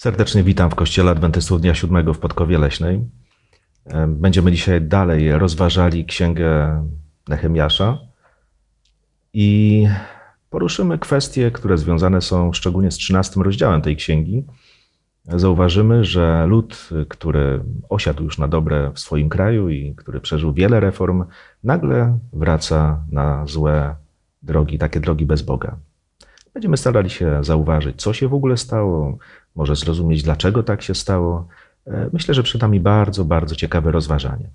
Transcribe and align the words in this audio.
Serdecznie 0.00 0.42
witam 0.42 0.70
w 0.70 0.74
Kościele 0.74 1.10
Adwentystów 1.10 1.60
Dnia 1.60 1.74
Siódmego 1.74 2.14
w 2.14 2.18
Podkowie 2.18 2.58
Leśnej. 2.58 3.00
Będziemy 4.08 4.52
dzisiaj 4.52 4.82
dalej 4.82 5.32
rozważali 5.32 6.04
księgę 6.04 6.82
Nehemiasza 7.28 7.98
i 9.32 9.86
poruszymy 10.50 10.98
kwestie, 10.98 11.50
które 11.50 11.78
związane 11.78 12.20
są 12.20 12.52
szczególnie 12.52 12.90
z 12.90 12.96
13 12.96 13.40
rozdziałem 13.40 13.82
tej 13.82 13.96
księgi. 13.96 14.44
Zauważymy, 15.24 16.04
że 16.04 16.46
lud, 16.46 16.88
który 17.08 17.60
osiadł 17.88 18.24
już 18.24 18.38
na 18.38 18.48
dobre 18.48 18.90
w 18.94 19.00
swoim 19.00 19.28
kraju 19.28 19.68
i 19.68 19.94
który 19.94 20.20
przeżył 20.20 20.52
wiele 20.52 20.80
reform, 20.80 21.24
nagle 21.64 22.18
wraca 22.32 23.04
na 23.12 23.46
złe 23.46 23.96
drogi, 24.42 24.78
takie 24.78 25.00
drogi 25.00 25.26
bez 25.26 25.42
Boga. 25.42 25.76
Będziemy 26.54 26.76
starali 26.76 27.10
się 27.10 27.44
zauważyć, 27.44 28.02
co 28.02 28.12
się 28.12 28.28
w 28.28 28.34
ogóle 28.34 28.56
stało, 28.56 29.18
może 29.56 29.76
zrozumieć, 29.76 30.22
dlaczego 30.22 30.62
tak 30.62 30.82
się 30.82 30.94
stało. 30.94 31.48
E, 31.86 32.10
Myślę, 32.12 32.34
że 32.34 32.42
przed 32.42 32.62
nami 32.62 32.80
bardzo, 32.80 33.24
bardzo 33.24 33.56
ciekawe 33.56 33.90
rozważanie. 33.90 34.50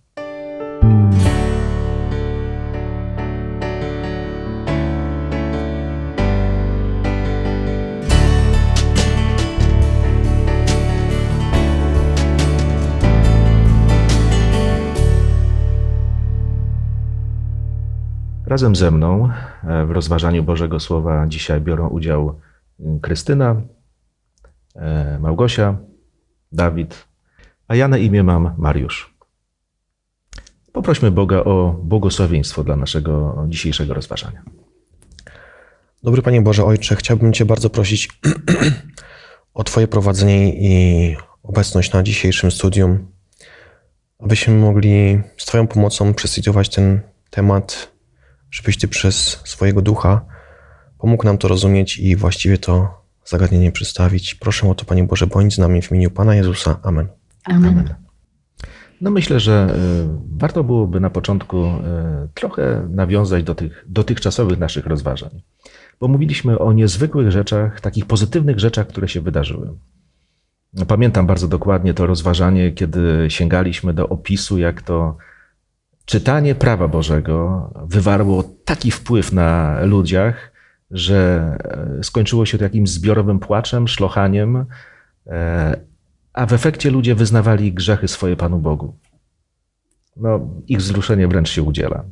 Razem 18.45 18.75
ze 18.75 18.91
mną 18.91 19.29
e, 19.63 19.85
w 19.85 19.91
rozważaniu 19.91 20.43
Bożego 20.43 20.79
Słowa 20.79 21.27
dzisiaj 21.27 21.61
biorą 21.61 21.87
udział 21.87 22.39
mm, 22.79 22.99
Krystyna, 22.99 23.61
Małgosia, 25.19 25.77
Dawid, 26.51 27.07
a 27.67 27.75
ja 27.75 27.87
na 27.87 27.97
imię 27.97 28.23
mam 28.23 28.55
Mariusz. 28.57 29.15
Poprośmy 30.71 31.11
Boga 31.11 31.37
o 31.37 31.79
błogosławieństwo 31.83 32.63
dla 32.63 32.75
naszego 32.75 33.45
dzisiejszego 33.49 33.93
rozważania. 33.93 34.43
Dobry 36.03 36.21
Panie 36.21 36.41
Boże 36.41 36.65
Ojcze, 36.65 36.95
chciałbym 36.95 37.33
Cię 37.33 37.45
bardzo 37.45 37.69
prosić 37.69 38.09
o 39.53 39.63
Twoje 39.63 39.87
prowadzenie 39.87 40.53
i 40.53 41.15
obecność 41.43 41.93
na 41.93 42.03
dzisiejszym 42.03 42.51
studium, 42.51 43.07
abyśmy 44.19 44.53
mogli 44.53 45.21
z 45.37 45.45
Twoją 45.45 45.67
pomocą 45.67 46.13
przestudiować 46.13 46.69
ten 46.69 47.01
temat, 47.29 47.91
żebyś 48.51 48.77
Ty 48.77 48.87
przez 48.87 49.41
swojego 49.45 49.81
ducha 49.81 50.25
pomógł 50.97 51.25
nam 51.25 51.37
to 51.37 51.47
rozumieć 51.47 51.97
i 51.97 52.15
właściwie 52.15 52.57
to 52.57 53.04
zagadnienie 53.25 53.71
przedstawić. 53.71 54.35
Proszę 54.35 54.69
o 54.69 54.75
to, 54.75 54.85
Panie 54.85 55.03
Boże, 55.03 55.27
bądź 55.27 55.55
z 55.55 55.57
nami 55.57 55.81
w 55.81 55.91
imieniu 55.91 56.11
Pana 56.11 56.35
Jezusa. 56.35 56.79
Amen. 56.83 57.07
Amen. 57.43 57.95
No 59.01 59.11
myślę, 59.11 59.39
że 59.39 59.67
y, 59.69 60.37
warto 60.37 60.63
byłoby 60.63 60.99
na 60.99 61.09
początku 61.09 61.65
y, 61.65 61.71
trochę 62.33 62.87
nawiązać 62.89 63.43
do 63.43 63.55
tych 63.55 63.85
dotychczasowych 63.87 64.59
naszych 64.59 64.85
rozważań, 64.85 65.41
bo 65.99 66.07
mówiliśmy 66.07 66.59
o 66.59 66.73
niezwykłych 66.73 67.31
rzeczach, 67.31 67.81
takich 67.81 68.05
pozytywnych 68.05 68.59
rzeczach, 68.59 68.87
które 68.87 69.07
się 69.07 69.21
wydarzyły. 69.21 69.69
Pamiętam 70.87 71.27
bardzo 71.27 71.47
dokładnie 71.47 71.93
to 71.93 72.05
rozważanie, 72.07 72.71
kiedy 72.71 73.25
sięgaliśmy 73.29 73.93
do 73.93 74.09
opisu, 74.09 74.57
jak 74.57 74.81
to 74.81 75.17
czytanie 76.05 76.55
prawa 76.55 76.87
Bożego 76.87 77.69
wywarło 77.87 78.43
taki 78.65 78.91
wpływ 78.91 79.33
na 79.33 79.79
ludziach, 79.85 80.51
że 80.91 81.57
e, 81.99 82.03
skończyło 82.03 82.45
się 82.45 82.57
to 82.57 82.63
jakimś 82.63 82.89
zbiorowym 82.89 83.39
płaczem, 83.39 83.87
szlochaniem, 83.87 84.65
e, 85.27 85.79
a 86.33 86.45
w 86.45 86.53
efekcie 86.53 86.91
ludzie 86.91 87.15
wyznawali 87.15 87.73
grzechy 87.73 88.07
swoje 88.07 88.35
Panu 88.35 88.59
Bogu. 88.59 88.95
No, 90.17 90.39
ich 90.67 90.77
wzruszenie 90.77 91.27
wręcz 91.27 91.49
się 91.49 91.63
udziela. 91.63 92.03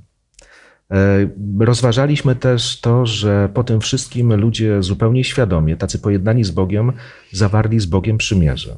E, 0.91 1.27
Rozważaliśmy 1.59 2.35
też 2.35 2.81
to, 2.81 3.05
że 3.05 3.49
po 3.53 3.63
tym 3.63 3.81
wszystkim 3.81 4.33
ludzie 4.33 4.83
zupełnie 4.83 5.23
świadomie, 5.23 5.77
tacy 5.77 5.99
pojednani 5.99 6.43
z 6.43 6.51
Bogiem, 6.51 6.93
zawarli 7.31 7.79
z 7.79 7.85
Bogiem 7.85 8.17
przymierze. 8.17 8.75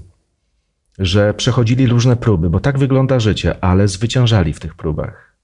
Że 0.99 1.33
przechodzili 1.33 1.87
różne 1.87 2.15
próby, 2.15 2.49
bo 2.49 2.59
tak 2.59 2.79
wygląda 2.79 3.19
życie, 3.19 3.63
ale 3.63 3.87
zwyciężali 3.87 4.53
w 4.53 4.59
tych 4.59 4.75
próbach. 4.75 5.34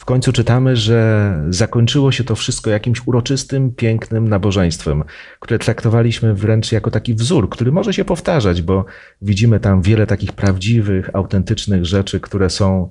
W 0.00 0.04
końcu 0.04 0.32
czytamy, 0.32 0.76
że 0.76 1.34
zakończyło 1.50 2.12
się 2.12 2.24
to 2.24 2.34
wszystko 2.34 2.70
jakimś 2.70 3.06
uroczystym, 3.06 3.74
pięknym 3.74 4.28
nabożeństwem, 4.28 5.04
które 5.40 5.58
traktowaliśmy 5.58 6.34
wręcz 6.34 6.72
jako 6.72 6.90
taki 6.90 7.14
wzór, 7.14 7.50
który 7.50 7.72
może 7.72 7.92
się 7.92 8.04
powtarzać, 8.04 8.62
bo 8.62 8.84
widzimy 9.22 9.60
tam 9.60 9.82
wiele 9.82 10.06
takich 10.06 10.32
prawdziwych, 10.32 11.10
autentycznych 11.12 11.86
rzeczy, 11.86 12.20
które 12.20 12.50
są 12.50 12.88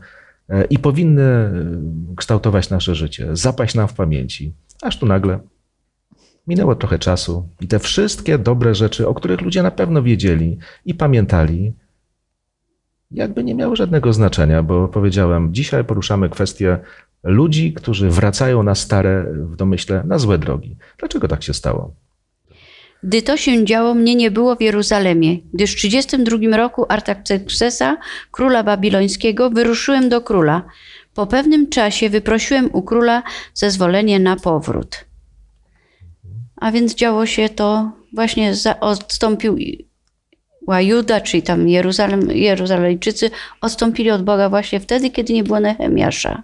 e, 0.50 0.66
i 0.66 0.80
powinny 0.80 1.22
e, 1.22 1.52
kształtować 2.16 2.70
nasze 2.70 2.96
życie, 2.96 3.28
zapaść 3.34 3.76
nam 3.76 3.88
w 3.88 3.94
pamięci. 3.94 4.54
Aż 4.82 5.00
tu 5.00 5.06
nagle 5.06 5.40
minęło 6.48 6.76
trochę 6.76 7.00
czasu 7.00 7.50
i 7.62 7.68
te 7.68 7.80
wszystkie 7.80 8.38
dobre 8.38 8.76
rzeczy, 8.76 9.08
o 9.08 9.14
których 9.14 9.42
ludzie 9.42 9.64
na 9.64 9.72
pewno 9.72 10.04
wiedzieli 10.04 10.58
i 10.86 10.94
pamiętali, 10.94 11.74
jakby 13.12 13.44
nie 13.44 13.56
miały 13.56 13.76
żadnego 13.76 14.14
znaczenia, 14.14 14.64
bo 14.64 14.88
powiedziałem, 14.88 15.54
dzisiaj 15.54 15.84
poruszamy 15.84 16.30
kwestię 16.30 16.80
ludzi, 17.24 17.74
którzy 17.74 18.10
wracają 18.10 18.64
na 18.64 18.76
stare, 18.76 19.26
w 19.34 19.56
domyśle, 19.56 20.04
na 20.06 20.20
złe 20.20 20.38
drogi. 20.38 20.76
Dlaczego 20.98 21.28
tak 21.28 21.44
się 21.44 21.54
stało? 21.54 21.94
Gdy 23.04 23.22
to 23.22 23.38
się 23.38 23.66
działo, 23.66 23.94
mnie 23.94 24.16
nie 24.16 24.32
było 24.32 24.56
w 24.56 24.62
Jeruzalemie, 24.62 25.38
gdyż 25.54 25.74
w 25.74 25.76
32 25.76 26.58
roku 26.58 26.86
Artaxerxesa, 26.90 27.98
króla 28.32 28.64
babilońskiego, 28.64 29.50
wyruszyłem 29.50 30.10
do 30.10 30.22
króla. 30.22 30.64
Po 31.14 31.28
pewnym 31.28 31.70
czasie 31.70 32.10
wyprosiłem 32.10 32.70
u 32.74 32.82
króla 32.82 33.24
zezwolenie 33.54 34.20
na 34.20 34.36
powrót. 34.36 35.06
A 36.56 36.72
więc 36.72 36.96
działo 36.96 37.26
się 37.26 37.50
to, 37.50 37.92
właśnie 38.14 38.56
za, 38.56 38.76
odstąpił 40.70 40.82
Juda, 40.82 41.22
czyli 41.22 41.44
tam 41.44 41.70
Jeruzalem, 41.70 42.32
Jeruzalejczycy, 42.32 43.30
odstąpili 43.62 44.12
od 44.12 44.24
Boga 44.24 44.50
właśnie 44.50 44.80
wtedy, 44.80 45.10
kiedy 45.10 45.34
nie 45.34 45.44
było 45.44 45.60
Nehemiasza. 45.60 46.44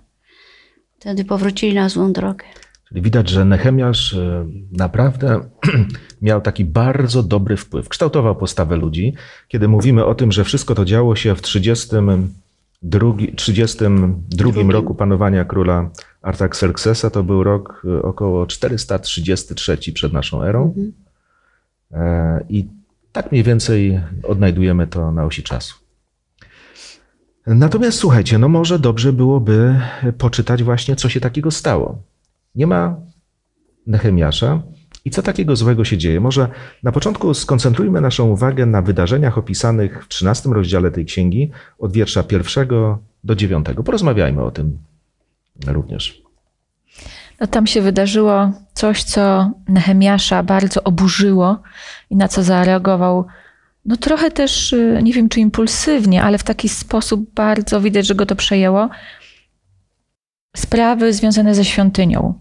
Wtedy 1.00 1.26
powrócili 1.26 1.74
na 1.74 1.90
złą 1.90 2.14
drogę. 2.14 2.46
Czyli 2.90 3.02
widać, 3.02 3.30
że 3.30 3.46
Nehemiasz 3.46 4.14
e, 4.14 4.46
naprawdę 4.72 5.40
miał 6.22 6.42
taki 6.42 6.66
bardzo 6.66 7.24
dobry 7.24 7.58
wpływ. 7.58 7.90
Kształtował 7.90 8.36
postawę 8.36 8.78
ludzi. 8.78 9.14
Kiedy 9.48 9.68
mówimy 9.68 10.06
o 10.06 10.16
tym, 10.16 10.32
że 10.32 10.44
wszystko 10.44 10.76
to 10.76 10.86
działo 10.86 11.16
się 11.16 11.36
w 11.36 11.42
32, 11.42 13.14
32 13.36 14.52
roku 14.72 14.96
panowania 14.96 15.46
króla 15.46 15.90
Artaxerxesa, 16.22 17.10
to 17.10 17.24
był 17.24 17.44
rok 17.44 17.86
e, 17.88 18.02
około 18.02 18.48
433 18.48 19.78
przed 19.94 20.14
naszą 20.14 20.44
erą. 20.44 20.74
E, 21.92 22.46
I 22.50 22.66
tak 23.16 23.32
mniej 23.32 23.44
więcej 23.44 24.02
odnajdujemy 24.24 24.88
to 24.88 25.12
na 25.12 25.26
osi 25.26 25.44
czasu. 25.44 25.76
Natomiast 27.48 27.98
słuchajcie, 27.98 28.38
no 28.38 28.50
może 28.50 28.80
dobrze 28.80 29.14
byłoby 29.14 29.80
poczytać 30.18 30.64
właśnie, 30.64 30.96
co 30.96 31.10
się 31.10 31.20
takiego 31.20 31.52
stało. 31.52 32.02
Nie 32.56 32.68
ma 32.68 32.96
Nehemiasza 33.88 34.62
i 35.06 35.10
co 35.10 35.22
takiego 35.22 35.56
złego 35.56 35.86
się 35.86 35.98
dzieje. 35.98 36.20
Może 36.20 36.50
na 36.84 36.92
początku 36.92 37.34
skoncentrujmy 37.34 38.02
naszą 38.02 38.30
uwagę 38.30 38.66
na 38.66 38.82
wydarzeniach 38.82 39.38
opisanych 39.38 40.06
w 40.06 40.08
13 40.08 40.50
rozdziale 40.50 40.92
tej 40.92 41.06
księgi, 41.06 41.52
od 41.80 41.94
wiersza 41.94 42.24
pierwszego 42.24 43.00
do 43.24 43.36
dziewiątego. 43.36 43.84
Porozmawiajmy 43.84 44.42
o 44.42 44.52
tym 44.52 44.78
również. 45.68 46.25
No 47.40 47.48
tam 47.48 47.68
się 47.68 47.82
wydarzyło 47.82 48.52
coś, 48.74 49.04
co 49.04 49.52
Nehemiasza 49.68 50.44
bardzo 50.44 50.84
oburzyło 50.84 51.62
i 52.10 52.16
na 52.16 52.28
co 52.28 52.44
zareagował, 52.44 53.26
no 53.86 53.98
trochę 53.98 54.32
też, 54.32 54.74
y, 54.74 55.00
nie 55.04 55.14
wiem 55.14 55.30
czy 55.30 55.40
impulsywnie, 55.40 56.24
ale 56.24 56.38
w 56.38 56.44
taki 56.44 56.70
sposób 56.70 57.34
bardzo 57.34 57.82
widać, 57.82 58.08
że 58.08 58.16
go 58.16 58.26
to 58.26 58.36
przejęło. 58.36 58.90
Sprawy 60.56 61.14
związane 61.14 61.56
ze 61.56 61.66
świątynią. 61.66 62.34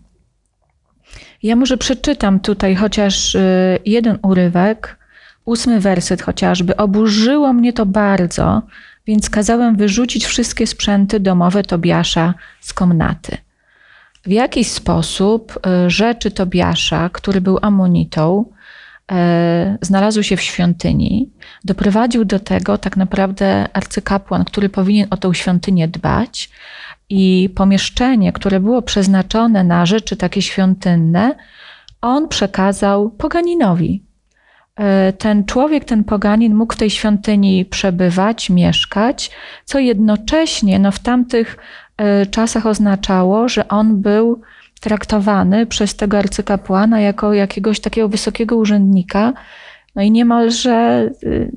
Ja 1.42 1.56
może 1.56 1.76
przeczytam 1.76 2.40
tutaj 2.40 2.74
chociaż 2.74 3.34
y, 3.34 3.78
jeden 3.84 4.18
urywek, 4.22 4.98
ósmy 5.44 5.80
werset 5.80 6.22
chociażby. 6.22 6.76
Oburzyło 6.76 7.52
mnie 7.52 7.72
to 7.72 7.86
bardzo, 7.86 8.62
więc 9.06 9.30
kazałem 9.30 9.76
wyrzucić 9.76 10.26
wszystkie 10.26 10.66
sprzęty 10.66 11.20
domowe 11.20 11.62
Tobiasza 11.62 12.34
z 12.60 12.72
komnaty. 12.72 13.36
W 14.26 14.30
jakiś 14.30 14.68
sposób 14.68 15.60
y, 15.86 15.90
rzeczy 15.90 16.30
Tobiasza, 16.30 17.08
który 17.12 17.40
był 17.40 17.58
amonitą, 17.62 18.44
e, 19.12 19.78
znalazły 19.80 20.24
się 20.24 20.36
w 20.36 20.42
świątyni, 20.42 21.30
doprowadził 21.64 22.24
do 22.24 22.40
tego 22.40 22.78
tak 22.78 22.96
naprawdę 22.96 23.68
arcykapłan, 23.72 24.44
który 24.44 24.68
powinien 24.68 25.06
o 25.10 25.16
tę 25.16 25.34
świątynię 25.34 25.88
dbać, 25.88 26.50
i 27.08 27.50
pomieszczenie, 27.54 28.32
które 28.32 28.60
było 28.60 28.82
przeznaczone 28.82 29.64
na 29.64 29.86
rzeczy 29.86 30.16
takie 30.16 30.42
świątynne, 30.42 31.34
on 32.00 32.28
przekazał 32.28 33.10
poganinowi. 33.10 34.04
e, 34.76 35.12
ten 35.12 35.44
człowiek, 35.44 35.84
ten 35.84 36.04
poganin 36.04 36.54
mógł 36.54 36.74
w 36.74 36.76
tej 36.76 36.90
świątyni 36.90 37.64
przebywać, 37.64 38.50
mieszkać, 38.50 39.30
co 39.64 39.78
jednocześnie 39.78 40.78
no, 40.78 40.92
w 40.92 40.98
tamtych 40.98 41.56
e, 41.56 41.60
czasach 42.30 42.66
oznaczało, 42.66 43.48
że 43.48 43.68
on 43.68 43.96
był 44.02 44.40
traktowany 44.80 45.66
przez 45.66 45.96
tego 45.96 46.18
arcykapłana 46.18 47.00
jako 47.00 47.34
jakiegoś 47.34 47.80
takiego 47.80 48.08
wysokiego 48.08 48.56
urzędnika, 48.56 49.32
no 49.94 50.02
i 50.02 50.10
niemalże, 50.10 51.10
y, 51.22 51.52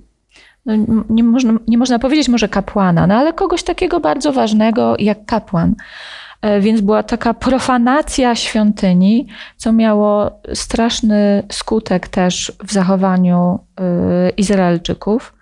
no 0.65 0.73
nie, 1.09 1.23
można, 1.23 1.53
nie 1.67 1.77
można 1.77 1.99
powiedzieć 1.99 2.29
może 2.29 2.47
kapłana, 2.47 3.07
no 3.07 3.15
ale 3.15 3.33
kogoś 3.33 3.63
takiego 3.63 3.99
bardzo 3.99 4.33
ważnego 4.33 4.95
jak 4.99 5.25
kapłan. 5.25 5.75
E, 6.41 6.59
Więc 6.59 6.81
była 6.81 7.03
taka 7.03 7.33
profanacja 7.33 8.35
świątyni, 8.35 9.27
co 9.57 9.71
miało 9.71 10.41
straszny 10.53 11.43
skutek 11.51 12.07
też 12.07 12.51
w 12.63 12.71
zachowaniu 12.71 13.59
y, 14.29 14.29
Izraelczyków. 14.29 15.36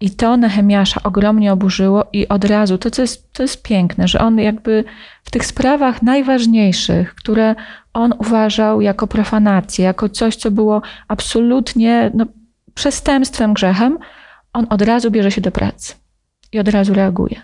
I 0.00 0.10
to 0.10 0.36
Nehemiasza 0.36 1.00
ogromnie 1.02 1.52
oburzyło 1.52 2.04
i 2.12 2.28
od 2.28 2.44
razu, 2.44 2.78
to 2.78 2.90
co 2.90 3.02
jest, 3.02 3.32
to 3.32 3.42
jest 3.42 3.62
piękne, 3.62 4.08
że 4.08 4.20
on 4.20 4.38
jakby 4.38 4.84
w 5.24 5.30
tych 5.30 5.46
sprawach 5.46 6.02
najważniejszych, 6.02 7.14
które 7.14 7.54
on 7.92 8.14
uważał 8.18 8.80
jako 8.80 9.06
profanację, 9.06 9.84
jako 9.84 10.08
coś, 10.08 10.36
co 10.36 10.50
było 10.50 10.82
absolutnie 11.08 12.10
no, 12.14 12.26
przestępstwem, 12.74 13.54
grzechem, 13.54 13.98
on 14.52 14.66
od 14.70 14.82
razu 14.82 15.10
bierze 15.10 15.30
się 15.30 15.40
do 15.40 15.50
pracy 15.50 15.94
i 16.52 16.58
od 16.58 16.68
razu 16.68 16.94
reaguje. 16.94 17.42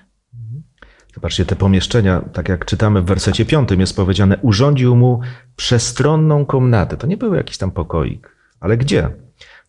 Zobaczcie, 1.14 1.44
te 1.44 1.56
pomieszczenia, 1.56 2.20
tak 2.32 2.48
jak 2.48 2.64
czytamy 2.64 3.02
w 3.02 3.04
wersecie 3.04 3.44
piątym, 3.44 3.80
jest 3.80 3.96
powiedziane, 3.96 4.38
urządził 4.42 4.96
mu 4.96 5.20
przestronną 5.56 6.46
komnatę. 6.46 6.96
To 6.96 7.06
nie 7.06 7.16
był 7.16 7.34
jakiś 7.34 7.58
tam 7.58 7.70
pokoik, 7.70 8.36
ale 8.60 8.76
gdzie? 8.76 9.25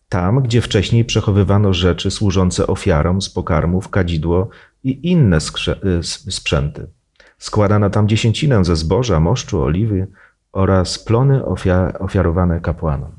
Tam, 0.08 0.42
gdzie 0.42 0.60
wcześniej 0.60 1.04
przechowywano 1.04 1.72
rzeczy 1.72 2.10
służące 2.10 2.66
ofiarom 2.66 3.22
z 3.22 3.30
pokarmów, 3.30 3.88
kadzidło 3.88 4.48
i 4.84 5.10
inne 5.10 5.36
y, 5.36 6.02
sprzęty. 6.30 6.86
Składano 7.38 7.90
tam 7.90 8.08
dziesięcinę 8.08 8.64
ze 8.64 8.76
zboża, 8.76 9.20
moszczu, 9.20 9.62
oliwy 9.62 10.06
oraz 10.52 10.98
plony 10.98 11.40
ofia- 11.40 11.98
ofiarowane 11.98 12.60
kapłanom. 12.60 13.12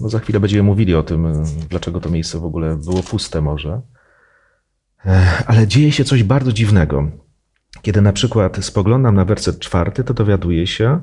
No 0.00 0.08
za 0.08 0.18
chwilę 0.18 0.40
będziemy 0.40 0.62
mówili 0.62 0.94
o 0.94 1.02
tym, 1.02 1.26
y, 1.26 1.44
dlaczego 1.68 2.00
to 2.00 2.10
miejsce 2.10 2.38
w 2.38 2.44
ogóle 2.44 2.76
było 2.76 3.02
puste 3.02 3.40
może. 3.40 3.80
Ale 5.46 5.66
dzieje 5.66 5.92
się 5.92 6.04
coś 6.04 6.22
bardzo 6.22 6.52
dziwnego. 6.52 7.10
Kiedy 7.82 8.00
na 8.00 8.12
przykład 8.12 8.64
spoglądam 8.64 9.14
na 9.14 9.24
werset 9.24 9.58
czwarty, 9.58 10.04
to 10.04 10.14
dowiaduję 10.14 10.66
się, 10.66 11.00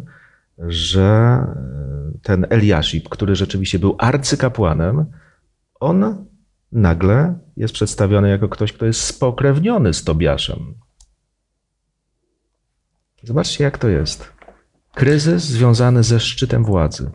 że 0.57 1.03
e, 1.03 2.19
ten 2.21 2.45
Eliaszib, 2.49 3.09
który 3.09 3.35
rzeczywiście 3.35 3.79
był 3.79 3.95
arcykapłanem, 3.99 5.05
on 5.79 6.25
nagle 6.71 7.39
jest 7.57 7.73
przedstawiony 7.73 8.29
jako 8.29 8.49
ktoś, 8.49 8.73
kto 8.73 8.85
jest 8.85 9.01
spokrewniony 9.01 9.93
z 9.93 10.03
Tobiaszem. 10.03 10.59
Zobaczcie, 13.23 13.63
jak 13.63 13.77
to 13.77 13.87
jest. 13.87 14.33
Kryzys 14.93 15.43
związany 15.43 16.03
ze 16.03 16.19
szczytem 16.19 16.63
władzy. 16.63 17.11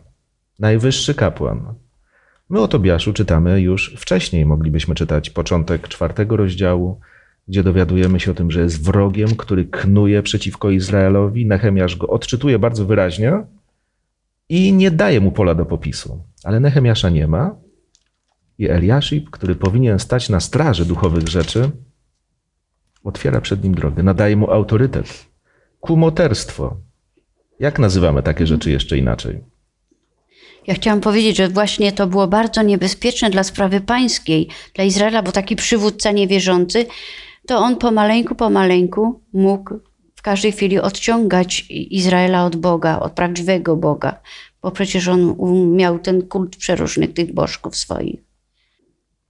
Najwyższy 0.59 1.15
kapłan. 1.15 1.75
My 2.49 2.59
o 2.59 2.67
Tobiaszu 2.67 3.13
czytamy 3.13 3.61
już 3.61 3.95
wcześniej. 3.97 4.45
Moglibyśmy 4.45 4.95
czytać 4.95 5.29
początek 5.29 5.87
czwartego 5.87 6.37
rozdziału, 6.37 6.99
gdzie 7.51 7.63
dowiadujemy 7.63 8.19
się 8.19 8.31
o 8.31 8.33
tym, 8.33 8.51
że 8.51 8.61
jest 8.61 8.83
wrogiem, 8.83 9.35
który 9.35 9.65
knuje 9.65 10.23
przeciwko 10.23 10.69
Izraelowi. 10.69 11.45
Nehemiasz 11.45 11.95
go 11.95 12.07
odczytuje 12.07 12.59
bardzo 12.59 12.85
wyraźnie 12.85 13.33
i 14.49 14.73
nie 14.73 14.91
daje 14.91 15.19
mu 15.19 15.31
pola 15.31 15.55
do 15.55 15.65
popisu. 15.65 16.23
Ale 16.43 16.59
Nehemiasza 16.59 17.09
nie 17.09 17.27
ma 17.27 17.55
i 18.57 18.69
Eliaszib, 18.69 19.29
który 19.29 19.55
powinien 19.55 19.99
stać 19.99 20.29
na 20.29 20.39
straży 20.39 20.85
duchowych 20.85 21.27
rzeczy, 21.27 21.71
otwiera 23.03 23.41
przed 23.41 23.63
nim 23.63 23.75
drogę, 23.75 24.03
nadaje 24.03 24.35
mu 24.35 24.51
autorytet. 24.51 25.25
Kumoterstwo. 25.79 26.77
Jak 27.59 27.79
nazywamy 27.79 28.23
takie 28.23 28.47
rzeczy 28.47 28.71
jeszcze 28.71 28.97
inaczej? 28.97 29.39
Ja 30.67 30.73
chciałam 30.73 31.01
powiedzieć, 31.01 31.37
że 31.37 31.49
właśnie 31.49 31.91
to 31.91 32.07
było 32.07 32.27
bardzo 32.27 32.61
niebezpieczne 32.61 33.29
dla 33.29 33.43
sprawy 33.43 33.81
pańskiej, 33.81 34.47
dla 34.73 34.83
Izraela, 34.83 35.23
bo 35.23 35.31
taki 35.31 35.55
przywódca 35.55 36.11
niewierzący, 36.11 36.85
to 37.47 37.57
on 37.57 37.77
pomaleńku, 37.77 38.35
pomaleńku 38.35 39.21
mógł 39.33 39.79
w 40.15 40.21
każdej 40.21 40.51
chwili 40.51 40.79
odciągać 40.79 41.65
Izraela 41.69 42.45
od 42.45 42.55
Boga, 42.55 42.99
od 42.99 43.11
prawdziwego 43.11 43.75
Boga, 43.75 44.19
bo 44.61 44.71
przecież 44.71 45.07
on 45.07 45.35
miał 45.75 45.99
ten 45.99 46.27
kult 46.27 46.55
przeróżnych 46.55 47.13
tych 47.13 47.33
bożków 47.33 47.75
swoich. 47.75 48.23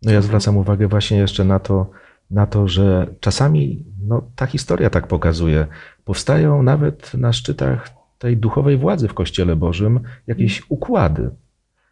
No 0.02 0.12
ja 0.12 0.22
zwracam 0.22 0.58
uwagę 0.58 0.88
właśnie 0.88 1.18
jeszcze 1.18 1.44
na 1.46 1.60
to, 1.60 1.90
na 2.32 2.48
to 2.48 2.68
że 2.68 3.08
czasami 3.20 3.86
no, 4.08 4.22
ta 4.36 4.46
historia 4.46 4.90
tak 4.90 5.08
pokazuje. 5.08 5.68
Powstają 6.06 6.64
nawet 6.64 7.14
na 7.14 7.34
szczytach 7.34 7.90
tej 8.18 8.38
duchowej 8.38 8.78
władzy 8.78 9.08
w 9.08 9.14
Kościele 9.14 9.56
Bożym 9.56 10.00
jakieś 10.28 10.64
układy 10.70 11.30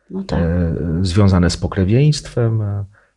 No 0.10 0.24
tak. 0.24 0.39
e, 0.39 0.75
związane 1.01 1.50
z 1.50 1.57
pokrewieństwem. 1.57 2.62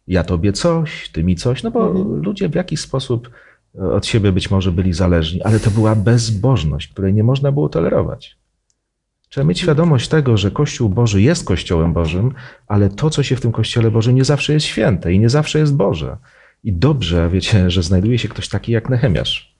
Ja 0.06 0.24
tobie 0.24 0.52
coś, 0.52 1.08
ty 1.08 1.24
mi 1.24 1.36
coś, 1.36 1.62
no 1.62 1.70
bo 1.70 1.88
ludzie 2.22 2.48
w 2.48 2.54
jakiś 2.54 2.80
sposób 2.80 3.30
e, 3.74 3.92
od 3.92 4.06
siebie 4.06 4.32
być 4.32 4.50
może 4.50 4.72
byli 4.72 4.92
zależni, 4.92 5.42
ale 5.42 5.60
to 5.60 5.70
była 5.70 5.94
bezbożność, 5.94 6.88
której 6.88 7.14
nie 7.14 7.24
można 7.24 7.52
było 7.52 7.68
tolerować. 7.68 8.36
Trzeba 9.28 9.46
mieć 9.46 9.60
świadomość 9.60 10.08
tego, 10.08 10.36
że 10.36 10.50
Kościół 10.50 10.88
Boży 10.88 11.22
jest 11.22 11.44
Kościołem 11.44 11.92
Bożym, 11.92 12.34
ale 12.66 12.88
to, 12.88 13.10
co 13.10 13.22
się 13.22 13.36
w 13.36 13.40
tym 13.40 13.52
Kościele 13.52 13.90
Bożym, 13.90 14.14
nie 14.14 14.24
zawsze 14.24 14.52
jest 14.52 14.66
święte 14.66 15.12
i 15.12 15.18
nie 15.18 15.28
zawsze 15.28 15.58
jest 15.58 15.76
Boże. 15.76 16.16
I 16.64 16.72
dobrze, 16.72 17.30
wiecie, 17.30 17.70
że 17.70 17.82
znajduje 17.82 18.18
się 18.18 18.28
ktoś 18.28 18.48
taki 18.48 18.72
jak 18.72 18.88
Nehemiasz, 18.88 19.56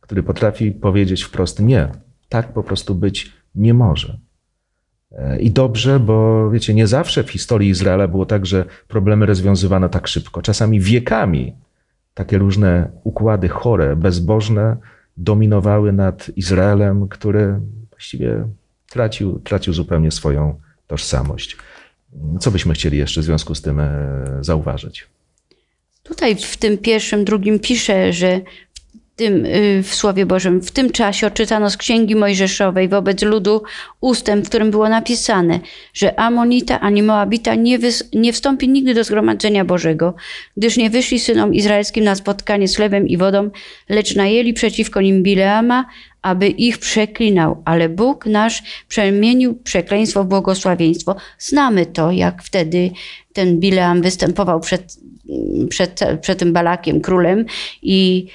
który 0.00 0.22
potrafi 0.22 0.72
powiedzieć 0.72 1.22
wprost 1.22 1.60
nie. 1.60 1.88
Tak 2.28 2.52
po 2.52 2.62
prostu 2.62 2.94
być 2.94 3.32
nie 3.54 3.74
może. 3.74 4.18
I 5.40 5.50
dobrze, 5.50 6.00
bo 6.00 6.50
wiecie, 6.50 6.74
nie 6.74 6.86
zawsze 6.86 7.24
w 7.24 7.30
historii 7.30 7.70
Izraela 7.70 8.08
było 8.08 8.26
tak, 8.26 8.46
że 8.46 8.64
problemy 8.88 9.26
rozwiązywano 9.26 9.88
tak 9.88 10.08
szybko. 10.08 10.42
Czasami 10.42 10.80
wiekami 10.80 11.54
takie 12.14 12.38
różne 12.38 12.90
układy 13.04 13.48
chore, 13.48 13.96
bezbożne 13.96 14.76
dominowały 15.16 15.92
nad 15.92 16.30
Izraelem, 16.36 17.08
który 17.08 17.60
właściwie 17.90 18.48
tracił, 18.90 19.38
tracił 19.38 19.72
zupełnie 19.74 20.10
swoją 20.10 20.60
tożsamość. 20.86 21.56
Co 22.40 22.50
byśmy 22.50 22.74
chcieli 22.74 22.98
jeszcze 22.98 23.20
w 23.20 23.24
związku 23.24 23.54
z 23.54 23.62
tym 23.62 23.80
e, 23.80 23.90
zauważyć? 24.40 25.06
Tutaj 26.02 26.36
w 26.36 26.56
tym 26.56 26.78
pierwszym, 26.78 27.24
drugim 27.24 27.58
pisze, 27.58 28.12
że 28.12 28.40
tym, 29.16 29.46
y, 29.46 29.82
w 29.82 29.94
Słowie 29.94 30.26
Bożym 30.26 30.60
w 30.60 30.70
tym 30.70 30.90
czasie 30.90 31.26
odczytano 31.26 31.70
z 31.70 31.76
Księgi 31.76 32.16
Mojżeszowej 32.16 32.88
wobec 32.88 33.22
ludu 33.22 33.62
ustęp, 34.00 34.46
w 34.46 34.48
którym 34.48 34.70
było 34.70 34.88
napisane, 34.88 35.60
że 35.94 36.20
Amonita 36.20 36.80
ani 36.80 37.02
Moabita 37.02 37.54
nie, 37.54 37.78
wys, 37.78 38.08
nie 38.12 38.32
wstąpi 38.32 38.68
nigdy 38.68 38.94
do 38.94 39.04
zgromadzenia 39.04 39.64
Bożego, 39.64 40.14
gdyż 40.56 40.76
nie 40.76 40.90
wyszli 40.90 41.20
synom 41.20 41.54
izraelskim 41.54 42.04
na 42.04 42.14
spotkanie 42.14 42.68
z 42.68 42.76
chlebem 42.76 43.08
i 43.08 43.16
wodą, 43.16 43.50
lecz 43.88 44.16
najęli 44.16 44.52
przeciwko 44.52 45.00
nim 45.00 45.22
Bileama, 45.22 45.84
aby 46.22 46.48
ich 46.48 46.78
przeklinał, 46.78 47.62
ale 47.64 47.88
Bóg 47.88 48.26
nasz 48.26 48.84
przemienił 48.88 49.54
przekleństwo 49.54 50.24
w 50.24 50.26
błogosławieństwo. 50.26 51.16
Znamy 51.38 51.86
to, 51.86 52.10
jak 52.10 52.42
wtedy 52.42 52.90
ten 53.32 53.60
Bileam 53.60 54.02
występował 54.02 54.60
przed, 54.60 54.96
przed, 55.68 56.00
przed 56.20 56.38
tym 56.38 56.52
Balakiem, 56.52 57.00
królem 57.00 57.44
i 57.82 58.26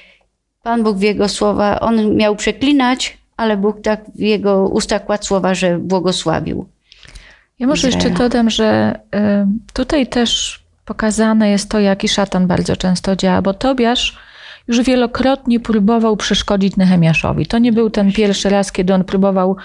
Pan 0.62 0.82
Bóg 0.82 0.98
w 0.98 1.02
jego 1.02 1.28
słowa, 1.28 1.80
on 1.80 2.16
miał 2.16 2.36
przeklinać, 2.36 3.18
ale 3.36 3.56
Bóg 3.56 3.82
tak 3.82 4.04
w 4.14 4.20
jego 4.20 4.68
ustach 4.68 5.04
kładł 5.04 5.24
słowa, 5.24 5.54
że 5.54 5.78
błogosławił. 5.78 6.66
Ja 7.58 7.66
może 7.66 7.86
jeszcze 7.86 7.98
Izraela. 7.98 8.18
dodam, 8.18 8.50
że 8.50 9.00
y, 9.14 9.18
tutaj 9.72 10.06
też 10.06 10.60
pokazane 10.84 11.50
jest 11.50 11.70
to, 11.70 11.80
jaki 11.80 12.08
szatan 12.08 12.46
bardzo 12.46 12.76
często 12.76 13.16
działa, 13.16 13.42
bo 13.42 13.54
Tobiasz 13.54 14.18
już 14.68 14.82
wielokrotnie 14.82 15.60
próbował 15.60 16.16
przeszkodzić 16.16 16.76
Nehemiaszowi. 16.76 17.46
To 17.46 17.58
nie 17.58 17.72
był 17.72 17.90
ten 17.90 18.12
pierwszy 18.12 18.48
raz, 18.48 18.72
kiedy 18.72 18.94
on 18.94 19.04
próbował 19.04 19.56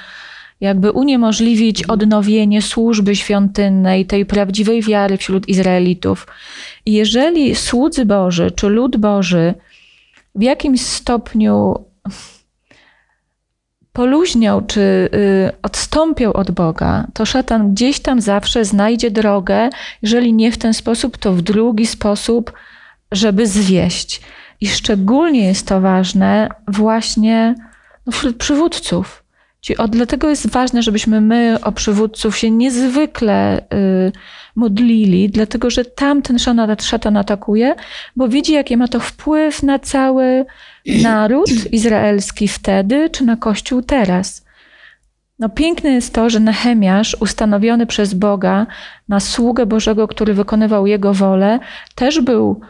jakby 0.61 0.91
uniemożliwić 0.91 1.83
odnowienie 1.83 2.61
służby 2.61 3.15
świątynnej, 3.15 4.05
tej 4.05 4.25
prawdziwej 4.25 4.81
wiary 4.81 5.17
wśród 5.17 5.47
Izraelitów. 5.47 6.27
I 6.85 6.93
jeżeli 6.93 7.55
słudzy 7.55 8.05
Boży 8.05 8.51
czy 8.51 8.67
lud 8.67 8.97
Boży 8.97 9.53
w 10.35 10.41
jakimś 10.41 10.81
stopniu 10.81 11.85
poluźniał 13.93 14.61
czy 14.61 14.79
y, 14.79 15.51
odstąpiał 15.61 16.33
od 16.33 16.51
Boga, 16.51 17.07
to 17.13 17.25
szatan 17.25 17.73
gdzieś 17.73 17.99
tam 17.99 18.21
zawsze 18.21 18.65
znajdzie 18.65 19.11
drogę, 19.11 19.69
jeżeli 20.01 20.33
nie 20.33 20.51
w 20.51 20.57
ten 20.57 20.73
sposób, 20.73 21.17
to 21.17 21.33
w 21.33 21.41
drugi 21.41 21.87
sposób, 21.87 22.53
żeby 23.11 23.47
zwieść. 23.47 24.21
I 24.61 24.67
szczególnie 24.67 25.47
jest 25.47 25.67
to 25.67 25.81
ważne 25.81 26.49
właśnie 26.67 27.55
no, 28.05 28.11
wśród 28.11 28.37
przywódców. 28.37 29.24
O, 29.77 29.87
dlatego 29.87 30.29
jest 30.29 30.49
ważne, 30.49 30.83
żebyśmy 30.83 31.21
my 31.21 31.57
o 31.63 31.71
przywódców 31.71 32.37
się 32.37 32.51
niezwykle 32.51 33.59
y, 33.59 34.11
modlili, 34.55 35.29
dlatego 35.29 35.69
że 35.69 35.85
tamten 35.85 36.39
szatan, 36.39 36.75
szatan 36.79 37.17
atakuje, 37.17 37.75
bo 38.15 38.27
widzi, 38.27 38.53
jaki 38.53 38.77
ma 38.77 38.87
to 38.87 38.99
wpływ 38.99 39.63
na 39.63 39.79
cały 39.79 40.45
naród 41.01 41.49
izraelski 41.71 42.47
wtedy, 42.47 43.09
czy 43.09 43.23
na 43.23 43.35
Kościół 43.35 43.81
teraz. 43.81 44.45
No 45.39 45.49
piękne 45.49 45.89
jest 45.89 46.13
to, 46.13 46.29
że 46.29 46.39
Nehemiasz, 46.39 47.17
ustanowiony 47.19 47.85
przez 47.85 48.13
Boga 48.13 48.67
na 49.09 49.19
sługę 49.19 49.65
Bożego, 49.65 50.07
który 50.07 50.33
wykonywał 50.33 50.87
jego 50.87 51.13
wolę, 51.13 51.59
też 51.95 52.21
był 52.21 52.61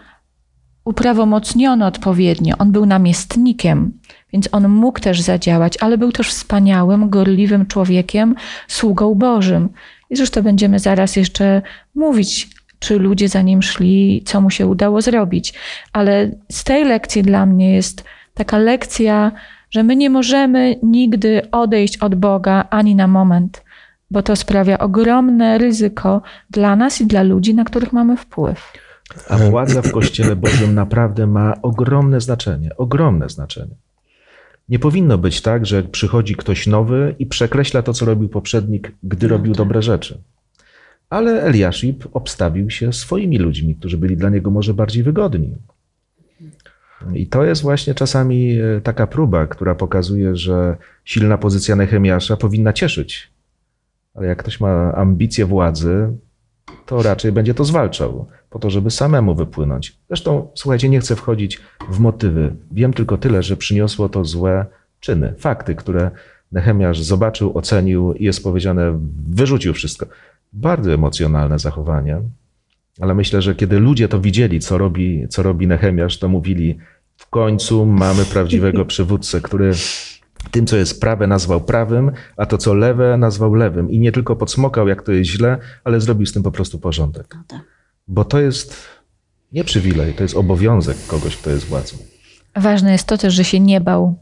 uprawomocniony 0.85 1.85
odpowiednio. 1.85 2.55
On 2.57 2.71
był 2.71 2.85
namiestnikiem, 2.85 3.91
więc 4.33 4.49
on 4.51 4.69
mógł 4.69 4.99
też 4.99 5.21
zadziałać, 5.21 5.77
ale 5.81 5.97
był 5.97 6.11
też 6.11 6.29
wspaniałym, 6.29 7.09
gorliwym 7.09 7.65
człowiekiem, 7.65 8.35
sługą 8.67 9.15
Bożym. 9.15 9.69
I 10.09 10.15
zresztą 10.15 10.41
będziemy 10.41 10.79
zaraz 10.79 11.15
jeszcze 11.15 11.61
mówić, 11.95 12.49
czy 12.79 12.99
ludzie 12.99 13.29
za 13.29 13.41
nim 13.41 13.61
szli, 13.61 14.23
co 14.25 14.41
mu 14.41 14.49
się 14.49 14.67
udało 14.67 15.01
zrobić. 15.01 15.53
Ale 15.93 16.31
z 16.51 16.63
tej 16.63 16.85
lekcji 16.85 17.23
dla 17.23 17.45
mnie 17.45 17.73
jest 17.73 18.03
taka 18.33 18.57
lekcja, 18.57 19.31
że 19.69 19.83
my 19.83 19.95
nie 19.95 20.09
możemy 20.09 20.75
nigdy 20.83 21.51
odejść 21.51 21.97
od 21.97 22.15
Boga 22.15 22.67
ani 22.69 22.95
na 22.95 23.07
moment, 23.07 23.63
bo 24.11 24.21
to 24.21 24.35
sprawia 24.35 24.77
ogromne 24.77 25.57
ryzyko 25.57 26.21
dla 26.49 26.75
nas 26.75 27.01
i 27.01 27.05
dla 27.05 27.23
ludzi, 27.23 27.53
na 27.53 27.63
których 27.63 27.93
mamy 27.93 28.17
wpływ. 28.17 28.73
A 29.29 29.37
władza 29.37 29.81
w 29.81 29.91
Kościele 29.91 30.35
Bożym 30.35 30.75
naprawdę 30.75 31.27
ma 31.27 31.61
ogromne 31.61 32.21
znaczenie. 32.21 32.77
Ogromne 32.77 33.29
znaczenie. 33.29 33.75
Nie 34.69 34.79
powinno 34.79 35.17
być 35.17 35.41
tak, 35.41 35.65
że 35.65 35.83
przychodzi 35.83 36.35
ktoś 36.35 36.67
nowy 36.67 37.15
i 37.19 37.25
przekreśla 37.25 37.81
to, 37.81 37.93
co 37.93 38.05
robił 38.05 38.29
poprzednik, 38.29 38.91
gdy 39.03 39.27
robił 39.27 39.53
dobre 39.53 39.81
rzeczy. 39.81 40.21
Ale 41.09 41.43
Eliaszib 41.43 42.05
obstawił 42.13 42.69
się 42.69 42.93
swoimi 42.93 43.37
ludźmi, 43.37 43.75
którzy 43.75 43.97
byli 43.97 44.17
dla 44.17 44.29
niego 44.29 44.51
może 44.51 44.73
bardziej 44.73 45.03
wygodni. 45.03 45.55
I 47.13 47.27
to 47.27 47.43
jest 47.43 47.61
właśnie 47.61 47.95
czasami 47.95 48.59
e, 48.59 48.81
taka 48.81 49.07
próba, 49.07 49.47
która 49.47 49.75
pokazuje, 49.75 50.35
że 50.35 50.77
silna 51.03 51.37
pozycja 51.37 51.75
Nehemiasza 51.75 52.37
powinna 52.37 52.73
cieszyć. 52.73 53.29
Ale 54.13 54.27
jak 54.27 54.37
ktoś 54.37 54.59
ma 54.59 54.93
ambicje 54.93 55.45
władzy, 55.45 56.07
to 56.85 57.03
raczej 57.03 57.31
będzie 57.31 57.53
to 57.53 57.65
zwalczał, 57.65 58.27
po 58.49 58.59
to, 58.59 58.69
żeby 58.69 58.91
samemu 58.91 59.35
wypłynąć. 59.35 59.97
Zresztą, 60.07 60.47
słuchajcie, 60.55 60.89
nie 60.89 60.99
chcę 60.99 61.15
wchodzić 61.15 61.59
w 61.89 61.99
motywy. 61.99 62.55
Wiem 62.71 62.93
tylko 62.93 63.17
tyle, 63.17 63.43
że 63.43 63.57
przyniosło 63.57 64.09
to 64.09 64.25
złe 64.25 64.65
czyny, 64.99 65.33
fakty, 65.39 65.75
które 65.75 66.11
Nehemiasz 66.51 67.01
zobaczył, 67.01 67.57
ocenił 67.57 68.13
i 68.13 68.23
jest 68.23 68.43
powiedziane, 68.43 68.99
wyrzucił 69.29 69.73
wszystko. 69.73 70.05
Bardzo 70.53 70.93
emocjonalne 70.93 71.59
zachowanie, 71.59 72.21
ale 73.01 73.13
myślę, 73.15 73.41
że 73.41 73.55
kiedy 73.55 73.79
ludzie 73.79 74.07
to 74.07 74.19
widzieli, 74.19 74.59
co 74.59 74.77
robi, 74.77 75.27
co 75.29 75.43
robi 75.43 75.67
Nehemiasz, 75.67 76.19
to 76.19 76.27
mówili, 76.27 76.77
w 77.17 77.29
końcu 77.29 77.85
mamy 77.85 78.25
prawdziwego 78.25 78.85
przywódcę, 78.85 79.41
który 79.41 79.71
tym, 80.51 80.67
co 80.67 80.77
jest 80.77 81.01
prawe, 81.01 81.27
nazwał 81.27 81.61
prawym, 81.61 82.11
a 82.37 82.45
to, 82.45 82.57
co 82.57 82.73
lewe, 82.73 83.17
nazwał 83.17 83.53
lewym. 83.53 83.91
I 83.91 83.99
nie 83.99 84.11
tylko 84.11 84.35
podsmokał, 84.35 84.87
jak 84.87 85.03
to 85.03 85.11
jest 85.11 85.29
źle, 85.29 85.57
ale 85.83 86.01
zrobił 86.01 86.25
z 86.25 86.33
tym 86.33 86.43
po 86.43 86.51
prostu 86.51 86.79
porządek. 86.79 87.35
No 87.35 87.43
tak. 87.47 87.61
Bo 88.07 88.25
to 88.25 88.39
jest 88.39 88.87
nie 89.51 89.63
przywilej, 89.63 90.13
to 90.13 90.23
jest 90.23 90.35
obowiązek 90.35 90.97
kogoś, 91.07 91.37
kto 91.37 91.49
jest 91.49 91.65
władzą. 91.65 91.97
Ważne 92.55 92.91
jest 92.91 93.07
to 93.07 93.17
też, 93.17 93.33
że 93.33 93.43
się 93.43 93.59
nie 93.59 93.81
bał. 93.81 94.15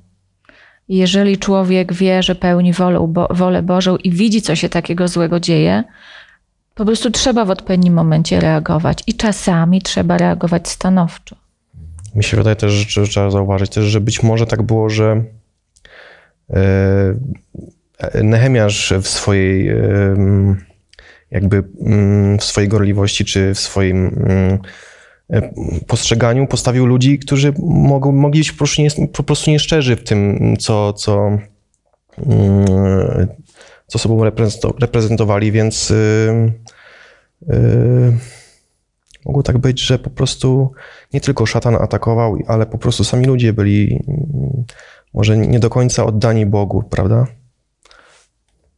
Jeżeli 0.90 1.38
człowiek 1.38 1.94
wie, 1.94 2.24
że 2.24 2.36
pełni 2.36 2.74
wolę, 2.74 3.08
bo, 3.10 3.28
wolę 3.32 3.64
Bożą 3.64 3.98
i 3.98 4.12
widzi, 4.12 4.42
co 4.42 4.56
się 4.56 4.70
takiego 4.70 5.08
złego 5.08 5.40
dzieje, 5.40 5.84
po 6.76 6.86
prostu 6.86 7.12
trzeba 7.12 7.46
w 7.46 7.50
odpowiednim 7.50 7.94
momencie 7.94 8.40
reagować. 8.40 9.04
I 9.08 9.14
czasami 9.14 9.82
trzeba 9.82 10.18
reagować 10.18 10.70
stanowczo. 10.70 11.36
Mi 12.16 12.24
się 12.24 12.38
wydaje 12.38 12.56
też, 12.56 12.72
że 12.72 13.08
trzeba 13.08 13.32
zauważyć 13.32 13.72
też, 13.72 13.86
że 13.86 14.02
być 14.02 14.24
może 14.24 14.48
tak 14.48 14.62
było, 14.62 14.90
że 14.90 15.24
Nehemiasz 18.24 18.94
w 19.02 19.08
swojej 19.08 19.76
jakby 21.34 21.64
mm, 21.86 22.38
w 22.38 22.44
swojej 22.44 22.70
gorliwości 22.70 23.26
czy 23.26 23.54
w 23.54 23.60
swoim 23.60 24.08
mm, 24.08 24.60
e, 25.30 25.54
postrzeganiu 25.88 26.48
postawił 26.48 26.86
ludzi, 26.86 27.20
którzy 27.20 27.54
mogą, 27.60 28.12
mogli 28.12 28.40
być 28.40 28.52
po 28.52 28.58
prostu, 28.58 28.82
nie, 28.82 29.08
po 29.08 29.24
prostu 29.24 29.52
nieszczerzy 29.52 29.96
w 29.96 30.04
tym, 30.04 30.54
co, 30.60 30.94
co, 30.94 31.38
mm, 32.18 32.66
co 33.88 34.00
sobą 34.00 34.24
reprezento- 34.24 34.80
reprezentowali, 34.82 35.52
więc 35.52 35.92
y, 35.92 36.54
y, 37.50 38.14
mogło 39.26 39.44
tak 39.44 39.58
być, 39.58 39.82
że 39.82 40.00
po 40.00 40.10
prostu 40.10 40.72
nie 41.14 41.22
tylko 41.22 41.46
szatan 41.46 41.76
atakował, 41.76 42.38
ale 42.48 42.66
po 42.66 42.78
prostu 42.78 43.04
sami 43.04 43.26
ludzie 43.26 43.54
byli 43.54 44.00
może 45.14 45.38
nie 45.38 45.60
do 45.60 45.70
końca 45.70 46.06
oddani 46.06 46.46
Bogu, 46.46 46.84
prawda? 46.84 47.28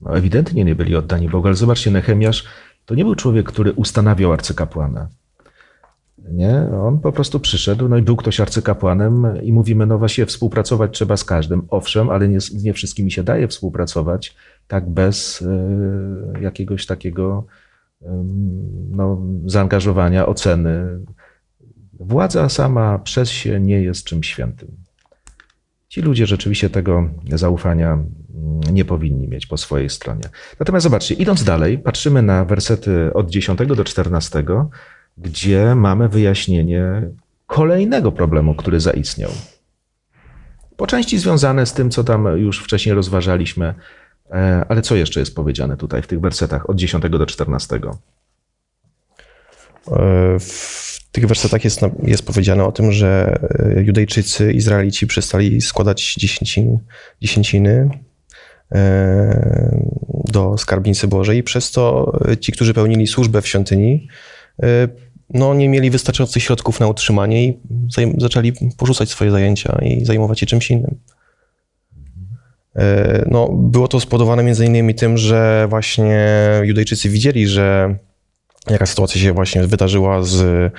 No, 0.02 0.18
ewidentnie 0.18 0.66
nie 0.66 0.76
byli 0.76 0.96
oddani 0.96 1.30
Bogu, 1.30 1.48
ale 1.48 1.56
zobaczcie, 1.56 1.92
Nehemiasz 1.92 2.46
to 2.86 2.96
nie 2.96 3.04
był 3.04 3.16
człowiek, 3.16 3.46
który 3.46 3.74
ustanawiał 3.74 4.34
arcykapłana. 4.34 5.08
Nie, 6.32 6.68
on 6.82 7.00
po 7.00 7.12
prostu 7.12 7.40
przyszedł, 7.40 7.88
no 7.88 7.98
i 7.98 8.02
był 8.02 8.16
ktoś 8.16 8.40
arcykapłanem 8.40 9.42
i 9.44 9.54
mówimy, 9.54 9.86
no 9.86 9.98
właśnie 9.98 10.26
współpracować 10.26 10.92
trzeba 10.94 11.18
z 11.18 11.24
każdym. 11.24 11.62
Owszem, 11.70 12.10
ale 12.10 12.28
nie, 12.28 12.38
nie 12.54 12.74
wszystkimi 12.74 13.12
się 13.12 13.24
daje 13.24 13.48
współpracować 13.48 14.36
tak 14.68 14.90
bez 14.90 15.42
e, 15.42 16.42
jakiegoś 16.42 16.86
takiego 16.86 17.46
em, 18.02 18.26
no, 18.92 19.22
zaangażowania, 19.46 20.26
oceny. 20.26 21.00
Władza 21.94 22.50
sama 22.50 23.00
przez 23.00 23.30
się 23.30 23.60
nie 23.60 23.82
jest 23.82 24.06
czymś 24.06 24.28
świętym. 24.28 24.85
Ci 25.96 26.02
ludzie 26.02 26.26
rzeczywiście 26.26 26.70
tego 26.70 27.10
zaufania 27.30 27.94
mm, 27.94 28.06
nie 28.72 28.86
powinni 28.86 29.28
mieć 29.28 29.46
po 29.46 29.58
swojej 29.58 29.90
stronie. 29.90 30.24
Natomiast 30.60 30.84
zobaczcie, 30.84 31.16
idąc 31.16 31.44
dalej, 31.44 31.78
patrzymy 31.78 32.22
na 32.22 32.46
wersety 32.46 33.14
od 33.14 33.30
10 33.30 33.60
do 33.68 33.84
14, 33.84 34.44
gdzie 35.18 35.76
mamy 35.76 36.10
wyjaśnienie 36.10 37.02
kolejnego 37.48 38.12
problemu, 38.12 38.56
który 38.56 38.80
zaistniał. 38.80 39.32
Po 40.78 40.88
części 40.88 41.18
związane 41.18 41.66
z 41.66 41.74
tym, 41.74 41.90
co 41.90 42.04
tam 42.04 42.38
już 42.38 42.64
wcześniej 42.64 42.96
rozważaliśmy, 42.96 43.74
e, 44.32 44.66
ale 44.70 44.82
co 44.82 44.96
jeszcze 44.96 45.20
jest 45.20 45.36
powiedziane 45.36 45.78
tutaj 45.78 46.02
w 46.02 46.08
tych 46.08 46.20
wersetach 46.20 46.70
od 46.70 46.78
10 46.78 47.04
do 47.10 47.26
14? 47.26 47.80
E, 49.92 50.40
W 50.40 50.85
tych 51.16 51.28
wersetach 51.28 51.64
jest, 51.64 51.82
jest 52.04 52.26
powiedziane 52.26 52.66
o 52.66 52.72
tym, 52.72 52.92
że 52.92 53.40
e, 53.78 53.84
Judejczycy, 53.84 54.54
Izraelici 54.54 55.08
przestali 55.08 55.62
składać 55.62 56.16
dziesięcin, 56.16 56.80
dziesięciny 57.22 57.90
e, 58.72 59.78
do 60.26 60.58
skarbnicy 60.58 61.08
Bożej 61.08 61.38
i 61.38 61.44
przez 61.44 61.72
to 61.72 62.14
e, 62.28 62.38
ci, 62.38 62.52
którzy 62.52 62.74
pełnili 62.74 63.08
służbę 63.08 63.42
w 63.42 63.48
świątyni, 63.48 64.08
no, 65.34 65.54
nie 65.54 65.70
mieli 65.70 65.90
wystarczających 65.90 66.44
środków 66.44 66.80
na 66.80 66.88
utrzymanie 66.88 67.46
i 67.46 67.60
zaczęli 68.18 68.54
porzucać 68.78 69.10
swoje 69.10 69.32
zajęcia 69.32 69.80
i 69.82 70.06
zajmować 70.06 70.40
się 70.40 70.46
czymś 70.46 70.72
innym. 70.72 71.00
No, 73.28 73.50
było 73.50 73.88
to 73.88 74.00
spowodowane 74.00 74.44
między 74.44 74.66
innymi 74.66 74.96
tym, 74.96 75.18
że 75.18 75.68
właśnie 75.70 76.30
Judejczycy 76.64 77.10
widzieli, 77.10 77.48
że 77.48 77.96
jaka 78.70 78.86
sytuacja 78.86 79.22
się 79.22 79.34
właśnie 79.34 79.68
wydarzyła 79.68 80.24
z, 80.24 80.74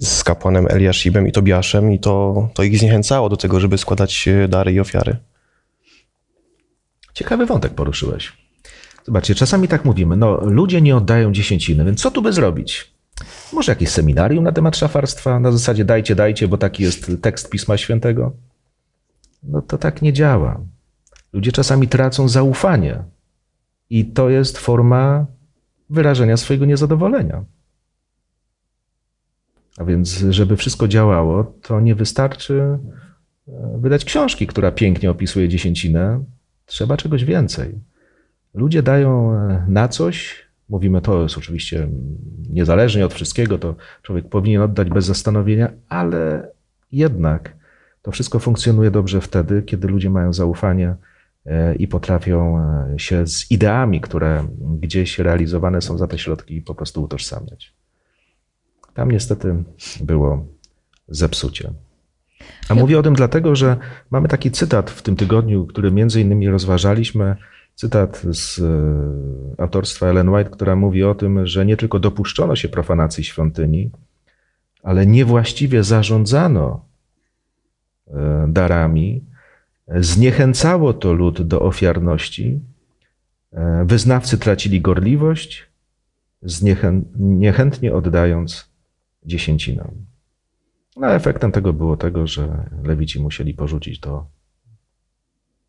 z 0.00 0.24
kapłanem 0.24 0.66
Eliaszibem 0.70 1.28
i 1.28 1.32
Tobiaszem 1.32 1.92
i 1.92 1.98
to, 1.98 2.48
to 2.54 2.62
ich 2.62 2.78
zniechęcało 2.78 3.28
do 3.28 3.36
tego, 3.36 3.60
żeby 3.60 3.78
składać 3.78 4.28
e, 4.28 4.48
dary 4.48 4.72
i 4.72 4.80
ofiary. 4.80 5.16
Ciekawy 7.14 7.46
wątek 7.46 7.74
poruszyłeś. 7.74 8.32
Zobaczcie, 9.04 9.34
czasami 9.34 9.68
tak 9.68 9.84
mówimy, 9.84 10.16
no 10.16 10.40
ludzie 10.44 10.80
nie 10.80 10.96
oddają 10.96 11.32
dziesięciny, 11.32 11.84
więc 11.84 12.00
co 12.02 12.10
tu 12.10 12.22
by 12.22 12.32
zrobić? 12.32 12.96
Może 13.52 13.72
jakieś 13.72 13.88
seminarium 13.88 14.44
na 14.44 14.52
temat 14.52 14.76
szafarstwa? 14.76 15.40
Na 15.40 15.52
zasadzie 15.52 15.84
dajcie, 15.84 16.14
dajcie, 16.14 16.48
bo 16.48 16.58
taki 16.58 16.82
jest 16.82 17.10
tekst 17.22 17.50
Pisma 17.50 17.76
Świętego? 17.76 18.32
No 19.42 19.62
to 19.62 19.78
tak 19.78 20.02
nie 20.02 20.12
działa. 20.12 20.60
Ludzie 21.32 21.52
czasami 21.52 21.88
tracą 21.88 22.28
zaufanie 22.28 23.02
i 23.90 24.04
to 24.04 24.30
jest 24.30 24.58
forma 24.58 25.26
wyrażenia 25.90 26.36
swojego 26.36 26.66
niezadowolenia. 26.66 27.44
A 29.76 29.84
więc, 29.84 30.24
żeby 30.30 30.56
wszystko 30.56 30.88
działało, 30.88 31.44
to 31.44 31.80
nie 31.80 31.94
wystarczy 31.94 32.78
e, 33.48 33.78
wydać 33.78 34.04
książki, 34.04 34.46
która 34.46 34.72
pięknie 34.72 35.10
opisuje 35.10 35.48
dziesięcinę. 35.48 36.24
Trzeba 36.66 36.96
czegoś 36.96 37.24
więcej. 37.24 37.80
Ludzie 38.54 38.82
dają 38.82 39.32
e, 39.32 39.66
na 39.68 39.88
coś, 39.88 40.46
mówimy 40.68 41.00
to 41.00 41.22
jest 41.22 41.38
oczywiście 41.38 41.88
niezależnie 42.50 43.06
od 43.06 43.14
wszystkiego, 43.14 43.58
to 43.58 43.74
człowiek 44.02 44.28
powinien 44.28 44.62
oddać 44.62 44.88
bez 44.88 45.04
zastanowienia, 45.04 45.72
ale 45.88 46.48
jednak 46.92 47.56
to 48.02 48.10
wszystko 48.10 48.38
funkcjonuje 48.38 48.90
dobrze 48.90 49.20
wtedy, 49.20 49.62
kiedy 49.62 49.88
ludzie 49.88 50.10
mają 50.10 50.32
zaufanie 50.32 50.94
e, 51.46 51.74
i 51.74 51.88
potrafią 51.88 52.60
się 52.96 53.26
z 53.26 53.50
ideami, 53.50 54.00
które 54.00 54.48
gdzieś 54.80 55.18
realizowane 55.18 55.80
są 55.80 55.98
za 55.98 56.06
te 56.06 56.18
środki, 56.18 56.62
po 56.62 56.74
prostu 56.74 57.02
utożsamiać. 57.02 57.75
Tam 58.96 59.10
niestety 59.12 59.64
było 60.00 60.46
zepsucie. 61.08 61.72
A 62.68 62.74
mówię 62.74 62.98
o 62.98 63.02
tym 63.02 63.14
dlatego, 63.14 63.56
że 63.56 63.76
mamy 64.10 64.28
taki 64.28 64.50
cytat 64.50 64.90
w 64.90 65.02
tym 65.02 65.16
tygodniu, 65.16 65.66
który 65.66 65.90
między 65.90 66.20
innymi 66.20 66.48
rozważaliśmy. 66.48 67.36
Cytat 67.74 68.22
z 68.30 68.58
e, 68.58 69.62
autorstwa 69.62 70.06
Ellen 70.06 70.28
White, 70.28 70.50
która 70.50 70.76
mówi 70.76 71.04
o 71.04 71.14
tym, 71.14 71.46
że 71.46 71.66
nie 71.66 71.76
tylko 71.76 71.98
dopuszczono 71.98 72.56
się 72.56 72.68
profanacji 72.68 73.24
świątyni, 73.24 73.90
ale 74.82 75.06
niewłaściwie 75.06 75.82
zarządzano 75.84 76.84
e, 78.08 78.46
darami, 78.48 79.24
zniechęcało 79.96 80.92
to 80.92 81.12
lud 81.12 81.42
do 81.42 81.60
ofiarności, 81.62 82.60
e, 83.52 83.84
wyznawcy 83.84 84.38
tracili 84.38 84.80
gorliwość, 84.80 85.66
zniechę- 86.42 87.02
niechętnie 87.16 87.94
oddając 87.94 88.75
dziesięcinę. 89.26 89.88
No, 90.96 91.14
efektem 91.14 91.52
tego 91.52 91.72
było 91.72 91.96
tego, 91.96 92.26
że 92.26 92.70
lewici 92.84 93.20
musieli 93.20 93.54
porzucić 93.54 94.00
to, 94.00 94.26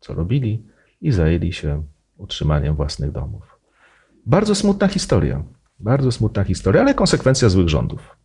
co 0.00 0.14
robili 0.14 0.62
i 1.00 1.12
zajęli 1.12 1.52
się 1.52 1.82
utrzymaniem 2.16 2.74
własnych 2.74 3.12
domów. 3.12 3.58
Bardzo 4.26 4.54
smutna 4.54 4.88
historia. 4.88 5.42
Bardzo 5.80 6.12
smutna 6.12 6.44
historia, 6.44 6.80
ale 6.82 6.94
konsekwencja 6.94 7.48
złych 7.48 7.68
rządów. 7.68 8.16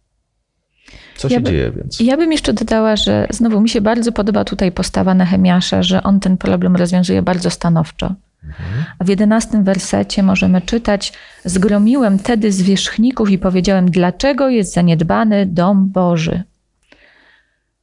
Co 1.17 1.29
się 1.29 1.35
Ja 1.35 1.41
by- 1.41 1.49
dzieje 1.49 1.71
więc? 1.71 1.99
Ja 1.99 2.17
bym 2.17 2.31
jeszcze 2.31 2.53
dodała, 2.53 2.95
że 2.95 3.27
znowu 3.29 3.61
mi 3.61 3.69
się 3.69 3.81
bardzo 3.81 4.11
podoba 4.11 4.45
tutaj 4.45 4.71
postawa 4.71 5.13
Nehemiasza, 5.13 5.83
że 5.83 6.03
on 6.03 6.19
ten 6.19 6.37
problem 6.37 6.75
rozwiązuje 6.75 7.21
bardzo 7.21 7.49
stanowczo. 7.49 8.15
A 8.99 9.03
w 9.03 9.07
jedenastym 9.07 9.63
wersecie 9.63 10.23
możemy 10.23 10.61
czytać: 10.61 11.13
Zgromiłem 11.45 12.19
tedy 12.19 12.51
zwierzchników 12.51 13.29
i 13.29 13.37
powiedziałem, 13.37 13.91
dlaczego 13.91 14.49
jest 14.49 14.73
zaniedbany 14.73 15.45
dom 15.45 15.89
Boży. 15.89 16.43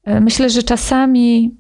E, 0.05 0.21
Myślę, 0.21 0.51
że 0.51 0.63
czasami 0.63 1.55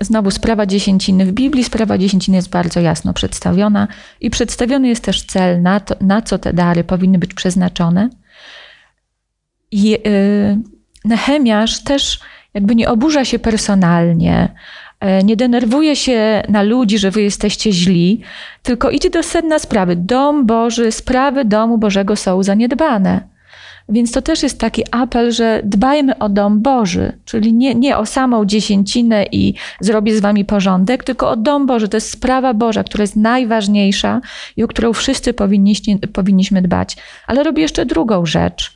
znowu 0.00 0.30
sprawa 0.30 0.66
dziesięciny 0.66 1.26
w 1.26 1.32
Biblii, 1.32 1.64
sprawa 1.64 1.98
dziesięciny 1.98 2.36
jest 2.36 2.50
bardzo 2.50 2.80
jasno 2.80 3.12
przedstawiona 3.12 3.88
i 4.20 4.30
przedstawiony 4.30 4.88
jest 4.88 5.04
też 5.04 5.22
cel, 5.22 5.62
na, 5.62 5.80
to, 5.80 5.94
na 6.00 6.22
co 6.22 6.38
te 6.38 6.52
dary 6.52 6.84
powinny 6.84 7.18
być 7.18 7.34
przeznaczone. 7.34 8.10
I 9.70 9.94
y, 10.06 10.58
Nehemiasz 11.04 11.82
też 11.82 12.20
jakby 12.54 12.74
nie 12.74 12.88
oburza 12.88 13.24
się 13.24 13.38
personalnie, 13.38 14.34
e, 14.34 14.54
nie 15.24 15.36
denerwuje 15.36 15.96
się 15.96 16.42
na 16.48 16.62
ludzi, 16.62 16.98
że 16.98 17.10
wy 17.10 17.22
jesteście 17.22 17.72
źli, 17.72 18.20
tylko 18.62 18.90
idzie 18.90 19.10
do 19.10 19.22
sedna 19.22 19.58
sprawy. 19.58 19.96
Dom 19.96 20.46
Boży, 20.46 20.92
sprawy 20.92 21.44
domu 21.44 21.78
Bożego 21.78 22.16
są 22.16 22.42
zaniedbane. 22.42 23.36
Więc 23.88 24.12
to 24.12 24.22
też 24.22 24.42
jest 24.42 24.60
taki 24.60 24.82
apel, 24.90 25.32
że 25.32 25.60
dbajmy 25.64 26.18
o 26.18 26.28
dom 26.28 26.62
Boży, 26.62 27.18
czyli 27.24 27.52
nie, 27.52 27.74
nie 27.74 27.98
o 27.98 28.06
samą 28.06 28.44
dziesięcinę 28.44 29.26
i 29.32 29.54
zrobię 29.80 30.16
z 30.16 30.20
wami 30.20 30.44
porządek, 30.44 31.04
tylko 31.04 31.30
o 31.30 31.36
dom 31.36 31.66
Boży. 31.66 31.88
To 31.88 31.96
jest 31.96 32.10
sprawa 32.10 32.54
Boża, 32.54 32.84
która 32.84 33.02
jest 33.02 33.16
najważniejsza 33.16 34.20
i 34.56 34.62
o 34.62 34.68
którą 34.68 34.92
wszyscy 34.92 35.34
powinniśmy, 35.34 35.98
powinniśmy 35.98 36.62
dbać. 36.62 36.96
Ale 37.26 37.42
robi 37.42 37.62
jeszcze 37.62 37.86
drugą 37.86 38.26
rzecz, 38.26 38.75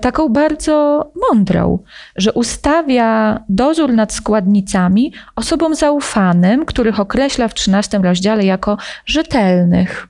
taką 0.00 0.28
bardzo 0.28 1.06
mądrą, 1.28 1.78
że 2.16 2.32
ustawia 2.32 3.40
dozór 3.48 3.92
nad 3.92 4.12
składnicami 4.12 5.12
osobom 5.36 5.74
zaufanym, 5.74 6.64
których 6.64 7.00
określa 7.00 7.48
w 7.48 7.54
13 7.54 7.98
rozdziale 7.98 8.44
jako 8.44 8.76
rzetelnych. 9.06 10.08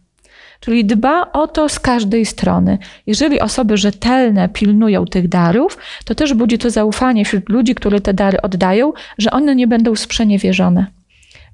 Czyli 0.60 0.84
dba 0.84 1.32
o 1.32 1.46
to 1.46 1.68
z 1.68 1.80
każdej 1.80 2.26
strony. 2.26 2.78
Jeżeli 3.06 3.40
osoby 3.40 3.76
rzetelne 3.76 4.48
pilnują 4.48 5.04
tych 5.04 5.28
darów, 5.28 5.78
to 6.04 6.14
też 6.14 6.34
budzi 6.34 6.58
to 6.58 6.70
zaufanie 6.70 7.24
wśród 7.24 7.48
ludzi, 7.48 7.74
którzy 7.74 8.00
te 8.00 8.14
dary 8.14 8.42
oddają, 8.42 8.92
że 9.18 9.30
one 9.30 9.54
nie 9.54 9.66
będą 9.66 9.96
sprzeniewierzone. 9.96 10.86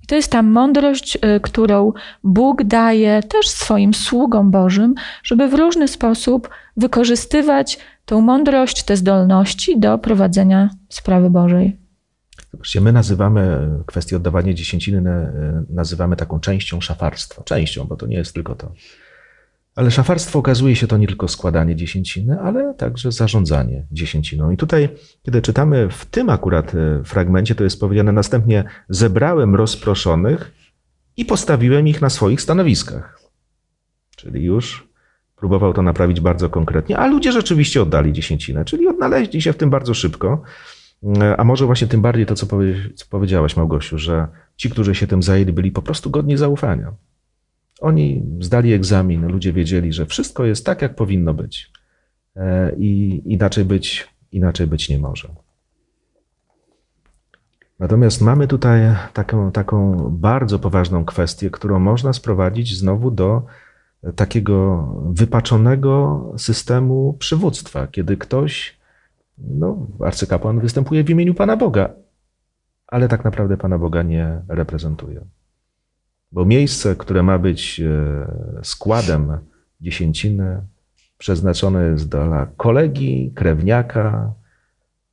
I 0.05 0.07
to 0.07 0.15
jest 0.15 0.33
ta 0.33 0.43
mądrość, 0.43 1.17
y, 1.17 1.41
którą 1.41 1.93
Bóg 2.25 2.63
daje 2.63 3.23
też 3.23 3.49
swoim 3.49 3.95
sługom 3.95 4.51
Bożym, 4.51 4.95
żeby 5.23 5.49
w 5.49 5.55
różny 5.55 5.89
sposób 5.89 6.49
wykorzystywać 6.77 7.79
tą 8.05 8.21
mądrość, 8.21 8.83
te 8.83 8.97
zdolności 8.97 9.81
do 9.81 9.99
prowadzenia 9.99 10.71
sprawy 10.89 11.31
Bożej. 11.31 11.79
Zobaczcie, 12.53 12.81
my 12.81 12.93
nazywamy 12.93 13.69
kwestię 13.87 14.17
oddawania 14.17 14.55
dziesięciny, 14.55 15.03
nazywamy 15.69 16.17
taką 16.17 16.41
częścią 16.41 16.81
szafarstwa. 16.81 17.43
Częścią, 17.43 17.85
bo 17.85 17.97
to 17.97 18.07
nie 18.07 18.17
jest 18.17 18.35
tylko 18.35 18.55
to. 18.55 18.73
Ale 19.75 19.91
szafarstwo 19.91 20.39
okazuje 20.39 20.77
się 20.77 20.87
to 20.87 20.97
nie 20.97 21.07
tylko 21.07 21.29
składanie 21.29 21.77
dziesięciny, 21.77 22.41
ale 22.41 22.75
także 22.75 23.13
zarządzanie 23.13 23.87
dziesięciną. 23.93 24.51
I 24.51 24.57
tutaj, 24.57 24.89
kiedy 25.23 25.43
czytamy 25.43 25.89
w 25.91 26.07
tym 26.07 26.31
akurat 26.31 26.75
e, 26.75 27.05
fragmencie, 27.05 27.55
to 27.55 27.65
jest 27.65 27.81
powiedziane 27.81 28.13
następnie: 28.13 28.65
Zebrałem 28.89 29.55
rozproszonych 29.55 30.53
i 31.17 31.25
postawiłem 31.25 31.89
ich 31.89 32.01
na 32.01 32.11
swoich 32.11 32.41
stanowiskach. 32.41 33.21
Czyli 34.17 34.45
już 34.45 34.89
próbował 35.37 35.73
to 35.73 35.83
naprawić 35.83 36.21
bardzo 36.21 36.51
konkretnie, 36.51 36.99
a 36.99 37.07
ludzie 37.07 37.33
rzeczywiście 37.33 37.83
oddali 37.83 38.13
dziesięcinę, 38.13 38.65
czyli 38.65 38.89
odnaleźli 38.89 39.43
się 39.43 39.53
w 39.53 39.57
tym 39.57 39.71
bardzo 39.71 39.95
szybko. 39.95 40.43
A 41.37 41.45
może 41.45 41.67
właśnie 41.67 41.87
tym 41.87 42.03
bardziej 42.03 42.27
to, 42.27 42.35
co 42.35 42.47
powiedziałaś, 43.11 43.57
Małgosiu, 43.57 43.99
że 43.99 44.29
ci, 44.57 44.71
którzy 44.71 44.95
się 44.95 45.07
tym 45.07 45.23
zajęli, 45.23 45.53
byli 45.53 45.73
po 45.73 45.83
prostu 45.83 46.11
godni 46.11 46.37
zaufania. 46.37 46.93
Oni 47.85 48.23
zdali 48.41 48.73
egzamin, 48.73 49.27
ludzie 49.27 49.53
wiedzieli, 49.53 49.93
że 49.93 50.07
wszystko 50.07 50.45
jest 50.45 50.67
tak, 50.67 50.83
jak 50.83 50.95
powinno 50.95 51.35
być. 51.35 51.73
E, 52.37 52.73
I 52.77 53.23
inaczej 53.33 53.65
być, 53.65 54.09
inaczej 54.33 54.67
być 54.67 54.89
nie 54.89 54.99
może. 54.99 55.29
Natomiast 57.79 58.21
mamy 58.21 58.47
tutaj 58.49 58.81
taką, 59.13 59.53
taką 59.53 59.97
bardzo 60.11 60.59
poważną 60.59 61.05
kwestię, 61.05 61.51
którą 61.51 61.79
można 61.79 62.13
sprowadzić 62.13 62.77
znowu 62.79 63.11
do 63.11 63.47
takiego 64.17 64.87
wypaczonego 65.11 66.25
systemu 66.37 67.17
przywództwa, 67.19 67.87
kiedy 67.87 68.17
ktoś 68.17 68.79
no, 69.39 69.87
arcykapłan 70.01 70.61
występuje 70.61 71.05
w 71.05 71.11
imieniu 71.11 71.35
Pana 71.35 71.57
Boga, 71.57 71.91
ale 72.87 73.09
tak 73.09 73.25
naprawdę 73.25 73.57
Pana 73.57 73.79
Boga 73.79 74.03
nie 74.03 74.43
reprezentuje. 74.49 75.21
Bo 76.35 76.45
miejsce, 76.45 76.97
które 76.97 77.23
ma 77.23 77.39
być 77.39 77.81
e, 77.81 78.61
składem 78.63 79.39
dziesięciny, 79.81 80.61
przeznaczone 81.19 81.91
jest 81.91 82.09
dla 82.09 82.47
kolegi, 82.57 83.33
krewniaka, 83.35 84.35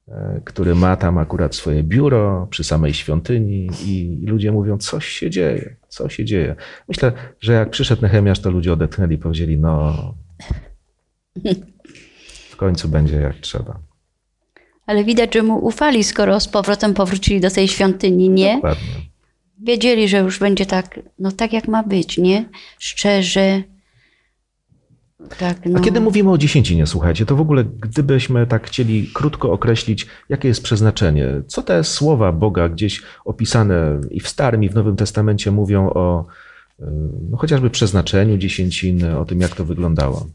e, 0.07 0.41
który 0.45 0.75
ma 0.75 0.95
tam 0.95 1.17
akurat 1.17 1.55
swoje 1.55 1.83
biuro 1.83 2.47
przy 2.49 2.63
samej 2.63 2.93
świątyni 2.93 3.69
i 3.85 4.25
ludzie 4.27 4.51
mówią, 4.51 4.77
coś 4.77 5.05
się 5.05 5.29
dzieje, 5.29 5.75
co 5.87 6.09
się 6.09 6.25
dzieje. 6.25 6.55
Myślę, 6.87 7.11
że 7.39 7.53
jak 7.53 7.69
przyszedł 7.69 8.01
Nehemiasz, 8.01 8.39
to 8.39 8.51
ludzie 8.51 8.73
odetchnęli 8.73 9.15
i 9.15 9.17
powiedzieli, 9.17 9.59
no 9.59 9.93
w 12.49 12.55
końcu 12.55 12.89
będzie 12.89 13.15
jak 13.15 13.35
trzeba. 13.35 13.79
Ale 14.85 15.03
widać, 15.03 15.33
że 15.33 15.43
mu 15.43 15.65
ufali, 15.65 16.03
skoro 16.03 16.39
z 16.39 16.47
powrotem 16.47 16.93
powrócili 16.93 17.39
do 17.39 17.51
tej 17.51 17.67
świątyni, 17.67 18.29
nie? 18.29 18.55
Dokładnie. 18.55 19.10
Wiedzieli, 19.63 20.07
że 20.07 20.17
już 20.17 20.39
będzie 20.39 20.65
tak, 20.65 20.99
no 21.19 21.31
tak 21.31 21.53
jak 21.53 21.67
ma 21.67 21.83
być, 21.83 22.17
nie? 22.17 22.49
Szczerze. 22.79 23.63
Tak, 25.39 25.65
no. 25.65 25.79
A 25.79 25.81
kiedy 25.81 26.01
mówimy 26.01 26.31
o 26.31 26.37
dziesięcinie, 26.37 26.87
słuchajcie, 26.87 27.25
to 27.25 27.35
w 27.35 27.41
ogóle 27.41 27.63
gdybyśmy 27.63 28.47
tak 28.47 28.67
chcieli 28.67 29.09
krótko 29.13 29.51
określić, 29.51 30.07
jakie 30.29 30.47
jest 30.47 30.63
przeznaczenie, 30.63 31.27
co 31.47 31.61
te 31.61 31.83
słowa 31.83 32.31
Boga 32.31 32.69
gdzieś 32.69 33.01
opisane 33.25 34.01
i 34.11 34.19
w 34.19 34.27
Starym, 34.27 34.63
i 34.63 34.69
w 34.69 34.75
Nowym 34.75 34.95
Testamencie 34.95 35.51
mówią 35.51 35.89
o 35.89 36.25
y, 36.79 36.83
no, 37.29 37.37
chociażby 37.37 37.69
przeznaczeniu 37.69 38.37
dziesięciny, 38.37 39.19
o 39.19 39.25
tym, 39.25 39.41
jak 39.41 39.55
to 39.55 39.65
wyglądało. 39.65 40.27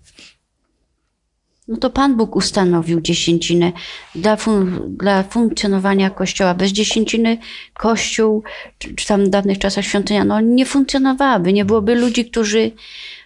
No 1.69 1.77
to 1.77 1.91
Pan 1.91 2.17
Bóg 2.17 2.37
ustanowił 2.37 3.01
dziesięcinę 3.01 3.73
dla, 4.15 4.37
fun- 4.37 4.97
dla 4.97 5.23
funkcjonowania 5.23 6.11
Kościoła. 6.11 6.55
Bez 6.55 6.73
dziesięciny 6.73 7.39
Kościół, 7.75 8.43
czy, 8.79 8.95
czy 8.95 9.07
tam 9.07 9.25
w 9.25 9.29
dawnych 9.29 9.59
czasach 9.59 9.85
świątynia, 9.85 10.25
no 10.25 10.41
nie 10.41 10.67
funkcjonowałaby. 10.67 11.53
Nie 11.53 11.65
byłoby 11.65 11.95
ludzi, 11.95 12.25
którzy 12.31 12.71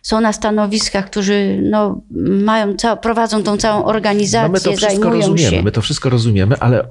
są 0.03 0.20
na 0.20 0.33
stanowiskach, 0.33 1.07
którzy 1.11 1.61
no, 1.70 2.00
mają 2.44 2.76
prowadzą 3.03 3.42
tą 3.42 3.57
całą 3.57 3.81
No 3.81 3.87
organizację, 3.87 4.48
my 4.48 4.61
to 4.61 4.72
wszystko 4.72 5.11
rozumiemy, 5.11 5.57
się. 5.57 5.62
my 5.62 5.72
to 5.72 5.83
wszystko 5.83 6.11
rozumiemy, 6.11 6.57
ale 6.61 6.87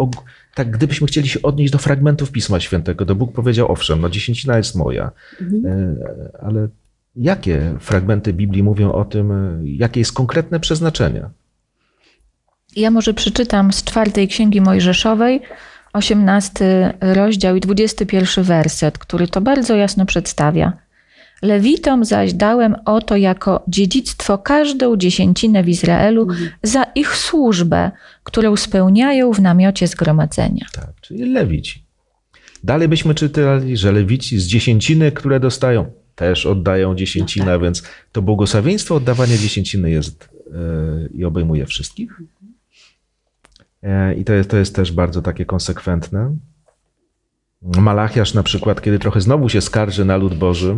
tak 0.55 0.71
gdybyśmy 0.71 1.07
chcieli 1.07 1.29
się 1.29 1.41
odnieść 1.41 1.71
do 1.73 1.77
fragmentów 1.79 2.31
Pisma 2.31 2.59
Świętego, 2.59 3.05
to 3.05 3.15
Bóg 3.15 3.33
powiedział, 3.33 3.71
owszem, 3.71 4.01
no 4.01 4.09
dziesięcina 4.09 4.57
jest 4.57 4.75
moja, 4.75 5.12
Mhm. 5.41 5.65
y, 5.65 5.95
ale 6.41 6.67
jakie 7.15 7.76
fragmenty 7.80 8.34
Biblii 8.34 8.63
mówią 8.63 8.91
o 8.91 9.06
tym, 9.06 9.34
jakie 9.63 10.00
jest 10.00 10.13
konkretne 10.13 10.60
przeznaczenie? 10.60 11.30
Ja 12.76 12.91
może 12.91 13.13
przeczytam 13.13 13.74
z 13.74 13.84
czwartej 13.84 14.28
księgi 14.28 14.62
Mojżeszowej, 14.62 15.41
18 15.93 16.93
rozdział 17.02 17.56
i 17.56 17.60
21 17.60 18.43
werset, 18.43 18.98
który 18.98 19.28
to 19.28 19.41
bardzo 19.41 19.76
jasno 19.76 20.06
przedstawia. 20.06 20.74
Lewitom 21.41 22.06
zaś 22.06 22.34
dałem 22.34 22.76
oto 22.86 23.17
jako 23.17 23.63
dziedzictwo 23.67 24.38
każdą 24.38 24.98
dziesięcinę 24.98 25.63
w 25.63 25.69
Izraelu 25.69 26.28
za 26.63 26.84
ich 26.84 27.15
służbę, 27.15 27.91
którą 28.24 28.56
spełniają 28.56 29.34
w 29.34 29.41
namiocie 29.41 29.88
zgromadzenia. 29.88 30.65
Tak, 30.74 30.93
czyli 31.02 31.32
lewici. 31.32 31.84
Dalej 32.63 32.88
byśmy 32.88 33.15
czytali, 33.15 33.78
że 33.78 33.91
lewici 33.91 34.39
z 34.39 34.48
dziesięciny, 34.48 35.12
które 35.12 35.39
dostają, 35.39 35.91
też 36.19 36.45
oddają 36.45 36.95
dziesięcinę, 36.95 37.60
więc 37.60 37.84
to 38.12 38.21
błogosławieństwo 38.21 38.95
oddawania 38.95 39.38
dziesięciny 39.38 39.91
jest 39.91 40.29
yy, 40.51 41.10
i 41.13 41.25
obejmuje 41.25 41.65
wszystkich. 41.65 42.21
E, 43.84 44.15
I 44.15 44.25
to 44.25 44.34
jest, 44.34 44.49
to 44.49 44.58
jest 44.58 44.75
też 44.75 44.91
bardzo 44.91 45.21
takie 45.21 45.45
konsekwentne. 45.45 46.36
Malachiasz 47.62 48.34
na 48.34 48.43
przykład, 48.43 48.82
kiedy 48.82 48.99
trochę 48.99 49.21
znowu 49.21 49.49
się 49.49 49.62
skarży 49.62 50.05
na 50.05 50.17
lud 50.17 50.34
Boży, 50.34 50.77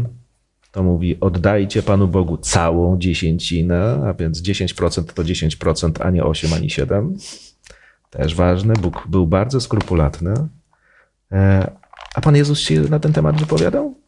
to 0.72 0.84
mówi 0.84 1.20
oddajcie 1.20 1.84
Panu 1.84 2.08
Bogu 2.08 2.38
całą 2.38 3.00
dziesięcinę, 3.00 4.02
a 4.06 4.14
więc 4.14 4.42
10% 4.42 5.04
to 5.14 5.24
10%, 5.24 5.92
a 6.00 6.10
nie 6.10 6.24
8, 6.24 6.54
ani 6.54 6.70
7. 6.70 7.18
Też 8.10 8.36
ważne. 8.36 8.74
Bóg 8.74 9.08
był 9.08 9.28
bardzo 9.28 9.62
skrupulatny. 9.62 10.34
E, 11.32 11.72
A 12.16 12.22
Pan 12.22 12.36
Jezus 12.36 12.60
się 12.60 12.82
na 12.82 13.00
ten 13.00 13.14
temat 13.14 13.40
wypowiadał? 13.40 14.01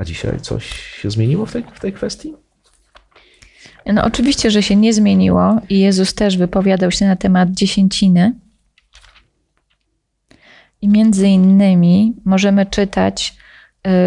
A 0.00 0.04
dzisiaj 0.04 0.40
coś 0.40 0.72
się 1.02 1.10
zmieniło 1.10 1.46
w 1.46 1.52
tej, 1.52 1.64
w 1.74 1.80
tej 1.80 1.92
kwestii? 1.92 2.34
No 3.86 4.04
oczywiście, 4.04 4.50
że 4.50 4.62
się 4.62 4.76
nie 4.76 4.92
zmieniło 4.92 5.60
i 5.68 5.78
Jezus 5.78 6.14
też 6.14 6.36
wypowiadał 6.36 6.90
się 6.90 7.06
na 7.06 7.16
temat 7.16 7.50
dziesięciny. 7.50 8.32
I 10.82 10.88
między 10.88 11.28
innymi 11.28 12.14
możemy 12.24 12.66
czytać 12.66 13.36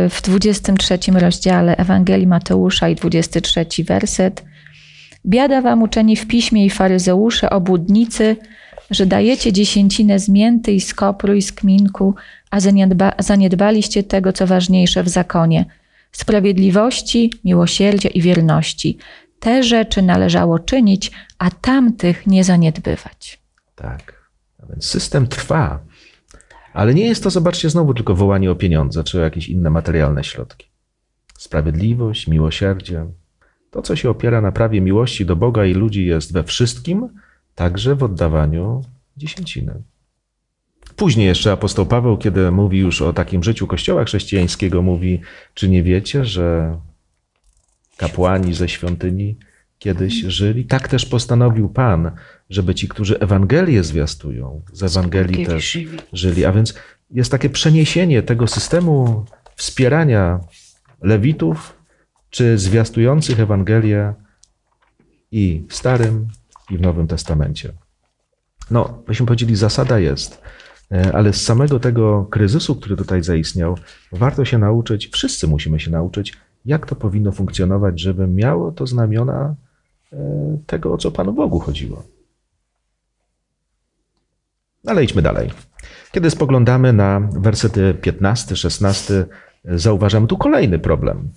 y, 0.06 0.10
w 0.10 0.22
23 0.22 0.98
rozdziale 1.12 1.78
Ewangelii 1.78 2.28
Mateusza 2.28 2.90
i 2.90 2.96
23 2.96 3.66
werset. 3.84 4.46
Biada 5.26 5.62
wam 5.62 5.82
uczeni 5.82 6.16
w 6.16 6.28
piśmie 6.28 6.66
i 6.66 6.70
faryzeusze, 6.70 7.50
obłudnicy, 7.50 8.38
że 8.92 9.06
dajecie 9.06 9.54
dziesięcinę 9.54 10.20
z 10.20 10.30
mięty 10.30 10.72
i 10.72 10.82
z 10.82 10.94
kopru 10.94 11.34
i 11.34 11.42
z 11.42 11.52
kminku, 11.52 12.16
a 12.52 12.60
zaniedba, 12.60 13.14
zaniedbaliście 13.20 14.04
tego, 14.04 14.34
co 14.34 14.48
ważniejsze 14.48 15.04
w 15.04 15.10
zakonie. 15.10 15.66
Sprawiedliwości, 16.14 17.34
miłosierdzia 17.44 18.10
i 18.10 18.22
wierności. 18.22 18.98
Te 19.40 19.64
rzeczy 19.64 20.02
należało 20.02 20.60
czynić, 20.60 21.12
a 21.38 21.52
tamtych 21.52 22.28
nie 22.28 22.44
zaniedbywać. 22.44 23.40
Tak. 23.76 24.30
A 24.64 24.66
więc 24.66 24.86
system 24.86 25.28
trwa. 25.28 25.80
Ale 26.74 26.94
nie 26.94 27.06
jest 27.06 27.24
to, 27.24 27.30
zobaczcie, 27.30 27.70
znowu 27.70 27.94
tylko 27.94 28.16
wołanie 28.16 28.52
o 28.52 28.56
pieniądze 28.56 29.04
czy 29.04 29.20
o 29.20 29.24
jakieś 29.24 29.50
inne 29.50 29.70
materialne 29.70 30.24
środki. 30.24 30.68
Sprawiedliwość, 31.38 32.28
miłosierdzie, 32.28 33.06
to, 33.72 33.82
co 33.82 33.96
się 33.96 34.10
opiera 34.10 34.42
na 34.42 34.52
prawie 34.52 34.82
miłości 34.82 35.26
do 35.26 35.36
Boga 35.36 35.66
i 35.66 35.74
ludzi, 35.74 36.06
jest 36.06 36.34
we 36.34 36.44
wszystkim, 36.44 37.10
także 37.56 37.96
w 37.96 38.04
oddawaniu 38.04 38.82
dziesięciny. 39.18 39.82
Później 40.96 41.28
jeszcze 41.28 41.52
apostoł 41.52 41.86
Paweł, 41.86 42.18
kiedy 42.18 42.52
mówi 42.52 42.78
już 42.78 43.02
o 43.02 43.14
takim 43.14 43.44
życiu 43.44 43.68
Kościoła 43.68 44.04
chrześcijańskiego, 44.06 44.82
mówi: 44.82 45.22
Czy 45.54 45.70
nie 45.70 45.84
wiecie, 45.84 46.26
że 46.26 46.78
kapłani 47.98 48.54
ze 48.54 48.70
świątyni 48.70 49.38
kiedyś 49.80 50.14
żyli? 50.14 50.66
Tak 50.66 50.88
też 50.88 51.06
postanowił 51.06 51.70
Pan, 51.70 52.12
żeby 52.50 52.76
ci, 52.76 52.88
którzy 52.88 53.20
Ewangelię 53.20 53.84
zwiastują, 53.84 54.62
z 54.74 54.84
Ewangelii 54.84 55.46
też 55.46 55.78
żyli. 56.14 56.46
A 56.46 56.52
więc 56.52 56.74
jest 57.12 57.32
takie 57.32 57.50
przeniesienie 57.50 58.24
tego 58.24 58.48
systemu 58.48 59.26
wspierania 59.56 60.40
lewitów 61.02 61.78
czy 62.30 62.58
zwiastujących 62.58 63.40
Ewangelię 63.40 64.14
i 65.32 65.64
w 65.70 65.76
Starym, 65.76 66.28
i 66.70 66.78
w 66.78 66.82
Nowym 66.82 67.08
Testamencie. 67.08 67.74
No, 68.72 69.04
byśmy 69.08 69.26
powiedzieli, 69.26 69.56
zasada 69.56 70.00
jest, 70.00 70.42
ale 71.14 71.34
z 71.34 71.42
samego 71.42 71.80
tego 71.80 72.26
kryzysu, 72.26 72.76
który 72.76 72.96
tutaj 72.96 73.24
zaistniał, 73.24 73.78
warto 74.12 74.46
się 74.46 74.58
nauczyć, 74.58 75.08
wszyscy 75.08 75.48
musimy 75.48 75.80
się 75.80 75.92
nauczyć, 75.92 76.34
jak 76.66 76.86
to 76.86 76.96
powinno 76.96 77.32
funkcjonować, 77.32 78.00
żeby 78.00 78.28
miało 78.28 78.72
to 78.72 78.88
znamiona 78.88 79.56
e, 80.14 80.18
tego, 80.66 80.94
o 80.94 80.98
co 80.98 81.12
Panu 81.12 81.34
Bogu 81.34 81.60
chodziło. 81.60 82.04
Ale 84.88 85.04
idźmy 85.04 85.22
dalej. 85.22 85.50
Kiedy 86.12 86.30
spoglądamy 86.30 86.94
na 86.94 87.20
wersety 87.20 87.94
15, 88.02 88.56
16, 88.56 89.26
zauważamy 89.66 90.28
tu 90.28 90.38
kolejny 90.38 90.80
problem. 90.80 91.30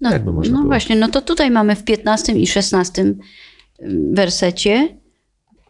No, 0.00 0.10
no 0.50 0.62
właśnie, 0.64 0.96
no 0.96 1.08
to 1.08 1.22
tutaj 1.22 1.50
mamy 1.50 1.76
w 1.76 1.84
15 1.84 2.32
i 2.32 2.46
16 2.46 3.14
wersecie 4.12 4.99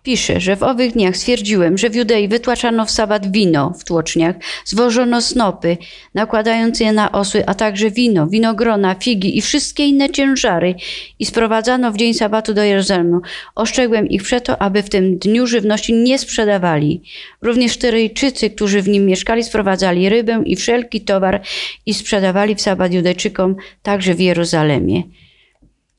pisze, 0.03 0.41
że 0.41 0.57
w 0.57 0.63
owych 0.63 0.93
dniach 0.93 1.17
stwierdziłem, 1.17 1.79
że 1.79 1.91
w 1.91 1.95
Judei 1.95 2.29
wytłaczano 2.29 2.87
w 2.87 2.91
sabat 2.91 3.33
wino 3.33 3.73
w 3.79 3.85
tłoczniach, 3.85 4.37
zwożono 4.65 5.21
snopy, 5.21 5.77
nakładając 6.15 6.81
je 6.81 6.93
na 6.93 7.13
osły, 7.13 7.47
a 7.47 7.55
także 7.55 7.91
wino, 7.91 8.27
winogrona, 8.27 8.95
figi 8.95 9.39
i 9.39 9.41
wszystkie 9.41 9.87
inne 9.87 10.11
ciężary 10.11 10.75
i 11.19 11.27
sprowadzano 11.27 11.93
w 11.93 11.97
dzień 11.97 12.15
sabatu 12.15 12.55
do 12.55 12.63
Jerozolimu. 12.63 13.21
Ostrzegłem 13.55 14.09
ich 14.09 14.23
przeto, 14.23 14.63
aby 14.63 14.83
w 14.83 14.89
tym 14.89 15.19
dniu 15.19 15.47
żywności 15.47 15.93
nie 15.93 16.19
sprzedawali. 16.19 17.03
Również 17.43 17.77
Tyryjczycy, 17.77 18.51
którzy 18.51 18.83
w 18.83 18.89
nim 18.89 19.07
mieszkali, 19.07 19.45
sprowadzali 19.45 20.09
rybę 20.09 20.43
i 20.47 20.57
wszelki 20.57 21.01
towar 21.01 21.43
i 21.87 21.95
sprzedawali 21.95 22.55
w 22.55 22.61
sabat 22.61 22.93
Judejczykom 22.93 23.57
także 23.83 24.15
w 24.15 24.21
Jerozolimie. 24.21 25.03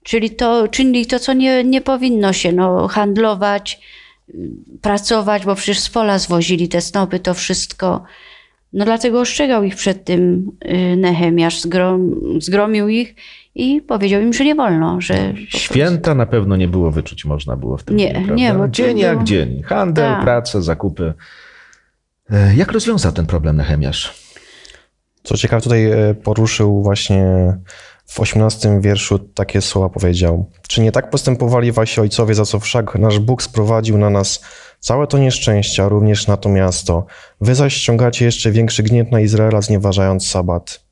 Czyli 0.03 0.29
to 0.29 0.67
czynili 0.67 1.05
to, 1.05 1.19
co 1.19 1.33
nie, 1.33 1.63
nie 1.63 1.81
powinno 1.81 2.33
się, 2.33 2.51
no, 2.51 2.87
handlować, 2.87 3.79
y, 4.29 4.33
pracować, 4.81 5.45
bo 5.45 5.55
przecież 5.55 5.79
z 5.79 5.89
pola 5.89 6.19
zwozili 6.19 6.67
te 6.69 6.81
snopy, 6.81 7.19
to 7.19 7.33
wszystko. 7.33 8.03
No 8.73 8.85
dlatego 8.85 9.19
ostrzegał 9.21 9.63
ich 9.63 9.75
przed 9.75 10.05
tym 10.05 10.51
y, 10.65 10.95
Nehemiasz, 10.97 11.61
zgrom, 11.61 12.11
zgromił 12.39 12.87
ich 12.89 13.15
i 13.55 13.81
powiedział 13.81 14.21
im, 14.21 14.33
że 14.33 14.45
nie 14.45 14.55
wolno, 14.55 15.01
że 15.01 15.33
Święta 15.47 16.15
na 16.15 16.25
pewno 16.25 16.55
nie 16.55 16.67
było 16.67 16.91
wyczuć, 16.91 17.25
można 17.25 17.55
było 17.57 17.77
w 17.77 17.83
tym 17.83 17.95
Nie, 17.95 18.13
dniu, 18.13 18.35
nie, 18.35 18.53
bo 18.53 18.67
Dzień 18.67 18.87
było- 18.87 18.99
jak 19.05 19.23
dzień. 19.23 19.61
Handel, 19.63 20.11
Tak. 20.13 20.21
praca, 20.21 20.61
zakupy. 20.61 21.13
E, 22.31 22.55
Jak 22.55 22.71
rozwiązał 22.71 23.11
ten 23.11 23.25
problem 23.25 23.57
Nehemiasz? 23.57 24.13
Co 25.23 25.37
ciekawe, 25.37 25.61
tutaj 25.61 25.85
e, 25.91 26.13
poruszył 26.23 26.83
właśnie 26.83 27.23
w 28.11 28.19
18 28.19 28.81
wierszu 28.81 29.19
takie 29.19 29.61
słowa 29.61 29.89
powiedział. 29.89 30.49
Czy 30.67 30.81
nie 30.81 30.91
tak 30.91 31.09
postępowali 31.09 31.71
wasi 31.71 32.01
ojcowie, 32.01 32.35
za 32.35 32.45
co 32.45 32.59
wszak 32.59 32.95
nasz 32.95 33.19
Bóg 33.19 33.43
sprowadził 33.43 33.97
na 33.97 34.09
nas 34.09 34.41
całe 34.79 35.07
to 35.07 35.17
nieszczęście, 35.17 35.83
a 35.83 35.89
również 35.89 36.27
na 36.27 36.37
to 36.37 36.49
miasto? 36.49 37.05
Wy 37.41 37.55
zaś 37.55 37.73
ściągacie 37.73 38.25
jeszcze 38.25 38.51
większy 38.51 38.83
gniew 38.83 39.11
na 39.11 39.19
Izraela, 39.19 39.61
znieważając 39.61 40.27
sabat. 40.27 40.83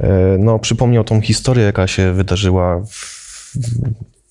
E, 0.00 0.08
No, 0.38 0.58
przypomniał 0.58 1.04
tą 1.04 1.20
historię, 1.20 1.64
jaka 1.64 1.86
się 1.86 2.12
wydarzyła 2.12 2.82
w, 2.90 3.52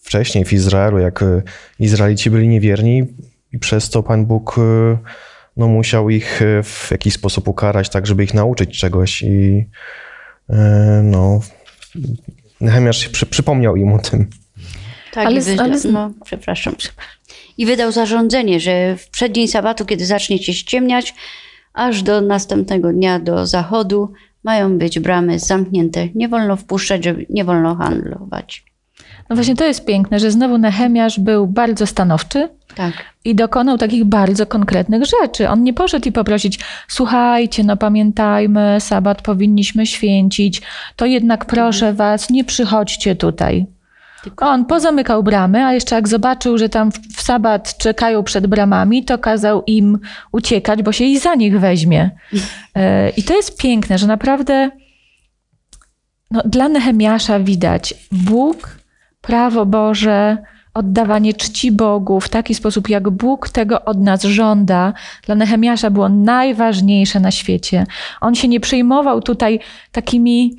wcześniej 0.01 0.45
w 0.45 0.53
Izraelu, 0.53 0.99
jak 0.99 1.23
e, 1.23 1.41
Izraelici 1.79 2.29
byli 2.29 2.47
niewierni 2.47 3.03
i 3.53 3.59
przez 3.59 3.89
to 3.89 4.03
Pan 4.03 4.25
Bóg 4.25 4.55
e, 4.57 4.97
no, 5.57 5.67
musiał 5.67 6.09
ich 6.09 6.41
w 6.63 6.91
jakiś 6.91 7.13
sposób 7.13 7.47
ukarać, 7.47 7.89
tak 7.89 8.07
żeby 8.07 8.23
ich 8.23 8.33
nauczyć 8.33 8.79
czegoś 8.79 9.21
i 9.21 9.65
no, 11.03 11.39
Nehemiasz 12.61 12.97
się 12.97 13.09
przy, 13.09 13.25
przypomniał 13.25 13.75
im 13.75 13.93
o 13.93 13.99
tym. 13.99 14.29
Tak, 15.11 15.25
Ale 15.25 15.41
i 15.41 15.59
ale 15.59 15.79
no, 15.91 16.11
przepraszam, 16.25 16.75
przepraszam. 16.75 17.13
I 17.57 17.65
wydał 17.65 17.91
zarządzenie, 17.91 18.59
że 18.59 18.97
w 18.97 19.09
przeddzień 19.09 19.47
sabatu, 19.47 19.85
kiedy 19.85 20.05
zacznie 20.05 20.39
się 20.39 20.53
ściemniać, 20.53 21.13
aż 21.73 22.03
do 22.03 22.21
następnego 22.21 22.93
dnia 22.93 23.19
do 23.19 23.47
zachodu 23.47 24.13
mają 24.43 24.77
być 24.77 24.99
bramy 24.99 25.39
zamknięte. 25.39 26.07
Nie 26.15 26.29
wolno 26.29 26.55
wpuszczać, 26.55 27.03
żeby 27.03 27.25
nie 27.29 27.45
wolno 27.45 27.75
handlować. 27.75 28.66
No 29.29 29.35
właśnie 29.35 29.55
to 29.55 29.65
jest 29.65 29.85
piękne, 29.85 30.19
że 30.19 30.31
znowu 30.31 30.57
Nehemiasz 30.57 31.19
był 31.19 31.47
bardzo 31.47 31.87
stanowczy 31.87 32.49
Tak. 32.75 32.93
i 33.25 33.35
dokonał 33.35 33.77
takich 33.77 34.03
bardzo 34.05 34.45
konkretnych 34.45 35.03
rzeczy. 35.05 35.49
On 35.49 35.63
nie 35.63 35.73
poszedł 35.73 36.09
i 36.09 36.11
poprosić, 36.11 36.59
słuchajcie, 36.87 37.63
no 37.63 37.77
pamiętajmy, 37.77 38.77
sabat 38.79 39.21
powinniśmy 39.21 39.85
święcić, 39.85 40.61
to 40.95 41.05
jednak 41.05 41.45
proszę 41.45 41.93
was, 41.93 42.29
nie 42.29 42.43
przychodźcie 42.43 43.15
tutaj. 43.15 43.65
On 44.37 44.65
pozamykał 44.65 45.23
bramy, 45.23 45.65
a 45.65 45.73
jeszcze 45.73 45.95
jak 45.95 46.07
zobaczył, 46.07 46.57
że 46.57 46.69
tam 46.69 46.91
w- 46.91 47.21
sabat 47.21 47.77
czekają 47.77 48.23
przed 48.23 48.47
bramami, 48.47 49.05
to 49.05 49.17
kazał 49.17 49.63
im 49.67 49.99
uciekać, 50.31 50.83
bo 50.83 50.91
się 50.91 51.03
i 51.05 51.19
za 51.19 51.35
nich 51.35 51.59
weźmie. 51.59 52.09
E, 52.75 53.09
I 53.09 53.23
to 53.23 53.33
jest 53.35 53.57
piękne, 53.61 53.97
że 53.97 54.07
naprawdę 54.07 54.71
no, 56.31 56.41
dla 56.45 56.69
Nehemiasza 56.69 57.39
widać 57.39 57.93
Bóg, 58.11 58.77
prawo 59.21 59.65
Boże, 59.65 60.37
oddawanie 60.73 61.33
czci 61.33 61.71
Bogu 61.71 62.19
w 62.19 62.29
taki 62.29 62.55
sposób, 62.55 62.89
jak 62.89 63.09
Bóg 63.09 63.49
tego 63.49 63.85
od 63.85 64.01
nas 64.01 64.23
żąda, 64.23 64.93
dla 65.25 65.35
Nehemiasza 65.35 65.89
było 65.89 66.09
najważniejsze 66.09 67.19
na 67.19 67.31
świecie. 67.31 67.85
On 68.21 68.35
się 68.35 68.47
nie 68.47 68.59
przejmował 68.59 69.21
tutaj 69.21 69.59
takimi 69.91 70.55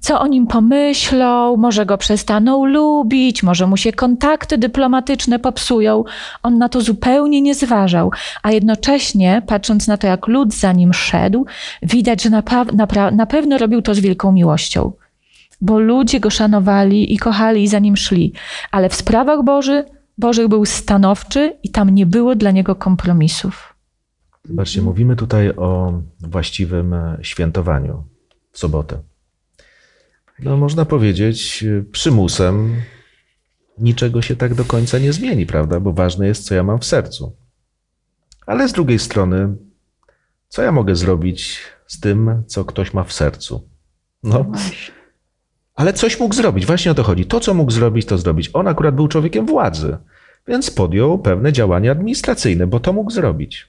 co 0.00 0.20
o 0.20 0.26
nim 0.26 0.46
pomyślą, 0.46 1.56
może 1.56 1.86
go 1.86 1.98
przestaną 1.98 2.64
lubić, 2.64 3.42
może 3.42 3.66
mu 3.66 3.76
się 3.76 3.92
kontakty 3.92 4.58
dyplomatyczne 4.58 5.38
popsują. 5.38 6.04
On 6.42 6.58
na 6.58 6.68
to 6.68 6.80
zupełnie 6.80 7.40
nie 7.40 7.54
zważał, 7.54 8.10
a 8.42 8.52
jednocześnie, 8.52 9.42
patrząc 9.46 9.88
na 9.88 9.96
to, 9.96 10.06
jak 10.06 10.26
lud 10.26 10.54
za 10.54 10.72
nim 10.72 10.92
szedł, 10.92 11.46
widać, 11.82 12.22
że 12.22 12.30
na, 12.30 12.42
na, 12.72 13.10
na 13.10 13.26
pewno 13.26 13.58
robił 13.58 13.82
to 13.82 13.94
z 13.94 14.00
wielką 14.00 14.32
miłością, 14.32 14.92
bo 15.60 15.78
ludzie 15.78 16.20
go 16.20 16.30
szanowali 16.30 17.14
i 17.14 17.18
kochali 17.18 17.62
i 17.62 17.68
za 17.68 17.78
nim 17.78 17.96
szli, 17.96 18.32
ale 18.70 18.88
w 18.88 18.94
sprawach 18.94 19.44
Boży, 19.44 19.84
Bożych 20.18 20.48
był 20.48 20.66
stanowczy 20.66 21.56
i 21.62 21.70
tam 21.70 21.90
nie 21.90 22.06
było 22.06 22.34
dla 22.34 22.50
niego 22.50 22.74
kompromisów. 22.74 23.74
Zobaczcie, 24.44 24.82
mówimy 24.82 25.16
tutaj 25.16 25.50
o 25.50 26.00
właściwym 26.20 26.94
świętowaniu 27.22 28.04
w 28.52 28.58
sobotę. 28.58 28.98
No, 30.38 30.56
można 30.56 30.84
powiedzieć, 30.84 31.64
przymusem 31.92 32.82
niczego 33.78 34.22
się 34.22 34.36
tak 34.36 34.54
do 34.54 34.64
końca 34.64 34.98
nie 34.98 35.12
zmieni, 35.12 35.46
prawda? 35.46 35.80
Bo 35.80 35.92
ważne 35.92 36.26
jest, 36.26 36.44
co 36.44 36.54
ja 36.54 36.62
mam 36.62 36.78
w 36.78 36.84
sercu. 36.84 37.36
Ale 38.46 38.68
z 38.68 38.72
drugiej 38.72 38.98
strony, 38.98 39.56
co 40.48 40.62
ja 40.62 40.72
mogę 40.72 40.96
zrobić 40.96 41.58
z 41.86 42.00
tym, 42.00 42.42
co 42.46 42.64
ktoś 42.64 42.94
ma 42.94 43.04
w 43.04 43.12
sercu? 43.12 43.68
No, 44.22 44.52
ale 45.74 45.92
coś 45.92 46.20
mógł 46.20 46.34
zrobić, 46.34 46.66
właśnie 46.66 46.90
o 46.90 46.94
to 46.94 47.02
chodzi. 47.02 47.26
To, 47.26 47.40
co 47.40 47.54
mógł 47.54 47.70
zrobić, 47.70 48.06
to 48.06 48.18
zrobić. 48.18 48.50
On 48.52 48.68
akurat 48.68 48.94
był 48.94 49.08
człowiekiem 49.08 49.46
władzy, 49.46 49.96
więc 50.48 50.70
podjął 50.70 51.18
pewne 51.18 51.52
działania 51.52 51.92
administracyjne, 51.92 52.66
bo 52.66 52.80
to 52.80 52.92
mógł 52.92 53.10
zrobić. 53.10 53.68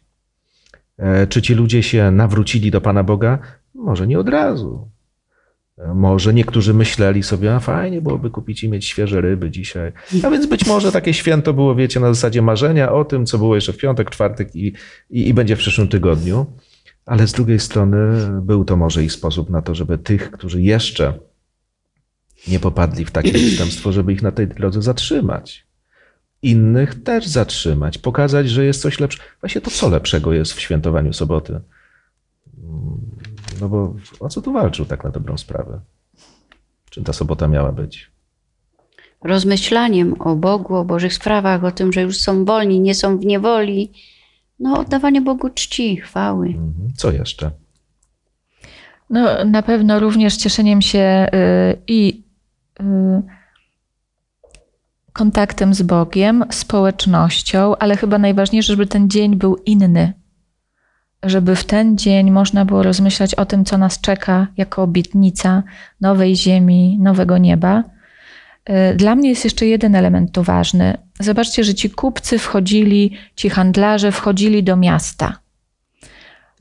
E, 0.98 1.28
czy 1.28 1.42
ci 1.42 1.56
ludzie 1.56 1.84
się 1.84 2.12
nawrócili 2.12 2.72
do 2.72 2.82
Pana 2.82 3.04
Boga? 3.04 3.40
Może 3.76 4.08
nie 4.08 4.20
od 4.20 4.30
razu. 4.30 4.88
E, 5.78 5.94
może 5.94 6.34
niektórzy 6.34 6.74
myśleli 6.74 7.24
sobie, 7.24 7.56
a 7.56 7.60
fajnie 7.60 8.02
byłoby 8.02 8.30
kupić 8.30 8.64
i 8.64 8.70
mieć 8.70 8.86
świeże 8.86 9.22
ryby 9.22 9.52
dzisiaj. 9.52 9.92
A 10.24 10.30
więc 10.30 10.46
być 10.46 10.66
może 10.68 10.92
takie 10.92 11.14
święto 11.14 11.54
było, 11.54 11.76
wiecie, 11.76 12.00
na 12.00 12.14
zasadzie 12.14 12.42
marzenia 12.42 12.92
o 12.92 13.06
tym, 13.06 13.26
co 13.26 13.38
było 13.38 13.56
jeszcze 13.56 13.74
w 13.74 13.78
piątek, 13.78 14.10
czwartek 14.10 14.56
i, 14.56 14.74
i, 15.10 15.28
i 15.28 15.34
będzie 15.34 15.56
w 15.56 15.60
przyszłym 15.60 15.88
tygodniu. 15.88 16.46
Ale 17.06 17.28
z 17.28 17.32
drugiej 17.32 17.60
strony 17.60 17.98
był 18.42 18.66
to 18.66 18.78
może 18.78 19.04
i 19.04 19.10
sposób 19.10 19.50
na 19.50 19.62
to, 19.62 19.76
żeby 19.76 19.98
tych, 19.98 20.32
którzy 20.32 20.62
jeszcze 20.62 21.14
nie 22.47 22.60
popadli 22.60 23.06
w 23.06 23.12
takie 23.12 23.34
przestępstwo, 23.34 23.91
żeby 23.91 24.13
ich 24.13 24.21
na 24.21 24.32
tej 24.32 24.47
drodze 24.47 24.82
zatrzymać. 24.82 25.67
Innych 26.41 27.04
też 27.04 27.27
zatrzymać, 27.27 27.97
pokazać, 27.97 28.49
że 28.49 28.65
jest 28.65 28.82
coś 28.82 28.99
lepszego. 28.99 29.23
Właśnie 29.41 29.62
to, 29.62 29.71
co 29.71 29.89
lepszego 29.89 30.34
jest 30.34 30.54
w 30.54 30.60
świętowaniu 30.60 31.13
soboty. 31.13 31.60
No 33.62 33.69
bo 33.69 33.95
o 34.19 34.30
co 34.30 34.41
tu 34.41 34.54
walczył 34.54 34.86
tak 34.86 35.04
na 35.04 35.10
dobrą 35.10 35.38
sprawę? 35.38 35.80
Czym 36.89 37.04
ta 37.04 37.13
sobota 37.13 37.47
miała 37.47 37.71
być? 37.71 38.12
Rozmyślaniem 39.23 40.21
o 40.21 40.36
Bogu, 40.36 40.75
o 40.75 40.86
Bożych 40.86 41.13
sprawach, 41.13 41.63
o 41.63 41.71
tym, 41.71 41.93
że 41.93 42.01
już 42.01 42.17
są 42.17 42.45
wolni, 42.45 42.80
nie 42.80 42.95
są 42.95 43.17
w 43.17 43.25
niewoli. 43.25 43.91
No, 44.60 44.80
oddawanie 44.80 45.21
Bogu 45.21 45.49
czci, 45.49 45.97
chwały. 45.97 46.47
Mhm. 46.47 46.89
Co 46.95 47.12
jeszcze? 47.12 47.51
No, 49.10 49.45
na 49.45 49.62
pewno 49.62 49.99
również 49.99 50.38
cieszeniem 50.38 50.82
się 50.82 51.27
y, 51.34 51.82
i 51.88 52.23
kontaktem 55.13 55.74
z 55.74 55.82
Bogiem, 55.82 56.46
społecznością, 56.50 57.76
ale 57.78 57.98
chyba 57.98 58.17
najważniejsze, 58.17 58.74
żeby 58.74 58.88
ten 58.88 59.10
dzień 59.10 59.36
był 59.36 59.56
inny. 59.56 60.13
Żeby 61.24 61.56
w 61.56 61.63
ten 61.63 61.98
dzień 61.98 62.32
można 62.32 62.65
było 62.65 62.84
rozmyślać 62.84 63.36
o 63.36 63.46
tym, 63.46 63.65
co 63.65 63.78
nas 63.78 64.02
czeka 64.02 64.48
jako 64.58 64.84
obietnica 64.84 65.63
nowej 66.02 66.36
ziemi, 66.36 66.98
nowego 67.02 67.38
nieba. 67.38 67.84
Y, 68.70 68.96
dla 68.96 69.15
mnie 69.15 69.30
jest 69.30 69.44
jeszcze 69.44 69.65
jeden 69.65 69.96
element 69.96 70.32
tu 70.32 70.44
ważny. 70.44 70.98
Zobaczcie, 71.20 71.63
że 71.63 71.74
ci 71.74 71.89
kupcy 71.89 72.39
wchodzili, 72.39 73.17
ci 73.36 73.50
handlarze 73.50 74.12
wchodzili 74.12 74.63
do 74.63 74.76
miasta. 74.78 75.40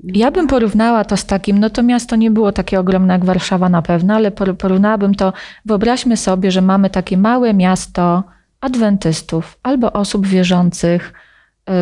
Ja 0.04 0.30
bym 0.30 0.46
porównała 0.46 1.04
to 1.04 1.16
z 1.16 1.24
takim, 1.24 1.58
no 1.58 1.70
to 1.70 1.82
miasto 1.82 2.16
nie 2.16 2.30
było 2.30 2.52
takie 2.52 2.80
ogromne 2.80 3.14
jak 3.14 3.24
Warszawa 3.24 3.68
na 3.68 3.82
pewno, 3.82 4.14
ale 4.14 4.30
porównałabym 4.30 5.14
to, 5.14 5.32
wyobraźmy 5.64 6.16
sobie, 6.16 6.50
że 6.50 6.62
mamy 6.62 6.90
takie 6.90 7.16
małe 7.16 7.54
miasto 7.54 8.24
adwentystów 8.60 9.58
albo 9.62 9.92
osób 9.92 10.26
wierzących, 10.26 11.12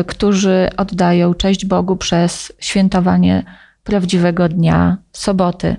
y, 0.01 0.03
którzy 0.03 0.69
oddają 0.77 1.33
cześć 1.33 1.65
Bogu 1.65 1.95
przez 1.95 2.53
świętowanie 2.59 3.43
prawdziwego 3.83 4.49
dnia 4.49 4.97
soboty. 5.11 5.75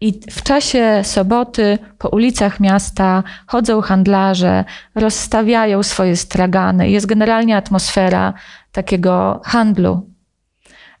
I 0.00 0.20
w 0.30 0.42
czasie 0.42 1.00
soboty 1.02 1.78
po 1.98 2.08
ulicach 2.08 2.60
miasta 2.60 3.22
chodzą 3.46 3.80
handlarze, 3.80 4.64
rozstawiają 4.94 5.82
swoje 5.82 6.16
stragany. 6.16 6.90
Jest 6.90 7.06
generalnie 7.06 7.56
atmosfera 7.56 8.34
takiego 8.72 9.40
handlu, 9.44 10.13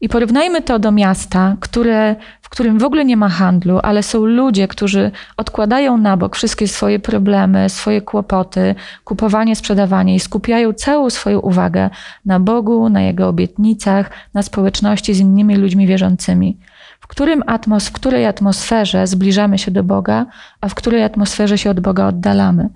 i 0.00 0.08
porównajmy 0.08 0.62
to 0.62 0.78
do 0.78 0.92
miasta, 0.92 1.56
które, 1.60 2.16
w 2.42 2.48
którym 2.48 2.78
w 2.78 2.84
ogóle 2.84 3.04
nie 3.04 3.16
ma 3.16 3.28
handlu, 3.28 3.80
ale 3.82 4.02
są 4.02 4.26
ludzie, 4.26 4.68
którzy 4.68 5.10
odkładają 5.36 5.96
na 5.98 6.16
bok 6.16 6.36
wszystkie 6.36 6.68
swoje 6.68 6.98
problemy, 6.98 7.68
swoje 7.68 8.02
kłopoty, 8.02 8.74
kupowanie, 9.04 9.56
sprzedawanie 9.56 10.14
i 10.14 10.20
skupiają 10.20 10.72
całą 10.72 11.10
swoją 11.10 11.38
uwagę 11.40 11.90
na 12.24 12.40
Bogu, 12.40 12.88
na 12.88 13.02
Jego 13.02 13.28
obietnicach, 13.28 14.10
na 14.34 14.42
społeczności 14.42 15.14
z 15.14 15.20
innymi 15.20 15.56
ludźmi 15.56 15.86
wierzącymi. 15.86 16.58
W, 17.00 17.06
którym 17.06 17.42
atmos, 17.46 17.88
w 17.88 17.92
której 17.92 18.26
atmosferze 18.26 19.06
zbliżamy 19.06 19.58
się 19.58 19.70
do 19.70 19.82
Boga, 19.82 20.26
a 20.60 20.68
w 20.68 20.74
której 20.74 21.02
atmosferze 21.02 21.58
się 21.58 21.70
od 21.70 21.80
Boga 21.80 22.06
oddalamy. 22.06 22.68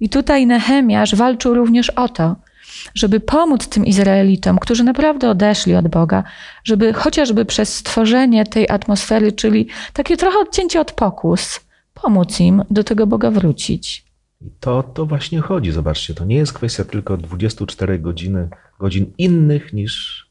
I 0.00 0.08
tutaj 0.08 0.46
Nehemiasz 0.46 1.14
walczył 1.14 1.54
również 1.54 1.90
o 1.90 2.08
to, 2.08 2.36
żeby 2.94 3.20
pomóc 3.20 3.68
tym 3.68 3.86
Izraelitom, 3.86 4.58
którzy 4.58 4.84
naprawdę 4.84 5.30
odeszli 5.30 5.74
od 5.74 5.88
Boga, 5.88 6.24
żeby 6.64 6.92
chociażby 6.92 7.44
przez 7.44 7.74
stworzenie 7.76 8.46
tej 8.46 8.68
atmosfery, 8.68 9.32
czyli 9.32 9.68
takie 9.92 10.16
trochę 10.16 10.38
odcięcie 10.38 10.80
od 10.80 10.92
pokus, 10.92 11.60
pomóc 11.94 12.40
im 12.40 12.62
do 12.70 12.84
tego 12.84 13.06
Boga 13.06 13.30
wrócić. 13.30 14.04
I 14.40 14.50
to, 14.60 14.82
to 14.82 15.06
właśnie 15.06 15.40
chodzi. 15.40 15.72
Zobaczcie, 15.72 16.14
to 16.14 16.24
nie 16.24 16.36
jest 16.36 16.52
kwestia 16.52 16.84
tylko 16.84 17.16
24 17.16 17.98
godziny, 17.98 18.48
godzin 18.78 19.12
innych 19.18 19.72
niż 19.72 20.26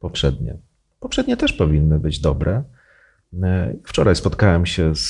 poprzednie. 0.00 0.56
Poprzednie 1.00 1.36
też 1.36 1.52
powinny 1.52 1.98
być 1.98 2.18
dobre. 2.18 2.62
Wczoraj 3.84 4.16
spotkałem 4.16 4.66
się 4.66 4.94
z, 4.94 5.00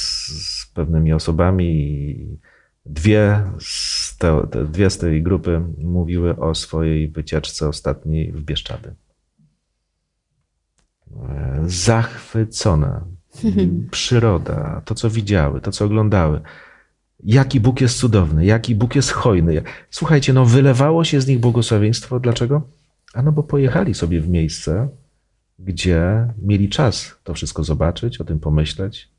z 0.61 0.67
pewnymi 0.75 1.13
osobami 1.13 1.65
i 1.65 2.39
Dwie 2.87 3.43
z, 3.59 4.10
te, 4.21 4.65
dwie 4.65 4.91
z 4.91 4.99
tej 4.99 5.23
grupy 5.23 5.63
mówiły 5.79 6.37
o 6.37 6.55
swojej 6.55 7.09
wycieczce 7.09 7.69
ostatniej 7.69 8.33
w 8.33 8.43
Bieszczady. 8.43 8.95
Zachwycone. 11.65 13.01
Przyroda, 13.91 14.83
to 14.85 14.95
co 14.95 15.11
widziały, 15.11 15.61
to 15.61 15.73
co 15.73 15.85
oglądały. 15.85 16.41
Jaki 17.25 17.61
Bóg 17.61 17.81
jest 17.81 17.99
cudowny, 17.99 18.45
jaki 18.45 18.75
Bóg 18.75 18.97
jest 18.97 19.11
hojny. 19.11 19.63
Słuchajcie, 19.91 20.33
no 20.33 20.45
wylewało 20.45 21.05
się 21.05 21.21
z 21.21 21.27
nich 21.27 21.39
błogosławieństwo. 21.39 22.21
Dlaczego? 22.21 22.63
A 23.15 23.23
no 23.23 23.33
bo 23.33 23.43
pojechali 23.43 23.95
sobie 23.95 24.21
w 24.21 24.29
miejsce, 24.29 24.89
gdzie 25.59 26.29
mieli 26.43 26.69
czas 26.69 27.17
to 27.25 27.35
wszystko 27.35 27.65
zobaczyć, 27.65 28.21
o 28.21 28.25
tym 28.25 28.41
pomyśleć, 28.41 29.11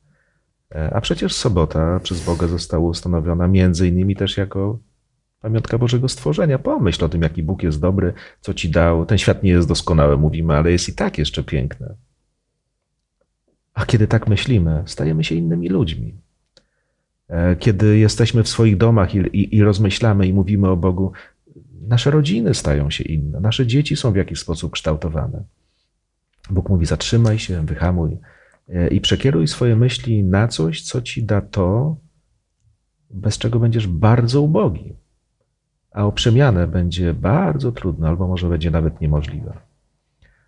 E, 0.76 0.94
a 0.94 1.02
przecież 1.02 1.34
sobota 1.34 2.00
przez 2.00 2.26
Boga 2.26 2.48
została 2.48 2.90
ustanowiona 2.90 3.48
między 3.48 3.88
innymi 3.88 4.16
też 4.16 4.38
jako 4.38 4.80
pamiątka 5.42 5.78
Bożego 5.78 6.10
stworzenia. 6.10 6.60
Pomyśl 6.60 7.06
o 7.06 7.10
tym, 7.10 7.22
jaki 7.22 7.44
Bóg 7.44 7.64
jest 7.64 7.80
dobry, 7.80 8.14
co 8.42 8.54
ci 8.54 8.70
dał. 8.70 9.06
Ten 9.06 9.18
świat 9.18 9.44
nie 9.44 9.52
jest 9.52 9.68
doskonały, 9.68 10.18
mówimy, 10.18 10.54
ale 10.56 10.72
jest 10.72 10.90
i 10.90 10.94
tak 10.94 11.18
jeszcze 11.18 11.44
piękny. 11.44 11.88
A 13.74 13.86
kiedy 13.86 14.08
tak 14.08 14.28
myślimy, 14.28 14.84
stajemy 14.86 15.24
się 15.24 15.36
innymi 15.36 15.70
ludźmi. 15.70 16.16
E, 17.30 17.56
kiedy 17.56 17.98
jesteśmy 17.98 18.44
w 18.44 18.48
swoich 18.48 18.78
domach 18.78 19.16
i, 19.16 19.18
i, 19.18 19.56
i 19.56 19.64
rozmyślamy 19.64 20.28
i 20.28 20.34
mówimy 20.34 20.70
o 20.70 20.78
Bogu, 20.78 21.12
nasze 21.88 22.12
rodziny 22.12 22.54
stają 22.54 22.90
się 22.90 23.04
inne, 23.04 23.40
nasze 23.40 23.68
dzieci 23.68 23.96
są 23.96 24.12
w 24.12 24.16
jakiś 24.16 24.40
sposób 24.40 24.72
kształtowane. 24.72 25.44
Bóg 26.50 26.70
mówi: 26.70 26.86
zatrzymaj 26.86 27.40
się, 27.40 27.66
wyhamuj, 27.66 28.18
E, 28.74 28.88
i 28.88 29.02
przekieruj 29.02 29.48
swoje 29.48 29.76
myśli 29.76 30.24
na 30.24 30.48
coś, 30.48 30.82
co 30.82 31.02
ci 31.02 31.24
da 31.24 31.42
to, 31.42 31.98
bez 33.10 33.38
czego 33.38 33.60
będziesz 33.60 33.88
bardzo 33.88 34.42
ubogi. 34.42 34.94
A 35.92 36.06
o 36.06 36.12
przemianę 36.12 36.68
będzie 36.68 37.14
bardzo 37.14 37.72
trudno, 37.72 38.08
albo 38.08 38.28
może 38.28 38.50
będzie 38.50 38.72
nawet 38.72 39.02
niemożliwe. 39.02 39.54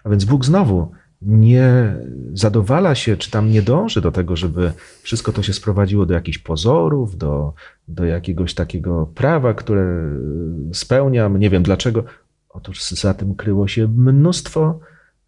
A 0.03 0.09
więc 0.09 0.25
Bóg 0.25 0.45
znowu 0.45 0.91
nie 1.21 1.95
zadowala 2.33 2.95
się, 2.95 3.17
czy 3.17 3.31
tam 3.31 3.51
nie 3.51 3.61
dąży 3.61 4.01
do 4.01 4.11
tego, 4.11 4.35
żeby 4.35 4.71
wszystko 5.01 5.31
to 5.31 5.43
się 5.43 5.53
sprowadziło 5.53 6.05
do 6.05 6.13
jakichś 6.13 6.37
pozorów, 6.37 7.17
do, 7.17 7.53
do 7.87 8.05
jakiegoś 8.05 8.53
takiego 8.53 9.05
prawa, 9.15 9.53
które 9.53 10.09
spełniam, 10.73 11.39
nie 11.39 11.49
wiem 11.49 11.63
dlaczego. 11.63 12.03
Otóż 12.49 12.81
za 12.83 13.13
tym 13.13 13.35
kryło 13.35 13.67
się 13.67 13.87
mnóstwo 13.87 14.79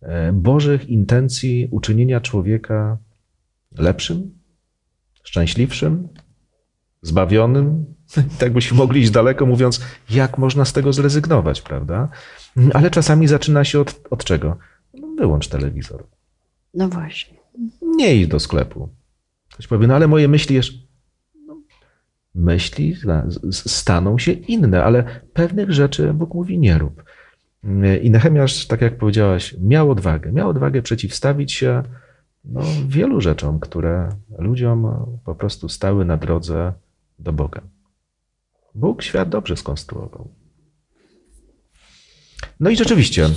E, 0.06 0.34
Bożych 0.34 0.90
intencji 0.90 1.68
uczynienia 1.72 2.22
człowieka 2.22 2.98
lepszym, 3.78 4.32
szczęśliwszym, 5.24 6.08
zbawionym. 7.02 7.95
Tak 8.40 8.54
byśmy 8.54 8.78
mogli 8.78 9.02
iść 9.02 9.12
daleko, 9.12 9.46
mówiąc, 9.46 9.82
jak 10.10 10.38
można 10.38 10.66
z 10.66 10.74
tego 10.74 10.94
zrezygnować, 10.94 11.62
prawda? 11.62 12.10
Ale 12.74 12.92
czasami 12.92 13.28
zaczyna 13.28 13.64
się 13.64 13.80
od, 13.80 14.02
od 14.10 14.24
czego? 14.24 14.58
No, 14.94 15.08
wyłącz 15.18 15.48
telewizor. 15.48 16.04
No 16.74 16.90
właśnie. 16.90 17.38
Nie 17.82 18.16
idź 18.16 18.28
do 18.28 18.40
sklepu. 18.40 18.90
Ktoś 19.54 19.68
powie, 19.68 19.88
no 19.88 19.96
ale 19.96 20.08
moje 20.08 20.28
myśli 20.28 20.56
jeszcze. 20.56 20.78
No, 21.48 21.58
myśli 22.36 22.96
staną 23.52 24.18
się 24.18 24.32
inne, 24.32 24.84
ale 24.84 25.22
pewnych 25.34 25.72
rzeczy 25.72 26.14
Bóg 26.14 26.34
mówi 26.34 26.60
nie 26.60 26.78
rób. 26.78 27.04
I 28.02 28.12
Nehemiasz, 28.12 28.68
tak 28.68 28.82
jak 28.82 28.98
powiedziałaś, 28.98 29.56
miał 29.62 29.92
odwagę. 29.92 30.32
Miał 30.32 30.50
odwagę 30.50 30.82
przeciwstawić 30.82 31.54
się 31.54 31.84
no, 32.46 32.62
wielu 32.88 33.22
rzeczom, 33.22 33.60
które 33.60 34.10
ludziom 34.40 35.06
po 35.26 35.36
prostu 35.36 35.70
stały 35.70 36.06
na 36.06 36.18
drodze 36.18 36.74
do 37.20 37.34
Boga. 37.34 37.62
Bóg 38.76 39.04
świat 39.04 39.30
dobrze 39.30 39.58
skonstruował. 39.58 40.28
No 42.60 42.70
i 42.70 42.76
rzeczywiście, 42.76 43.30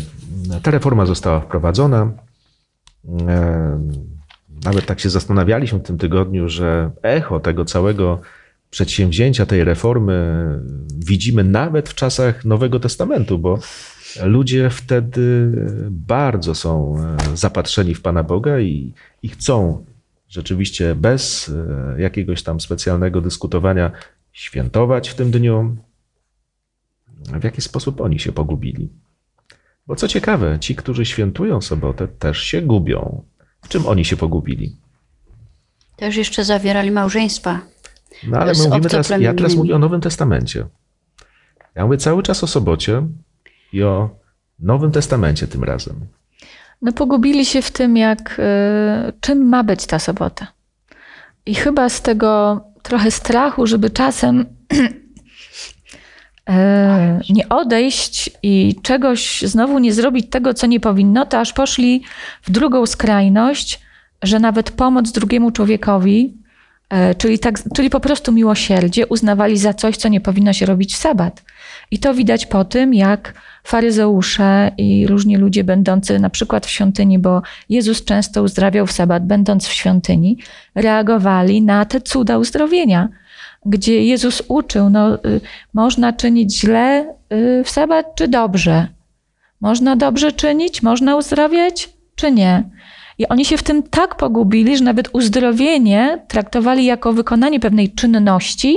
ta 0.62 0.70
reforma 0.70 1.06
została 1.06 1.40
wprowadzona. 1.40 2.12
E, 3.28 3.80
Nawet 4.64 4.86
tak 4.86 5.00
się 5.00 5.10
zastanawialiśmy 5.10 5.78
w 5.78 5.82
tym 5.82 5.98
tygodniu, 5.98 6.48
że 6.48 6.90
echo 7.02 7.40
tego 7.40 7.64
całego 7.64 8.20
przedsięwzięcia, 8.70 9.46
tej 9.46 9.64
reformy 9.64 10.44
widzimy 10.96 11.44
nawet 11.44 11.88
w 11.88 11.94
czasach 11.94 12.44
Nowego 12.44 12.80
Testamentu, 12.80 13.38
bo 13.38 13.58
ludzie 14.22 14.70
wtedy 14.70 15.52
bardzo 15.90 16.54
są 16.54 16.96
e, 17.32 17.36
zapatrzeni 17.36 17.94
w 17.94 18.02
Pana 18.02 18.22
Boga 18.22 18.60
i, 18.60 18.92
i 19.22 19.28
chcą 19.28 19.84
rzeczywiście 20.28 20.94
bez 20.94 21.48
e, 21.96 22.00
jakiegoś 22.00 22.42
tam 22.42 22.60
specjalnego 22.60 23.20
dyskutowania 23.20 23.90
świętować 24.38 25.08
w 25.08 25.14
tym 25.14 25.30
dniu. 25.30 25.76
W 27.40 27.44
jaki 27.44 27.60
sposób 27.60 28.00
oni 28.00 28.18
się 28.18 28.32
pogubili? 28.32 28.88
Bo 29.86 29.96
co 29.96 30.08
ciekawe, 30.08 30.58
ci, 30.60 30.74
którzy 30.76 31.04
świętują 31.06 31.60
sobotę, 31.60 32.08
też 32.08 32.38
się 32.42 32.62
gubią. 32.62 33.24
W 33.62 33.68
czym 33.68 33.86
oni 33.86 34.04
się 34.04 34.16
pogubili? 34.16 34.76
Też 35.96 36.16
jeszcze 36.16 36.44
zawierali 36.44 36.90
małżeństwa. 36.90 37.60
No 38.28 38.38
ale 38.38 38.52
mówimy 38.52 38.90
teraz, 38.90 39.10
ja 39.20 39.34
teraz 39.34 39.54
mówię 39.54 39.74
o 39.74 39.78
Nowym 39.78 40.00
Testamencie. 40.00 40.66
Ja 41.74 41.84
mówię 41.84 41.98
cały 41.98 42.22
czas 42.22 42.44
o 42.44 42.46
sobocie 42.46 43.02
i 43.72 43.82
o 43.82 44.10
Nowym 44.58 44.92
Testamencie 44.92 45.46
tym 45.46 45.64
razem. 45.64 46.06
No 46.82 46.92
pogubili 46.92 47.44
się 47.44 47.62
w 47.62 47.70
tym, 47.70 47.96
jak, 47.96 48.38
y, 48.38 49.12
czym 49.20 49.48
ma 49.48 49.64
być 49.64 49.86
ta 49.86 49.98
sobota. 49.98 50.46
I 51.46 51.54
chyba 51.54 51.88
z 51.88 52.02
tego 52.02 52.60
trochę 52.88 53.10
strachu, 53.10 53.66
żeby 53.66 53.90
czasem 53.90 54.46
e, 56.48 57.20
nie 57.30 57.48
odejść 57.48 58.30
i 58.42 58.76
czegoś 58.82 59.42
znowu 59.42 59.78
nie 59.78 59.92
zrobić 59.92 60.30
tego, 60.30 60.54
co 60.54 60.66
nie 60.66 60.80
powinno, 60.80 61.26
to 61.26 61.40
aż 61.40 61.52
poszli 61.52 62.02
w 62.42 62.50
drugą 62.50 62.86
skrajność, 62.86 63.80
że 64.22 64.38
nawet 64.40 64.70
pomoc 64.70 65.12
drugiemu 65.12 65.50
człowiekowi, 65.50 66.34
e, 66.90 67.14
czyli, 67.14 67.38
tak, 67.38 67.58
czyli 67.74 67.90
po 67.90 68.00
prostu 68.00 68.32
miłosierdzie, 68.32 69.06
uznawali 69.06 69.58
za 69.58 69.74
coś, 69.74 69.96
co 69.96 70.08
nie 70.08 70.20
powinno 70.20 70.52
się 70.52 70.66
robić 70.66 70.94
w 70.94 70.96
sabat. 70.96 71.42
I 71.90 71.98
to 71.98 72.14
widać 72.14 72.46
po 72.46 72.64
tym, 72.64 72.94
jak 72.94 73.34
faryzeusze 73.64 74.70
i 74.78 75.06
różni 75.06 75.36
ludzie 75.36 75.64
będący 75.64 76.18
na 76.18 76.30
przykład 76.30 76.66
w 76.66 76.70
świątyni, 76.70 77.18
bo 77.18 77.42
Jezus 77.68 78.04
często 78.04 78.42
uzdrawiał 78.42 78.86
w 78.86 78.92
sabat, 78.92 79.26
będąc 79.26 79.66
w 79.66 79.72
świątyni, 79.72 80.38
reagowali 80.74 81.62
na 81.62 81.84
te 81.84 82.00
cuda 82.00 82.38
uzdrowienia, 82.38 83.08
gdzie 83.66 84.04
Jezus 84.04 84.42
uczył, 84.48 84.90
no, 84.90 85.14
y, 85.14 85.40
można 85.74 86.12
czynić 86.12 86.60
źle 86.60 87.14
y, 87.32 87.64
w 87.64 87.70
sabat 87.70 88.06
czy 88.14 88.28
dobrze. 88.28 88.88
Można 89.60 89.96
dobrze 89.96 90.32
czynić, 90.32 90.82
można 90.82 91.16
uzdrawiać 91.16 91.88
czy 92.14 92.32
nie. 92.32 92.64
I 93.18 93.28
oni 93.28 93.44
się 93.44 93.56
w 93.56 93.62
tym 93.62 93.82
tak 93.82 94.16
pogubili, 94.16 94.76
że 94.76 94.84
nawet 94.84 95.08
uzdrowienie 95.12 96.24
traktowali 96.28 96.84
jako 96.84 97.12
wykonanie 97.12 97.60
pewnej 97.60 97.92
czynności, 97.92 98.76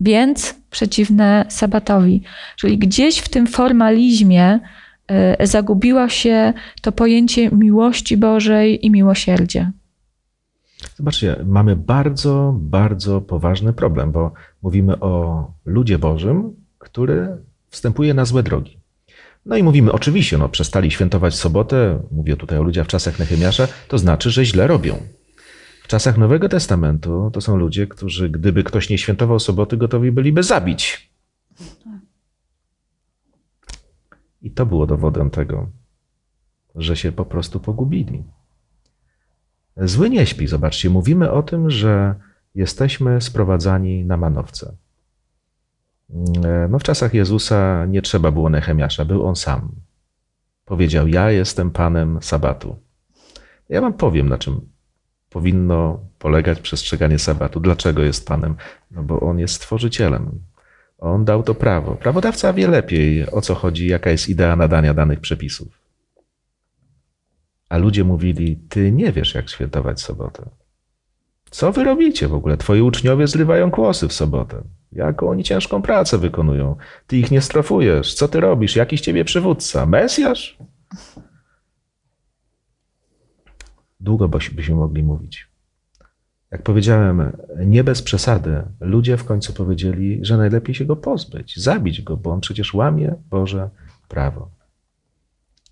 więc 0.00 0.54
przeciwne 0.70 1.46
sabatowi. 1.48 2.22
Czyli 2.56 2.78
gdzieś 2.78 3.18
w 3.18 3.28
tym 3.28 3.46
formalizmie 3.46 4.60
y, 5.40 5.46
zagubiło 5.46 6.08
się 6.08 6.52
to 6.82 6.92
pojęcie 6.92 7.50
miłości 7.50 8.16
Bożej 8.16 8.86
i 8.86 8.90
miłosierdzia. 8.90 9.72
Zobaczcie, 10.96 11.36
mamy 11.46 11.76
bardzo, 11.76 12.54
bardzo 12.58 13.20
poważny 13.20 13.72
problem, 13.72 14.12
bo 14.12 14.32
mówimy 14.62 15.00
o 15.00 15.44
ludzie 15.64 15.98
Bożym, 15.98 16.56
który 16.78 17.28
wstępuje 17.70 18.14
na 18.14 18.24
złe 18.24 18.42
drogi. 18.42 18.78
No 19.46 19.56
i 19.56 19.62
mówimy, 19.62 19.92
oczywiście, 19.92 20.38
no, 20.38 20.48
przestali 20.48 20.90
świętować 20.90 21.34
sobotę, 21.34 21.98
mówię 22.10 22.36
tutaj 22.36 22.58
o 22.58 22.62
ludziach 22.62 22.86
w 22.86 22.90
czasach 22.90 23.18
Nehemiasza, 23.18 23.68
to 23.88 23.98
znaczy, 23.98 24.30
że 24.30 24.44
źle 24.44 24.66
robią. 24.66 24.96
W 25.88 25.90
czasach 25.90 26.18
Nowego 26.18 26.48
Testamentu 26.48 27.30
to 27.32 27.40
są 27.40 27.56
ludzie, 27.56 27.86
którzy, 27.86 28.30
gdyby 28.30 28.64
ktoś 28.64 28.90
nie 28.90 28.98
świętował 28.98 29.38
soboty, 29.38 29.76
gotowi 29.76 30.12
byliby 30.12 30.42
zabić. 30.42 31.10
I 34.42 34.50
to 34.50 34.66
było 34.66 34.86
dowodem 34.86 35.30
tego, 35.30 35.68
że 36.74 36.96
się 36.96 37.12
po 37.12 37.24
prostu 37.24 37.60
pogubili. 37.60 38.24
Zły 39.76 40.10
nie 40.10 40.26
śpi, 40.26 40.46
zobaczcie, 40.46 40.90
mówimy 40.90 41.30
o 41.30 41.42
tym, 41.42 41.70
że 41.70 42.14
jesteśmy 42.54 43.20
sprowadzani 43.20 44.04
na 44.04 44.16
manowce. 44.16 44.76
No 46.68 46.78
w 46.78 46.82
czasach 46.82 47.14
Jezusa 47.14 47.86
nie 47.86 48.02
trzeba 48.02 48.30
było 48.30 48.50
Nehemiasza, 48.50 49.04
był 49.04 49.26
on 49.26 49.36
sam. 49.36 49.72
Powiedział, 50.64 51.08
ja 51.08 51.30
jestem 51.30 51.70
panem 51.70 52.18
sabatu. 52.22 52.76
Ja 53.68 53.80
wam 53.80 53.92
powiem, 53.92 54.28
na 54.28 54.38
czym 54.38 54.77
powinno 55.30 56.00
polegać 56.18 56.60
przestrzeganie 56.60 57.18
sabatu. 57.18 57.60
Dlaczego 57.60 58.02
jest 58.02 58.26
panem? 58.26 58.56
No 58.90 59.02
bo 59.02 59.20
on 59.20 59.38
jest 59.38 59.54
stworzycielem. 59.54 60.30
On 60.98 61.24
dał 61.24 61.42
to 61.42 61.54
prawo. 61.54 61.94
Prawodawca 61.94 62.52
wie 62.52 62.68
lepiej, 62.68 63.30
o 63.30 63.40
co 63.40 63.54
chodzi, 63.54 63.86
jaka 63.86 64.10
jest 64.10 64.28
idea 64.28 64.56
nadania 64.56 64.94
danych 64.94 65.20
przepisów. 65.20 65.82
A 67.68 67.78
ludzie 67.78 68.04
mówili, 68.04 68.56
ty 68.68 68.92
nie 68.92 69.12
wiesz, 69.12 69.34
jak 69.34 69.50
świętować 69.50 70.00
sobotę. 70.00 70.48
Co 71.50 71.72
wy 71.72 71.84
robicie 71.84 72.28
w 72.28 72.34
ogóle? 72.34 72.56
Twoi 72.56 72.80
uczniowie 72.80 73.26
zrywają 73.26 73.70
kłosy 73.70 74.08
w 74.08 74.12
sobotę. 74.12 74.62
Jaką 74.92 75.30
oni 75.30 75.44
ciężką 75.44 75.82
pracę 75.82 76.18
wykonują? 76.18 76.76
Ty 77.06 77.16
ich 77.16 77.30
nie 77.30 77.40
strofujesz. 77.40 78.14
Co 78.14 78.28
ty 78.28 78.40
robisz? 78.40 78.76
Jakiś 78.76 79.00
ciebie 79.00 79.24
przywódca? 79.24 79.86
Mesjasz? 79.86 80.58
Długo 84.00 84.28
byś- 84.28 84.50
byśmy 84.50 84.74
mogli 84.74 85.02
mówić. 85.02 85.48
Jak 86.50 86.62
powiedziałem, 86.62 87.32
nie 87.66 87.84
bez 87.84 88.02
przesady, 88.02 88.62
ludzie 88.80 89.16
w 89.16 89.24
końcu 89.24 89.52
powiedzieli, 89.52 90.24
że 90.24 90.36
najlepiej 90.36 90.74
się 90.74 90.84
go 90.84 90.96
pozbyć, 90.96 91.56
zabić 91.56 92.02
go, 92.02 92.16
bo 92.16 92.30
on 92.30 92.40
przecież 92.40 92.74
łamie 92.74 93.14
Boże 93.30 93.70
prawo. 94.08 94.50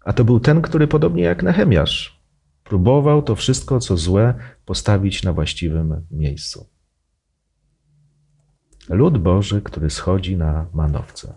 A 0.05 0.13
to 0.13 0.25
był 0.25 0.41
ten, 0.41 0.63
który 0.63 0.89
podobnie 0.89 1.23
jak 1.23 1.43
Nehemiasz 1.43 2.21
próbował 2.65 3.23
to 3.23 3.35
wszystko, 3.37 3.81
co 3.81 3.97
złe, 3.97 4.35
postawić 4.65 5.23
na 5.23 5.33
właściwym 5.33 6.07
miejscu. 6.11 6.67
Lud 8.89 9.19
Boży, 9.19 9.63
który 9.63 9.91
schodzi 9.91 10.37
na 10.37 10.67
manowce. 10.73 11.35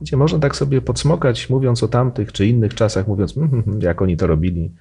Gdzie 0.00 0.16
można 0.16 0.38
tak 0.38 0.56
sobie 0.56 0.80
podsmokać, 0.80 1.50
mówiąc 1.50 1.82
o 1.82 1.88
tamtych 1.88 2.32
czy 2.32 2.46
innych 2.46 2.74
czasach, 2.74 3.08
mówiąc, 3.08 3.36
"Mhm, 3.36 3.58
mhm, 3.58 3.80
jak 3.80 4.02
oni 4.02 4.16
to 4.16 4.26
robili, 4.26 4.74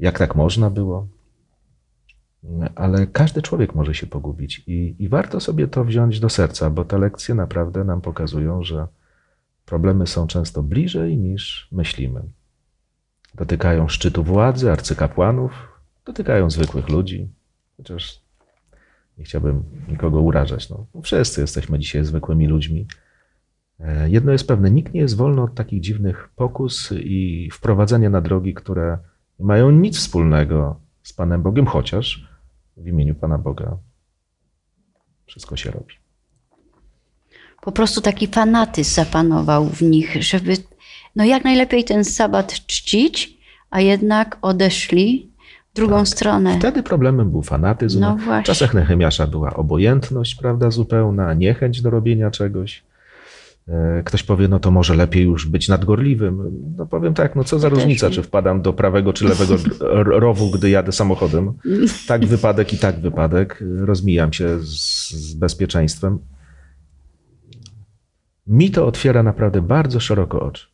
jak 0.00 0.18
tak 0.18 0.34
można 0.34 0.70
było. 0.70 1.06
Ale 2.74 3.06
każdy 3.06 3.42
człowiek 3.42 3.74
może 3.74 3.94
się 3.94 4.06
pogubić 4.06 4.62
i, 4.66 4.96
i 4.98 5.08
warto 5.08 5.40
sobie 5.40 5.68
to 5.68 5.84
wziąć 5.84 6.20
do 6.20 6.28
serca, 6.28 6.70
bo 6.70 6.84
te 6.84 6.98
lekcje 6.98 7.34
naprawdę 7.34 7.84
nam 7.84 8.00
pokazują, 8.00 8.62
że 8.62 8.86
problemy 9.66 10.06
są 10.06 10.26
często 10.26 10.62
bliżej 10.62 11.18
niż 11.18 11.68
myślimy. 11.72 12.22
Dotykają 13.34 13.88
szczytu 13.88 14.24
władzy, 14.24 14.72
arcykapłanów, 14.72 15.52
dotykają 16.04 16.50
zwykłych 16.50 16.88
ludzi, 16.88 17.28
chociaż 17.76 18.20
nie 19.18 19.24
chciałbym 19.24 19.62
nikogo 19.88 20.20
urażać. 20.20 20.70
No, 20.70 20.86
wszyscy 21.02 21.40
jesteśmy 21.40 21.78
dzisiaj 21.78 22.04
zwykłymi 22.04 22.46
ludźmi. 22.46 22.86
E, 23.80 24.10
Jedno 24.10 24.32
jest 24.32 24.48
pewne, 24.48 24.70
nikt 24.70 24.94
nie 24.94 25.00
jest 25.00 25.16
wolny 25.16 25.42
od 25.42 25.54
takich 25.54 25.80
dziwnych 25.80 26.28
pokus 26.36 26.92
i 26.92 27.48
wprowadzenia 27.52 28.10
na 28.10 28.20
drogi, 28.20 28.54
które 28.54 28.98
nie 29.38 29.46
mają 29.46 29.70
nic 29.70 29.98
wspólnego 29.98 30.80
z 31.02 31.12
Panem 31.12 31.42
Bogiem, 31.42 31.66
chociaż 31.66 32.28
w 32.76 32.86
imieniu 32.86 33.14
Pana 33.14 33.38
Boga 33.38 33.76
wszystko 35.26 35.56
się 35.56 35.70
robi. 35.70 35.94
Po 37.62 37.72
prostu 37.72 38.00
taki 38.00 38.26
fanatyzm 38.26 38.94
zapanował 38.94 39.66
w 39.66 39.82
nich, 39.82 40.22
żeby 40.22 40.56
no 41.16 41.24
jak 41.24 41.44
najlepiej 41.44 41.84
ten 41.84 42.04
sabat 42.04 42.52
czcić, 42.52 43.38
a 43.70 43.80
jednak 43.80 44.38
odeszli 44.42 45.30
drugą 45.74 46.04
stronę. 46.04 46.58
Wtedy 46.58 46.82
problemem 46.82 47.30
był 47.30 47.42
fanatyzm. 47.42 48.00
No 48.00 48.16
W 48.16 48.42
czasach 48.42 48.74
Nehemiasza 48.74 49.26
była 49.26 49.54
obojętność, 49.54 50.34
prawda, 50.34 50.70
zupełna, 50.70 51.34
niechęć 51.34 51.82
do 51.82 51.90
robienia 51.90 52.30
czegoś. 52.30 52.82
E, 53.68 54.02
Ktoś 54.04 54.22
powie, 54.22 54.48
no 54.48 54.58
to 54.58 54.70
może 54.70 54.94
lepiej 54.94 55.24
już 55.24 55.46
być 55.46 55.68
nadgorliwym. 55.68 56.64
No 56.76 56.86
powiem 56.86 57.14
tak, 57.14 57.36
no 57.36 57.44
co 57.44 57.58
za 57.58 57.68
Ja 57.68 57.74
różnica, 57.74 58.10
czy 58.10 58.22
wpadam 58.22 58.62
do 58.62 58.72
prawego 58.72 59.12
czy 59.12 59.24
lewego 59.24 59.56
rowu, 60.20 60.50
gdy 60.50 60.70
jadę 60.70 60.92
samochodem. 60.92 61.52
Tak 62.08 62.26
wypadek 62.26 62.72
i 62.72 62.78
tak 62.78 63.00
wypadek. 63.00 63.64
Rozmijam 63.78 64.32
się 64.32 64.58
z, 64.58 65.10
z 65.10 65.34
bezpieczeństwem. 65.34 66.18
Mi 68.46 68.70
to 68.70 68.86
otwiera 68.86 69.22
naprawdę 69.22 69.62
bardzo 69.62 70.00
szeroko 70.00 70.40
oczy. 70.40 70.66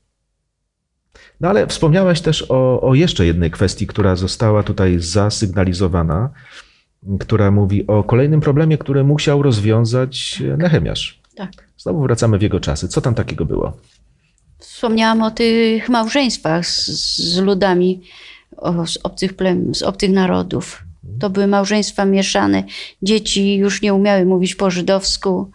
No 1.40 1.48
ale 1.48 1.66
wspomniałaś 1.66 2.20
też 2.20 2.46
o, 2.48 2.80
o 2.80 2.94
jeszcze 2.94 3.26
jednej 3.26 3.50
kwestii, 3.50 3.86
która 3.86 4.16
została 4.16 4.62
tutaj 4.62 4.98
zasygnalizowana, 4.98 6.30
która 7.20 7.50
mówi 7.50 7.86
o 7.86 8.04
kolejnym 8.04 8.40
problemie, 8.40 8.78
który 8.78 9.04
musiał 9.04 9.42
rozwiązać 9.42 10.42
Nehemiasz. 10.58 11.20
Tak. 11.34 11.69
Znowu 11.80 12.02
wracamy 12.02 12.38
w 12.38 12.42
jego 12.42 12.60
czasy. 12.60 12.88
Co 12.88 13.00
tam 13.00 13.14
takiego 13.14 13.44
było? 13.44 13.72
Wspomniałam 14.58 15.22
o 15.22 15.30
tych 15.30 15.88
małżeństwach 15.88 16.66
z, 16.66 16.86
z 17.34 17.38
ludami 17.38 18.00
z, 18.86 18.98
obcych 19.02 19.34
plem, 19.34 19.74
z 19.74 19.82
obcych 19.82 20.10
narodów. 20.10 20.82
To 21.20 21.30
były 21.30 21.46
małżeństwa 21.46 22.04
mieszane. 22.04 22.64
Dzieci 23.02 23.56
już 23.56 23.82
nie 23.82 23.94
umiały 23.94 24.24
mówić 24.24 24.54
po 24.54 24.70
żydowsku, 24.70 25.50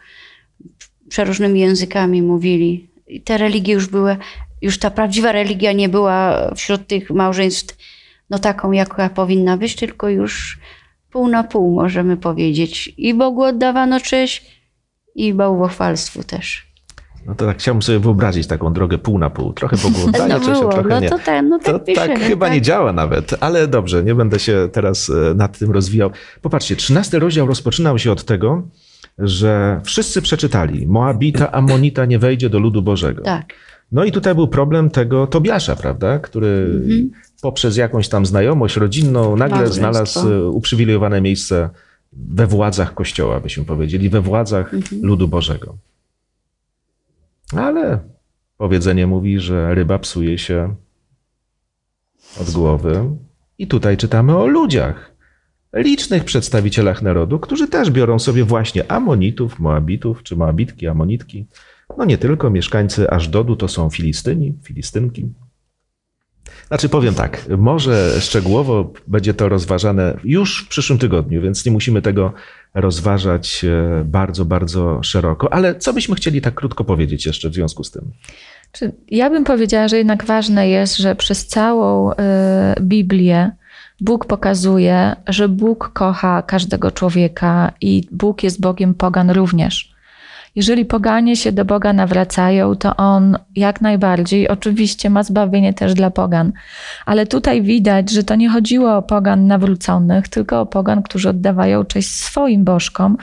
przeróżnymi 1.09 1.59
językami 1.59 2.21
mówili. 2.21 2.89
I 3.07 3.21
te 3.21 3.37
religie 3.37 3.73
już 3.73 3.87
były, 3.87 4.17
już 4.61 4.79
ta 4.79 4.91
prawdziwa 4.91 5.31
religia 5.31 5.71
nie 5.71 5.89
była 5.89 6.49
wśród 6.55 6.87
tych 6.87 7.09
małżeństw 7.09 7.77
no 8.29 8.39
taką, 8.39 8.71
jaka 8.71 9.09
powinna 9.09 9.57
być, 9.57 9.75
tylko 9.75 10.09
już 10.09 10.59
pół 11.11 11.27
na 11.27 11.43
pół 11.43 11.75
możemy 11.75 12.17
powiedzieć. 12.17 12.93
I 12.97 13.13
Bogu 13.13 13.43
oddawano 13.43 13.99
cześć, 13.99 14.54
i 15.15 15.33
bałwochwalstwu 15.33 16.23
też. 16.23 16.65
No 17.25 17.35
to 17.35 17.45
tak 17.45 17.57
chciałbym 17.57 17.81
sobie 17.81 17.99
wyobrazić 17.99 18.47
taką 18.47 18.73
drogę 18.73 18.97
pół 18.97 19.19
na 19.19 19.29
pół. 19.29 19.53
Trochę 19.53 19.77
oddaję, 20.07 20.33
No 20.33 20.39
było, 20.39 20.71
trochę 20.71 20.89
no 20.89 20.99
nie. 20.99 21.09
to 21.09 21.19
tak, 21.19 21.45
no 21.49 21.59
tak 21.59 21.73
To 21.73 21.79
piszemy, 21.79 22.07
tak 22.07 22.19
chyba 22.19 22.45
tak. 22.45 22.55
nie 22.55 22.61
działa 22.61 22.93
nawet, 22.93 23.35
ale 23.39 23.67
dobrze, 23.67 24.03
nie 24.03 24.15
będę 24.15 24.39
się 24.39 24.69
teraz 24.71 25.09
e, 25.09 25.33
nad 25.35 25.57
tym 25.59 25.71
rozwijał. 25.71 26.09
Popatrzcie, 26.41 26.75
trzynasty 26.75 27.19
rozdział 27.19 27.47
rozpoczynał 27.47 27.99
się 27.99 28.11
od 28.11 28.23
tego, 28.23 28.63
że 29.19 29.81
wszyscy 29.83 30.21
przeczytali, 30.21 30.87
Moabita, 30.87 31.51
Amonita 31.51 32.05
nie 32.05 32.19
wejdzie 32.19 32.49
do 32.49 32.59
ludu 32.59 32.81
Bożego. 32.81 33.21
Tak. 33.21 33.53
No 33.91 34.03
i 34.05 34.11
tutaj 34.11 34.35
był 34.35 34.47
problem 34.47 34.89
tego 34.89 35.27
Tobiasza, 35.27 35.75
prawda, 35.75 36.19
który 36.19 36.81
poprzez 37.41 37.77
jakąś 37.77 38.09
tam 38.09 38.25
znajomość 38.25 38.77
rodzinną 38.77 39.35
nagle 39.37 39.57
Małżeństwo. 39.57 39.79
znalazł 39.79 40.29
e, 40.33 40.49
uprzywilejowane 40.49 41.21
miejsce 41.21 41.69
we 42.15 42.47
władzach 42.47 42.93
Kościoła, 42.93 43.39
byśmy 43.39 43.65
powiedzieli, 43.65 44.09
we 44.09 44.21
władzach 44.21 44.71
ludu 45.01 45.27
Bożego. 45.27 45.77
Ale 47.55 47.99
powiedzenie 48.57 49.07
mówi, 49.07 49.39
że 49.39 49.75
ryba 49.75 49.99
psuje 49.99 50.37
się 50.37 50.75
od 52.41 52.51
głowy. 52.51 53.09
I 53.57 53.67
tutaj 53.67 53.97
czytamy 53.97 54.37
o 54.37 54.47
ludziach, 54.47 55.15
licznych 55.73 56.23
przedstawicielach 56.23 57.01
narodu, 57.01 57.39
którzy 57.39 57.67
też 57.67 57.91
biorą 57.91 58.19
sobie 58.19 58.43
właśnie 58.43 58.91
Amonitów, 58.91 59.59
Moabitów, 59.59 60.23
czy 60.23 60.35
Moabitki, 60.35 60.87
Amonitki. 60.87 61.45
No 61.97 62.05
nie 62.05 62.17
tylko 62.17 62.49
mieszkańcy 62.49 63.09
Ażdodu 63.11 63.55
to 63.55 63.67
są 63.67 63.89
Filistyni, 63.89 64.53
Filistynki. 64.63 65.33
Znaczy 66.67 66.89
powiem 66.89 67.13
tak, 67.13 67.45
może 67.57 68.21
szczegółowo 68.21 68.93
będzie 69.07 69.33
to 69.33 69.49
rozważane 69.49 70.17
już 70.23 70.65
w 70.65 70.67
przyszłym 70.67 70.99
tygodniu, 70.99 71.41
więc 71.41 71.65
nie 71.65 71.71
musimy 71.71 72.01
tego 72.01 72.33
rozważać 72.73 73.65
e, 73.65 74.03
bardzo, 74.05 74.45
bardzo 74.45 75.03
szeroko. 75.03 75.53
Ale 75.53 75.75
co 75.75 75.93
byśmy 75.93 76.15
chcieli 76.15 76.41
tak 76.41 76.53
krótko 76.53 76.83
powiedzieć 76.83 77.25
jeszcze 77.25 77.49
w 77.49 77.53
związku 77.53 77.83
z 77.83 77.91
tym? 77.91 78.11
Ja 79.07 79.29
bym 79.29 79.43
powiedziała, 79.43 79.87
że 79.87 79.97
jednak 79.97 80.25
ważne 80.25 80.69
jest, 80.69 80.97
że 80.97 81.15
przez 81.15 81.47
całą 81.47 82.11
y, 82.11 82.15
Biblię 82.81 83.51
Bóg 84.01 84.25
pokazuje, 84.25 85.15
że 85.27 85.49
Bóg 85.49 85.91
kocha 85.93 86.41
każdego 86.41 86.91
człowieka 86.91 87.71
i 87.81 88.07
Bóg 88.11 88.43
jest 88.43 88.61
Bogiem 88.61 88.93
pogan 88.93 89.29
również. 89.29 89.94
Jeżeli 90.55 90.85
poganie 90.85 91.35
się 91.35 91.51
do 91.51 91.65
Boga 91.65 91.93
nawracają, 91.93 92.75
to 92.75 92.95
On 92.95 93.37
jak 93.55 93.81
najbardziej, 93.81 94.47
oczywiście 94.47 95.09
ma 95.09 95.23
zbawienie 95.23 95.73
też 95.73 95.93
dla 95.93 96.11
pogan, 96.11 96.51
ale 97.05 97.27
tutaj 97.27 97.61
widać, 97.61 98.11
że 98.11 98.23
to 98.23 98.35
nie 98.35 98.49
chodziło 98.49 98.97
o 98.97 99.01
pogan 99.01 99.47
nawróconych, 99.47 100.27
tylko 100.27 100.61
o 100.61 100.65
pogan, 100.65 101.03
którzy 101.03 101.29
oddawają 101.29 101.85
cześć 101.85 102.11
swoim 102.11 102.63
bożkom, 102.63 103.17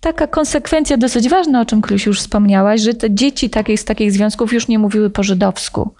taka 0.00 0.26
konsekwencja 0.26 0.96
dosyć 0.96 1.28
ważna, 1.28 1.60
o 1.60 1.64
czym 1.64 1.82
Kluś 1.82 2.06
już 2.06 2.20
wspomniałaś, 2.20 2.80
że 2.80 2.94
te 2.94 3.14
dzieci 3.14 3.50
takich, 3.50 3.80
z 3.80 3.84
takich 3.84 4.12
związków 4.12 4.52
już 4.52 4.68
nie 4.68 4.78
mówiły 4.78 5.10
po 5.10 5.22
żydowsku. 5.22 5.94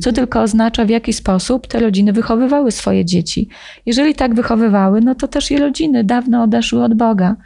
Co 0.00 0.12
tylko 0.12 0.42
oznacza, 0.42 0.84
w 0.84 0.88
jaki 0.88 1.12
sposób 1.12 1.66
te 1.66 1.80
rodziny 1.80 2.12
wychowywały 2.12 2.72
swoje 2.72 3.04
dzieci. 3.04 3.48
Jeżeli 3.86 4.14
tak 4.14 4.34
wychowywały, 4.34 5.00
no 5.00 5.14
to 5.14 5.28
też 5.28 5.50
i 5.50 5.58
rodziny 5.58 6.04
dawno 6.04 6.42
odeszły 6.42 6.84
od 6.84 6.94
Boga. 6.94 7.36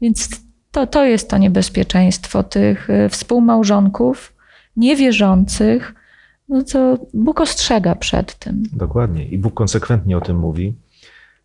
Więc 0.00 0.28
to, 0.74 0.86
to 0.86 1.04
jest 1.04 1.30
to 1.30 1.38
niebezpieczeństwo 1.38 2.42
tych 2.42 2.90
y, 2.90 3.08
współmałżonków, 3.08 4.32
niewierzących, 4.76 5.94
no 6.48 6.64
co 6.64 6.98
Bóg 7.14 7.40
ostrzega 7.40 7.94
przed 7.94 8.38
tym. 8.38 8.62
Dokładnie. 8.72 9.24
I 9.24 9.38
Bóg 9.38 9.54
konsekwentnie 9.54 10.16
o 10.16 10.20
tym 10.20 10.38
mówi. 10.38 10.74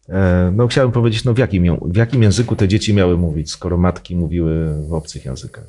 E, 0.10 0.52
No 0.56 0.68
chciałbym 0.68 0.92
powiedzieć, 0.92 1.24
no 1.24 1.34
w 1.34 1.38
jakim, 1.38 1.78
w 1.82 1.96
jakim 1.96 2.24
języku 2.24 2.56
te 2.56 2.68
dzieci 2.68 2.94
miały 2.94 3.18
mówić, 3.18 3.52
skoro 3.52 3.78
matki 3.78 4.16
mówiły 4.16 4.84
w 4.88 4.94
obcych 4.94 5.26
językach? 5.26 5.68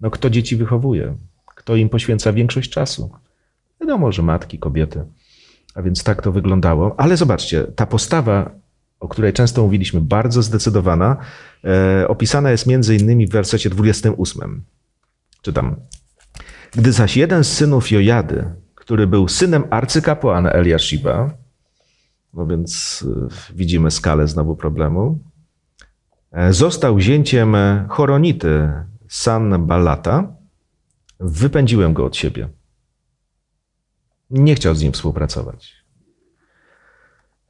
No 0.00 0.10
kto 0.10 0.30
dzieci 0.30 0.56
wychowuje? 0.56 1.14
Kto 1.54 1.76
im 1.76 1.88
poświęca 1.88 2.32
większość 2.32 2.70
czasu? 2.70 3.10
Wiadomo, 3.80 4.12
że 4.12 4.22
matki, 4.22 4.58
kobiety. 4.58 5.04
A 5.74 5.82
więc 5.82 6.04
tak 6.04 6.22
to 6.22 6.32
wyglądało. 6.32 6.94
Ale 7.00 7.16
zobaczcie, 7.16 7.64
ta 7.64 7.86
postawa, 7.86 8.50
o 9.00 9.08
której 9.08 9.32
często 9.32 9.62
mówiliśmy, 9.62 10.00
bardzo 10.00 10.42
zdecydowana, 10.42 11.16
e, 11.64 12.08
opisana 12.08 12.50
jest 12.50 12.66
między 12.66 12.96
innymi 12.96 13.26
w 13.26 13.30
wersecie 13.30 13.70
28. 13.70 14.64
Czytam. 15.42 15.76
Gdy 16.72 16.92
zaś 16.92 17.16
jeden 17.16 17.44
z 17.44 17.52
synów 17.52 17.90
Jojady, 17.90 18.44
który 18.74 19.06
był 19.06 19.28
synem 19.28 19.64
arcykapłana 19.70 20.50
Eliashiba, 20.50 21.30
no 22.34 22.46
więc 22.46 23.02
y, 23.50 23.54
widzimy 23.54 23.90
skalę 23.90 24.28
znowu 24.28 24.56
problemu, 24.56 25.18
e, 26.32 26.52
został 26.52 27.00
zięciem 27.00 27.56
Choronity 27.88 28.72
Sanballata, 29.08 30.36
wypędziłem 31.20 31.94
go 31.94 32.04
od 32.04 32.16
siebie. 32.16 32.48
Nie 34.30 34.54
chciał 34.54 34.74
z 34.74 34.82
nim 34.82 34.92
współpracować. 34.92 35.77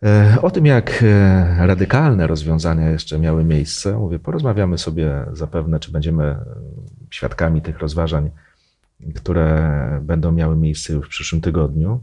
E, 0.03 0.39
O 0.43 0.51
tym, 0.51 0.67
jak 0.67 1.03
e, 1.03 1.67
radykalne 1.67 2.27
rozwiązania 2.27 2.91
jeszcze 2.91 3.19
miały 3.19 3.45
miejsce, 3.45 3.99
mówię, 3.99 4.19
porozmawiamy 4.19 4.79
sobie 4.79 5.27
zapewne, 5.33 5.81
czy 5.81 5.93
będziemy 5.93 6.25
e, 6.25 6.45
świadkami 7.11 7.63
tych 7.63 7.79
rozważań, 7.79 8.31
które 9.15 10.01
będą 10.03 10.33
miały 10.33 10.57
miejsce 10.57 10.93
już 10.93 11.07
w 11.07 11.11
przyszłym 11.11 11.41
tygodniu. 11.41 12.03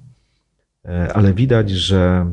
E, 0.85 1.13
Ale 1.13 1.33
widać, 1.33 1.69
że 1.69 2.31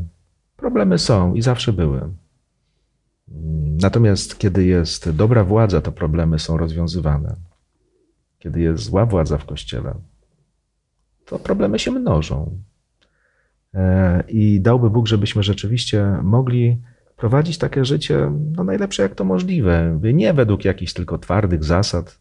problemy 0.56 0.98
są 0.98 1.34
i 1.34 1.42
zawsze 1.42 1.72
były. 1.72 1.98
Mm, 1.98 3.76
Natomiast 3.76 4.38
kiedy 4.38 4.64
jest 4.64 5.10
dobra 5.10 5.44
władza, 5.44 5.80
to 5.80 5.92
problemy 5.92 6.38
są 6.38 6.56
rozwiązywane. 6.56 7.36
Kiedy 8.38 8.60
jest 8.60 8.84
zła 8.84 9.06
władza 9.06 9.38
w 9.38 9.44
kościele, 9.44 9.94
to 11.26 11.38
problemy 11.38 11.78
się 11.78 11.90
mnożą. 11.90 12.58
E, 13.74 14.24
I 14.28 14.60
dałby 14.60 14.90
Bóg, 14.90 15.08
żebyśmy 15.08 15.42
rzeczywiście 15.42 16.18
mogli 16.22 16.80
prowadzić 17.16 17.58
takie 17.58 17.84
życie 17.84 18.32
no 18.56 18.64
najlepsze 18.64 19.02
jak 19.02 19.14
to 19.14 19.24
możliwe. 19.24 19.98
Nie 20.14 20.34
według 20.34 20.64
jakichś 20.64 20.92
tylko 20.92 21.18
twardych 21.18 21.64
zasad, 21.64 22.18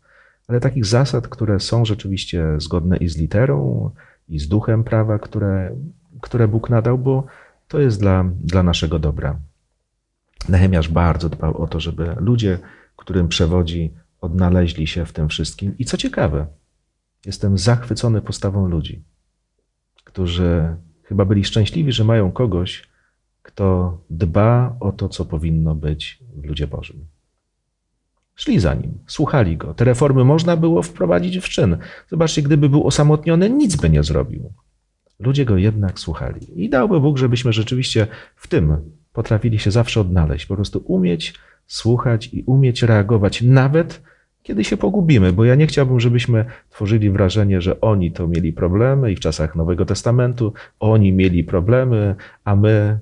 ale 0.48 0.60
takich 0.60 0.86
zasad, 0.86 1.28
które 1.28 1.60
są 1.60 1.86
rzeczywiście 1.86 2.46
zgodne 2.58 2.98
i 2.98 3.10
z 3.10 3.18
literą, 3.18 3.92
i 4.30 4.40
z 4.40 4.48
duchem 4.48 4.84
prawa, 4.84 5.20
które, 5.20 5.76
które 6.22 6.48
Bóg 6.48 6.70
nadał, 6.70 6.98
bo 6.98 7.26
to 7.68 7.80
jest 7.80 8.00
dla, 8.00 8.26
dla 8.40 8.64
naszego 8.64 9.00
dobra. 9.00 9.40
Nehemiasz 10.50 10.90
bardzo 10.90 11.30
dbał 11.30 11.58
o 11.58 11.68
to, 11.68 11.80
żeby 11.80 12.16
ludzie, 12.20 12.60
którym 12.96 13.28
przewodzi, 13.28 13.94
odnaleźli 14.22 14.88
się 14.88 15.06
w 15.06 15.14
tym 15.14 15.30
wszystkim. 15.30 15.78
I 15.80 15.86
co 15.86 15.98
ciekawe, 15.98 16.48
jestem 17.26 17.58
zachwycony 17.58 18.22
postawą 18.22 18.68
ludzi, 18.68 19.04
którzy 20.04 20.76
chyba 21.12 21.26
byli 21.26 21.44
szczęśliwi, 21.46 21.92
że 21.92 22.04
mają 22.04 22.32
kogoś, 22.32 22.84
kto 23.42 23.98
dba 24.10 24.76
o 24.80 24.92
to, 24.92 25.10
co 25.10 25.26
powinno 25.26 25.76
być 25.76 26.20
w 26.36 26.46
ludzie 26.46 26.68
Bożym. 26.68 27.06
Szli 28.36 28.60
za 28.60 28.74
nim, 28.74 28.92
słuchali 29.08 29.58
go. 29.58 29.74
Te 29.74 29.86
reformy 29.86 30.24
można 30.24 30.58
było 30.58 30.82
wprowadzić 30.82 31.38
w 31.38 31.50
czyn. 31.50 31.78
Zobaczcie, 32.10 32.42
gdyby 32.42 32.70
był 32.70 32.88
osamotniony, 32.88 33.50
nic 33.50 33.76
by 33.76 33.90
nie 33.90 34.04
zrobił. 34.04 34.54
Ludzie 35.20 35.46
go 35.46 35.58
jednak 35.58 36.00
słuchali. 36.00 36.64
I 36.64 36.70
dałby 36.70 37.00
Bóg, 37.00 37.18
żebyśmy 37.18 37.54
rzeczywiście 37.54 38.08
w 38.36 38.48
tym 38.48 38.78
potrafili 39.14 39.60
się 39.60 39.72
zawsze 39.72 40.02
odnaleźć, 40.02 40.46
po 40.46 40.56
prostu 40.56 40.84
umieć 40.86 41.34
słuchać 41.68 42.30
i 42.34 42.44
umieć 42.44 42.84
reagować, 42.84 43.42
nawet 43.42 44.02
kiedy 44.44 44.64
się 44.64 44.78
pogubimy, 44.78 45.34
bo 45.34 45.46
ja 45.46 45.56
nie 45.56 45.68
chciałbym, 45.68 46.00
żebyśmy 46.00 46.46
tworzyli 46.70 47.10
wrażenie, 47.10 47.62
że 47.62 47.82
oni 47.82 48.12
to 48.12 48.28
mieli 48.28 48.54
problemy 48.54 49.12
i 49.12 49.16
w 49.16 49.20
czasach 49.20 49.56
Nowego 49.56 49.86
Testamentu 49.86 50.54
oni 50.80 51.14
mieli 51.14 51.44
problemy, 51.44 52.16
a 52.44 52.56
my, 52.56 53.00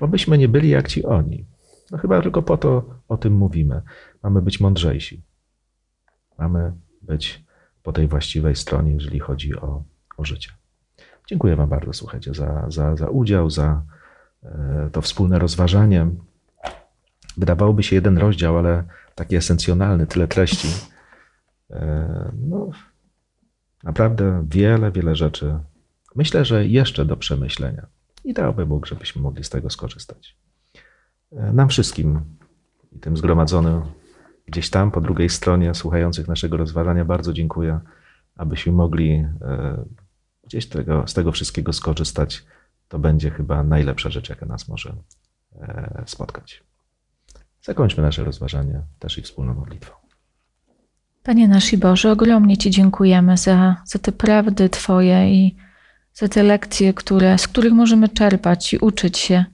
obyśmy 0.00 0.38
nie 0.38 0.48
byli 0.48 0.68
jak 0.68 0.88
ci 0.88 1.04
oni. 1.04 1.44
No 1.90 1.98
chyba 1.98 2.22
tylko 2.22 2.42
po 2.42 2.56
to 2.56 2.84
o 3.08 3.16
tym 3.16 3.32
mówimy. 3.32 3.82
Mamy 4.22 4.42
być 4.42 4.60
mądrzejsi. 4.60 5.22
Mamy 6.38 6.72
być 7.02 7.44
po 7.82 7.92
tej 7.92 8.08
właściwej 8.08 8.56
stronie, 8.56 8.92
jeżeli 8.92 9.18
chodzi 9.18 9.56
o, 9.56 9.82
o 10.16 10.24
życie. 10.24 10.50
Dziękuję 11.26 11.56
Wam 11.56 11.68
bardzo, 11.68 11.92
słuchajcie, 11.92 12.34
za, 12.34 12.66
za, 12.68 12.96
za 12.96 13.08
udział, 13.08 13.50
za 13.50 13.82
e, 14.42 14.88
to 14.92 15.02
wspólne 15.02 15.38
rozważanie. 15.38 16.06
Wydawałoby 17.36 17.82
się 17.82 17.96
jeden 17.96 18.18
rozdział, 18.18 18.58
ale 18.58 18.84
taki 19.14 19.36
esencjonalny, 19.36 20.06
tyle 20.06 20.28
treści. 20.28 20.68
E, 21.70 22.32
No, 22.40 22.70
naprawdę 23.82 24.44
wiele, 24.48 24.92
wiele 24.92 25.16
rzeczy. 25.16 25.58
Myślę, 26.14 26.44
że 26.44 26.66
jeszcze 26.66 27.04
do 27.04 27.16
przemyślenia. 27.16 27.86
I 28.24 28.34
dałby 28.34 28.66
Bóg, 28.66 28.86
żebyśmy 28.86 29.22
mogli 29.22 29.44
z 29.44 29.50
tego 29.50 29.70
skorzystać. 29.70 30.36
E, 31.32 31.52
Nam 31.52 31.68
wszystkim, 31.68 32.20
i 32.92 32.98
tym 32.98 33.16
zgromadzonym 33.16 33.82
gdzieś 34.46 34.70
tam 34.70 34.90
po 34.90 35.00
drugiej 35.00 35.28
stronie, 35.28 35.74
słuchających 35.74 36.28
naszego 36.28 36.56
rozważania, 36.56 37.04
bardzo 37.04 37.32
dziękuję, 37.32 37.80
abyśmy 38.36 38.72
mogli 38.72 39.10
e, 39.42 39.84
gdzieś 40.44 40.66
tego, 40.68 41.06
z 41.06 41.14
tego 41.14 41.32
wszystkiego 41.32 41.72
skorzystać. 41.72 42.44
To 42.88 42.98
będzie 42.98 43.30
chyba 43.30 43.62
najlepsza 43.62 44.10
rzecz, 44.10 44.28
jaka 44.28 44.46
nas 44.46 44.68
może 44.68 44.96
spotkać. 46.06 46.62
Zakończmy 47.64 48.02
nasze 48.02 48.24
rozważanie 48.24 48.82
też 48.98 49.18
i 49.18 49.22
wspólną 49.22 49.54
modlitwą. 49.54 49.92
Panie 51.22 51.48
nasz 51.48 51.76
Boże, 51.76 52.12
ogromnie 52.12 52.56
Ci 52.56 52.70
dziękujemy 52.70 53.36
za, 53.36 53.76
za 53.84 53.98
te 53.98 54.12
prawdy 54.12 54.68
Twoje 54.68 55.34
i 55.34 55.56
za 56.14 56.28
te 56.28 56.42
lekcje, 56.42 56.94
które, 56.94 57.38
z 57.38 57.48
których 57.48 57.72
możemy 57.72 58.08
czerpać 58.08 58.72
i 58.72 58.78
uczyć 58.78 59.18
się. 59.18 59.44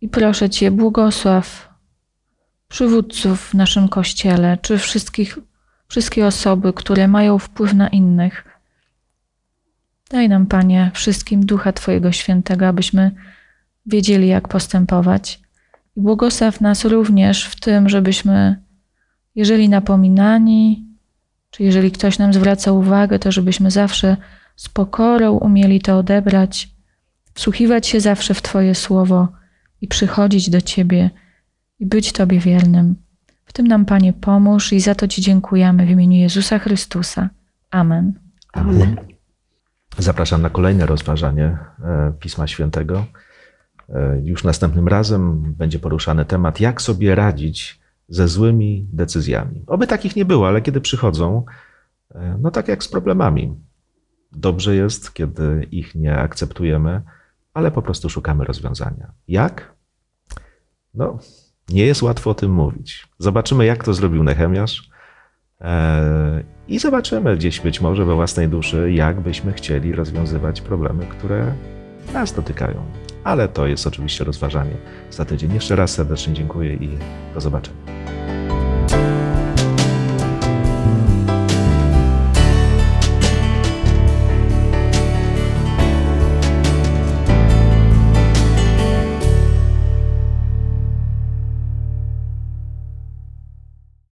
I 0.00 0.08
proszę 0.08 0.50
Cię, 0.50 0.70
błogosław 0.70 1.68
przywódców 2.68 3.48
w 3.48 3.54
naszym 3.54 3.88
kościele, 3.88 4.58
czy 4.62 4.78
wszystkich, 4.78 5.38
wszystkie 5.88 6.26
osoby, 6.26 6.72
które 6.72 7.08
mają 7.08 7.38
wpływ 7.38 7.74
na 7.74 7.88
innych. 7.88 8.44
Daj 10.10 10.28
nam, 10.28 10.46
Panie, 10.46 10.90
wszystkim 10.94 11.46
Ducha 11.46 11.72
Twojego 11.72 12.12
Świętego, 12.12 12.68
abyśmy 12.68 13.10
wiedzieli, 13.86 14.28
jak 14.28 14.48
postępować. 14.48 15.47
I 15.98 16.00
błogosław 16.00 16.60
nas 16.60 16.84
również 16.84 17.44
w 17.44 17.60
tym, 17.60 17.88
żebyśmy 17.88 18.62
jeżeli 19.34 19.68
napominani, 19.68 20.86
czy 21.50 21.62
jeżeli 21.62 21.90
ktoś 21.90 22.18
nam 22.18 22.32
zwraca 22.32 22.72
uwagę, 22.72 23.18
to 23.18 23.32
żebyśmy 23.32 23.70
zawsze 23.70 24.16
z 24.56 24.68
pokorą 24.68 25.32
umieli 25.32 25.80
to 25.80 25.98
odebrać, 25.98 26.68
wsłuchiwać 27.34 27.86
się 27.86 28.00
zawsze 28.00 28.34
w 28.34 28.42
Twoje 28.42 28.74
słowo 28.74 29.28
i 29.80 29.88
przychodzić 29.88 30.50
do 30.50 30.60
Ciebie 30.60 31.10
i 31.78 31.86
być 31.86 32.12
Tobie 32.12 32.40
wiernym. 32.40 32.94
W 33.44 33.52
tym 33.52 33.66
nam, 33.66 33.84
Panie, 33.84 34.12
pomóż 34.12 34.72
i 34.72 34.80
za 34.80 34.94
to 34.94 35.08
Ci 35.08 35.22
dziękujemy 35.22 35.86
w 35.86 35.90
imieniu 35.90 36.16
Jezusa 36.16 36.58
Chrystusa. 36.58 37.28
Amen. 37.70 38.12
Amen. 38.52 38.96
Zapraszam 39.98 40.42
na 40.42 40.50
kolejne 40.50 40.86
rozważanie 40.86 41.58
e, 41.84 42.12
Pisma 42.20 42.46
Świętego. 42.46 43.06
E, 43.88 44.20
Już 44.24 44.44
następnym 44.44 44.88
razem 44.88 45.42
będzie 45.42 45.78
poruszany 45.78 46.24
temat, 46.24 46.60
jak 46.60 46.82
sobie 46.82 47.14
radzić 47.14 47.80
ze 48.08 48.28
złymi 48.28 48.88
decyzjami. 48.92 49.64
Oby 49.66 49.86
takich 49.86 50.16
nie 50.16 50.24
było, 50.24 50.48
ale 50.48 50.62
kiedy 50.62 50.80
przychodzą, 50.80 51.44
e, 52.14 52.38
no 52.40 52.50
tak 52.50 52.68
jak 52.68 52.84
z 52.84 52.88
problemami. 52.88 53.54
Dobrze 54.32 54.74
jest, 54.74 55.14
kiedy 55.14 55.66
ich 55.70 55.94
nie 55.94 56.18
akceptujemy, 56.18 57.02
ale 57.54 57.70
po 57.70 57.82
prostu 57.82 58.10
szukamy 58.10 58.44
rozwiązania. 58.44 59.12
Jak? 59.28 59.72
No, 60.94 61.18
nie 61.68 61.86
jest 61.86 62.02
łatwo 62.02 62.30
o 62.30 62.34
tym 62.34 62.52
mówić. 62.52 63.08
Zobaczymy, 63.18 63.64
jak 63.66 63.84
to 63.84 63.94
zrobił 63.94 64.24
Nehemiasz. 64.24 64.90
E, 65.60 66.42
I 66.68 66.78
zobaczymy 66.78 67.36
gdzieś 67.36 67.60
być 67.60 67.80
może 67.80 68.04
we 68.04 68.14
własnej 68.14 68.48
duszy, 68.48 68.92
jak 68.92 69.20
byśmy 69.20 69.52
chcieli 69.52 69.92
rozwiązywać 69.92 70.60
problemy, 70.60 71.06
które 71.06 71.54
nas 72.12 72.32
dotykają. 72.32 73.07
Ale 73.28 73.48
to 73.48 73.66
jest 73.66 73.86
oczywiście 73.86 74.24
rozważanie 74.24 74.76
za 75.10 75.24
tydzień. 75.24 75.54
Jeszcze 75.54 75.76
raz 75.76 75.90
serdecznie 75.90 76.34
dziękuję 76.34 76.74
i 76.74 76.88
do 77.34 77.40
zobaczenia. 77.40 77.78